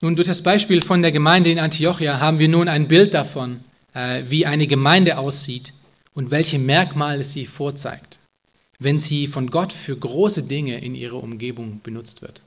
Nun, 0.00 0.14
durch 0.14 0.28
das 0.28 0.42
Beispiel 0.42 0.82
von 0.82 1.02
der 1.02 1.10
Gemeinde 1.10 1.50
in 1.50 1.58
Antiochia 1.58 2.20
haben 2.20 2.38
wir 2.38 2.48
nun 2.48 2.68
ein 2.68 2.86
Bild 2.86 3.14
davon, 3.14 3.64
äh, 3.94 4.22
wie 4.28 4.46
eine 4.46 4.68
Gemeinde 4.68 5.18
aussieht 5.18 5.72
und 6.14 6.30
welche 6.30 6.58
Merkmale 6.60 7.24
sie 7.24 7.46
vorzeigt, 7.46 8.20
wenn 8.78 9.00
sie 9.00 9.26
von 9.26 9.50
Gott 9.50 9.72
für 9.72 9.96
große 9.96 10.44
Dinge 10.44 10.78
in 10.78 10.94
ihrer 10.94 11.20
Umgebung 11.20 11.80
benutzt 11.82 12.22
wird. 12.22 12.42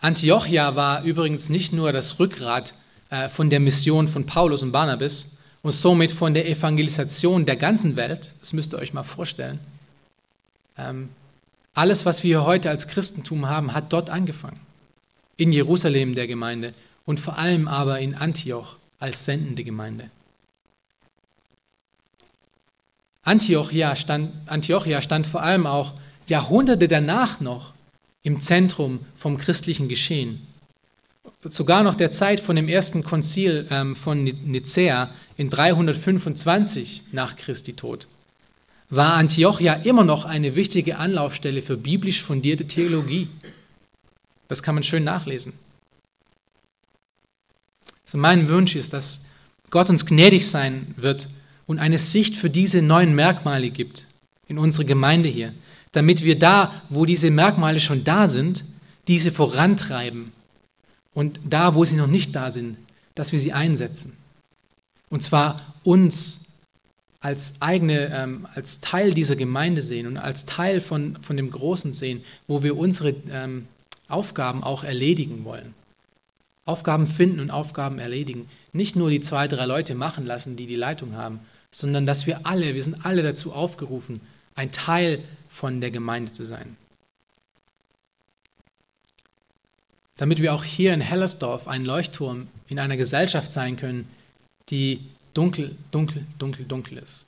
Antiochia 0.00 0.74
war 0.74 1.04
übrigens 1.04 1.50
nicht 1.50 1.72
nur 1.72 1.92
das 1.92 2.18
Rückgrat 2.18 2.74
äh, 3.10 3.28
von 3.28 3.48
der 3.48 3.60
Mission 3.60 4.08
von 4.08 4.26
Paulus 4.26 4.62
und 4.62 4.72
Barnabas 4.72 5.36
und 5.62 5.72
somit 5.72 6.10
von 6.10 6.34
der 6.34 6.48
Evangelisation 6.48 7.46
der 7.46 7.56
ganzen 7.56 7.94
Welt. 7.94 8.32
Das 8.40 8.52
müsst 8.52 8.74
ihr 8.74 8.78
euch 8.78 8.92
mal 8.92 9.04
vorstellen. 9.04 9.60
Ähm, 10.76 11.10
alles, 11.74 12.04
was 12.06 12.24
wir 12.24 12.44
heute 12.44 12.70
als 12.70 12.88
Christentum 12.88 13.48
haben, 13.48 13.72
hat 13.72 13.92
dort 13.92 14.10
angefangen. 14.10 14.65
In 15.36 15.52
Jerusalem 15.52 16.14
der 16.14 16.26
Gemeinde 16.26 16.74
und 17.04 17.20
vor 17.20 17.38
allem 17.38 17.68
aber 17.68 18.00
in 18.00 18.14
Antioch 18.14 18.76
als 18.98 19.24
sendende 19.24 19.64
Gemeinde. 19.64 20.10
Antiochia 23.22 23.96
stand, 23.96 24.32
Antiochia 24.46 25.02
stand 25.02 25.26
vor 25.26 25.42
allem 25.42 25.66
auch 25.66 25.94
Jahrhunderte 26.28 26.88
danach 26.88 27.40
noch 27.40 27.74
im 28.22 28.40
Zentrum 28.40 29.00
vom 29.14 29.36
christlichen 29.36 29.88
Geschehen 29.88 30.46
sogar 31.52 31.82
noch 31.82 31.94
der 31.94 32.10
Zeit 32.10 32.40
von 32.40 32.56
dem 32.56 32.68
ersten 32.68 33.02
Konzil 33.02 33.66
ähm, 33.70 33.96
von 33.96 34.24
Nicäa 34.24 35.10
in 35.36 35.50
325 35.50 37.04
nach 37.12 37.36
Christi 37.36 37.74
Tod, 37.74 38.06
war 38.88 39.14
Antiochia 39.14 39.74
immer 39.74 40.04
noch 40.04 40.24
eine 40.24 40.54
wichtige 40.54 40.96
Anlaufstelle 40.98 41.62
für 41.62 41.76
biblisch 41.76 42.22
fundierte 42.22 42.66
Theologie. 42.66 43.28
Das 44.48 44.62
kann 44.62 44.74
man 44.74 44.84
schön 44.84 45.04
nachlesen. 45.04 45.52
Also 48.04 48.18
mein 48.18 48.48
Wunsch 48.48 48.76
ist, 48.76 48.92
dass 48.92 49.26
Gott 49.70 49.90
uns 49.90 50.06
gnädig 50.06 50.48
sein 50.48 50.94
wird 50.96 51.28
und 51.66 51.78
eine 51.78 51.98
Sicht 51.98 52.36
für 52.36 52.50
diese 52.50 52.82
neuen 52.82 53.14
Merkmale 53.14 53.70
gibt 53.70 54.06
in 54.46 54.58
unserer 54.58 54.84
Gemeinde 54.84 55.28
hier, 55.28 55.52
damit 55.92 56.22
wir 56.22 56.38
da, 56.38 56.82
wo 56.88 57.04
diese 57.04 57.30
Merkmale 57.30 57.80
schon 57.80 58.04
da 58.04 58.28
sind, 58.28 58.64
diese 59.08 59.32
vorantreiben 59.32 60.32
und 61.14 61.40
da, 61.44 61.74
wo 61.74 61.84
sie 61.84 61.96
noch 61.96 62.06
nicht 62.06 62.34
da 62.36 62.50
sind, 62.50 62.76
dass 63.14 63.32
wir 63.32 63.38
sie 63.38 63.52
einsetzen. 63.52 64.16
Und 65.08 65.22
zwar 65.22 65.74
uns 65.82 66.40
als 67.20 67.60
eigene, 67.60 68.12
ähm, 68.14 68.46
als 68.54 68.80
Teil 68.80 69.12
dieser 69.12 69.34
Gemeinde 69.34 69.82
sehen 69.82 70.06
und 70.06 70.16
als 70.16 70.44
Teil 70.44 70.80
von, 70.80 71.18
von 71.22 71.36
dem 71.36 71.50
Großen 71.50 71.92
sehen, 71.92 72.22
wo 72.46 72.62
wir 72.62 72.76
unsere 72.76 73.14
ähm, 73.30 73.66
Aufgaben 74.08 74.62
auch 74.62 74.84
erledigen 74.84 75.44
wollen. 75.44 75.74
Aufgaben 76.64 77.06
finden 77.06 77.40
und 77.40 77.50
Aufgaben 77.50 77.98
erledigen. 77.98 78.48
Nicht 78.72 78.96
nur 78.96 79.10
die 79.10 79.20
zwei, 79.20 79.48
drei 79.48 79.66
Leute 79.66 79.94
machen 79.94 80.26
lassen, 80.26 80.56
die 80.56 80.66
die 80.66 80.74
Leitung 80.74 81.14
haben, 81.14 81.40
sondern 81.70 82.06
dass 82.06 82.26
wir 82.26 82.46
alle, 82.46 82.74
wir 82.74 82.82
sind 82.82 83.04
alle 83.04 83.22
dazu 83.22 83.52
aufgerufen, 83.52 84.20
ein 84.54 84.72
Teil 84.72 85.22
von 85.48 85.80
der 85.80 85.90
Gemeinde 85.90 86.32
zu 86.32 86.44
sein. 86.44 86.76
damit 90.16 90.40
wir 90.40 90.54
auch 90.54 90.64
hier 90.64 90.94
in 90.94 91.00
Hellersdorf 91.00 91.68
ein 91.68 91.84
Leuchtturm 91.84 92.48
in 92.68 92.78
einer 92.78 92.96
Gesellschaft 92.96 93.52
sein 93.52 93.76
können, 93.76 94.08
die 94.70 95.00
dunkel, 95.34 95.76
dunkel, 95.90 96.24
dunkel, 96.38 96.64
dunkel 96.64 96.98
ist. 96.98 97.26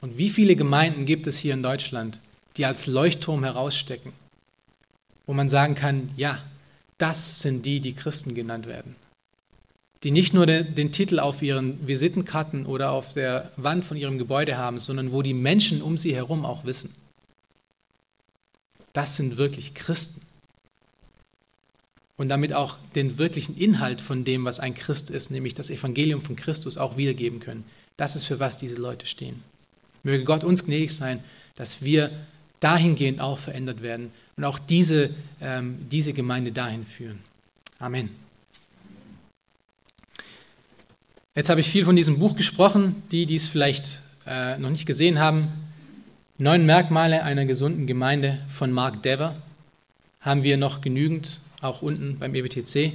Und 0.00 0.18
wie 0.18 0.30
viele 0.30 0.56
Gemeinden 0.56 1.06
gibt 1.06 1.26
es 1.26 1.38
hier 1.38 1.54
in 1.54 1.62
Deutschland, 1.62 2.20
die 2.56 2.66
als 2.66 2.86
Leuchtturm 2.86 3.44
herausstecken, 3.44 4.12
wo 5.30 5.32
man 5.32 5.48
sagen 5.48 5.76
kann, 5.76 6.10
ja, 6.16 6.42
das 6.98 7.38
sind 7.38 7.64
die, 7.64 7.78
die 7.78 7.94
Christen 7.94 8.34
genannt 8.34 8.66
werden. 8.66 8.96
Die 10.02 10.10
nicht 10.10 10.34
nur 10.34 10.44
den, 10.44 10.74
den 10.74 10.90
Titel 10.90 11.20
auf 11.20 11.40
ihren 11.40 11.86
Visitenkarten 11.86 12.66
oder 12.66 12.90
auf 12.90 13.12
der 13.12 13.52
Wand 13.56 13.84
von 13.84 13.96
ihrem 13.96 14.18
Gebäude 14.18 14.58
haben, 14.58 14.80
sondern 14.80 15.12
wo 15.12 15.22
die 15.22 15.32
Menschen 15.32 15.82
um 15.82 15.96
sie 15.96 16.16
herum 16.16 16.44
auch 16.44 16.64
wissen. 16.64 16.92
Das 18.92 19.16
sind 19.16 19.36
wirklich 19.36 19.74
Christen 19.74 20.22
und 22.16 22.26
damit 22.26 22.52
auch 22.52 22.76
den 22.96 23.16
wirklichen 23.16 23.56
Inhalt 23.56 24.00
von 24.00 24.24
dem, 24.24 24.44
was 24.44 24.58
ein 24.58 24.74
Christ 24.74 25.10
ist, 25.10 25.30
nämlich 25.30 25.54
das 25.54 25.70
Evangelium 25.70 26.20
von 26.20 26.34
Christus 26.34 26.76
auch 26.76 26.96
wiedergeben 26.96 27.38
können. 27.38 27.62
Das 27.96 28.16
ist 28.16 28.24
für 28.24 28.40
was 28.40 28.56
diese 28.56 28.80
Leute 28.80 29.06
stehen. 29.06 29.44
Möge 30.02 30.24
Gott 30.24 30.42
uns 30.42 30.64
gnädig 30.64 30.92
sein, 30.92 31.22
dass 31.54 31.84
wir 31.84 32.10
dahingehend 32.58 33.20
auch 33.20 33.38
verändert 33.38 33.80
werden 33.80 34.10
und 34.40 34.46
auch 34.46 34.58
diese, 34.58 35.10
ähm, 35.42 35.86
diese 35.92 36.14
Gemeinde 36.14 36.50
dahin 36.50 36.86
führen. 36.86 37.18
Amen. 37.78 38.08
Jetzt 41.34 41.50
habe 41.50 41.60
ich 41.60 41.68
viel 41.68 41.84
von 41.84 41.94
diesem 41.94 42.18
Buch 42.18 42.34
gesprochen, 42.34 43.02
die 43.12 43.26
dies 43.26 43.48
vielleicht 43.48 44.00
äh, 44.26 44.56
noch 44.56 44.70
nicht 44.70 44.86
gesehen 44.86 45.18
haben. 45.18 45.48
Neun 46.38 46.64
Merkmale 46.64 47.22
einer 47.22 47.44
gesunden 47.44 47.86
Gemeinde 47.86 48.38
von 48.48 48.72
Mark 48.72 49.02
Dever 49.02 49.36
haben 50.22 50.42
wir 50.42 50.56
noch 50.56 50.80
genügend 50.80 51.40
auch 51.60 51.82
unten 51.82 52.18
beim 52.18 52.34
EBTC. 52.34 52.94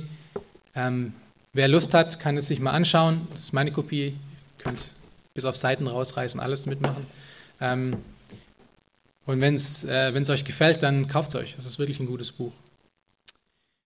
Ähm, 0.76 1.14
wer 1.54 1.68
Lust 1.68 1.94
hat, 1.94 2.20
kann 2.20 2.38
es 2.38 2.48
sich 2.48 2.60
mal 2.60 2.72
anschauen. 2.72 3.28
Das 3.34 3.42
ist 3.42 3.54
meine 3.54 3.72
Kopie. 3.72 4.08
Ihr 4.08 4.14
könnt 4.58 4.94
bis 5.36 5.46
auf 5.46 5.58
Seiten 5.58 5.86
rausreißen, 5.86 6.40
alles 6.40 6.66
mitmachen. 6.66 7.06
Ähm, 7.62 7.98
und 9.26 9.42
wenn 9.42 9.56
es 9.56 9.84
äh, 9.86 10.14
euch 10.30 10.46
gefällt, 10.46 10.84
dann 10.84 11.08
kauft 11.08 11.34
es 11.34 11.36
euch. 11.36 11.56
Das 11.56 11.66
ist 11.66 11.80
wirklich 11.80 12.00
ein 12.00 12.06
gutes 12.06 12.32
Buch. 12.32 12.54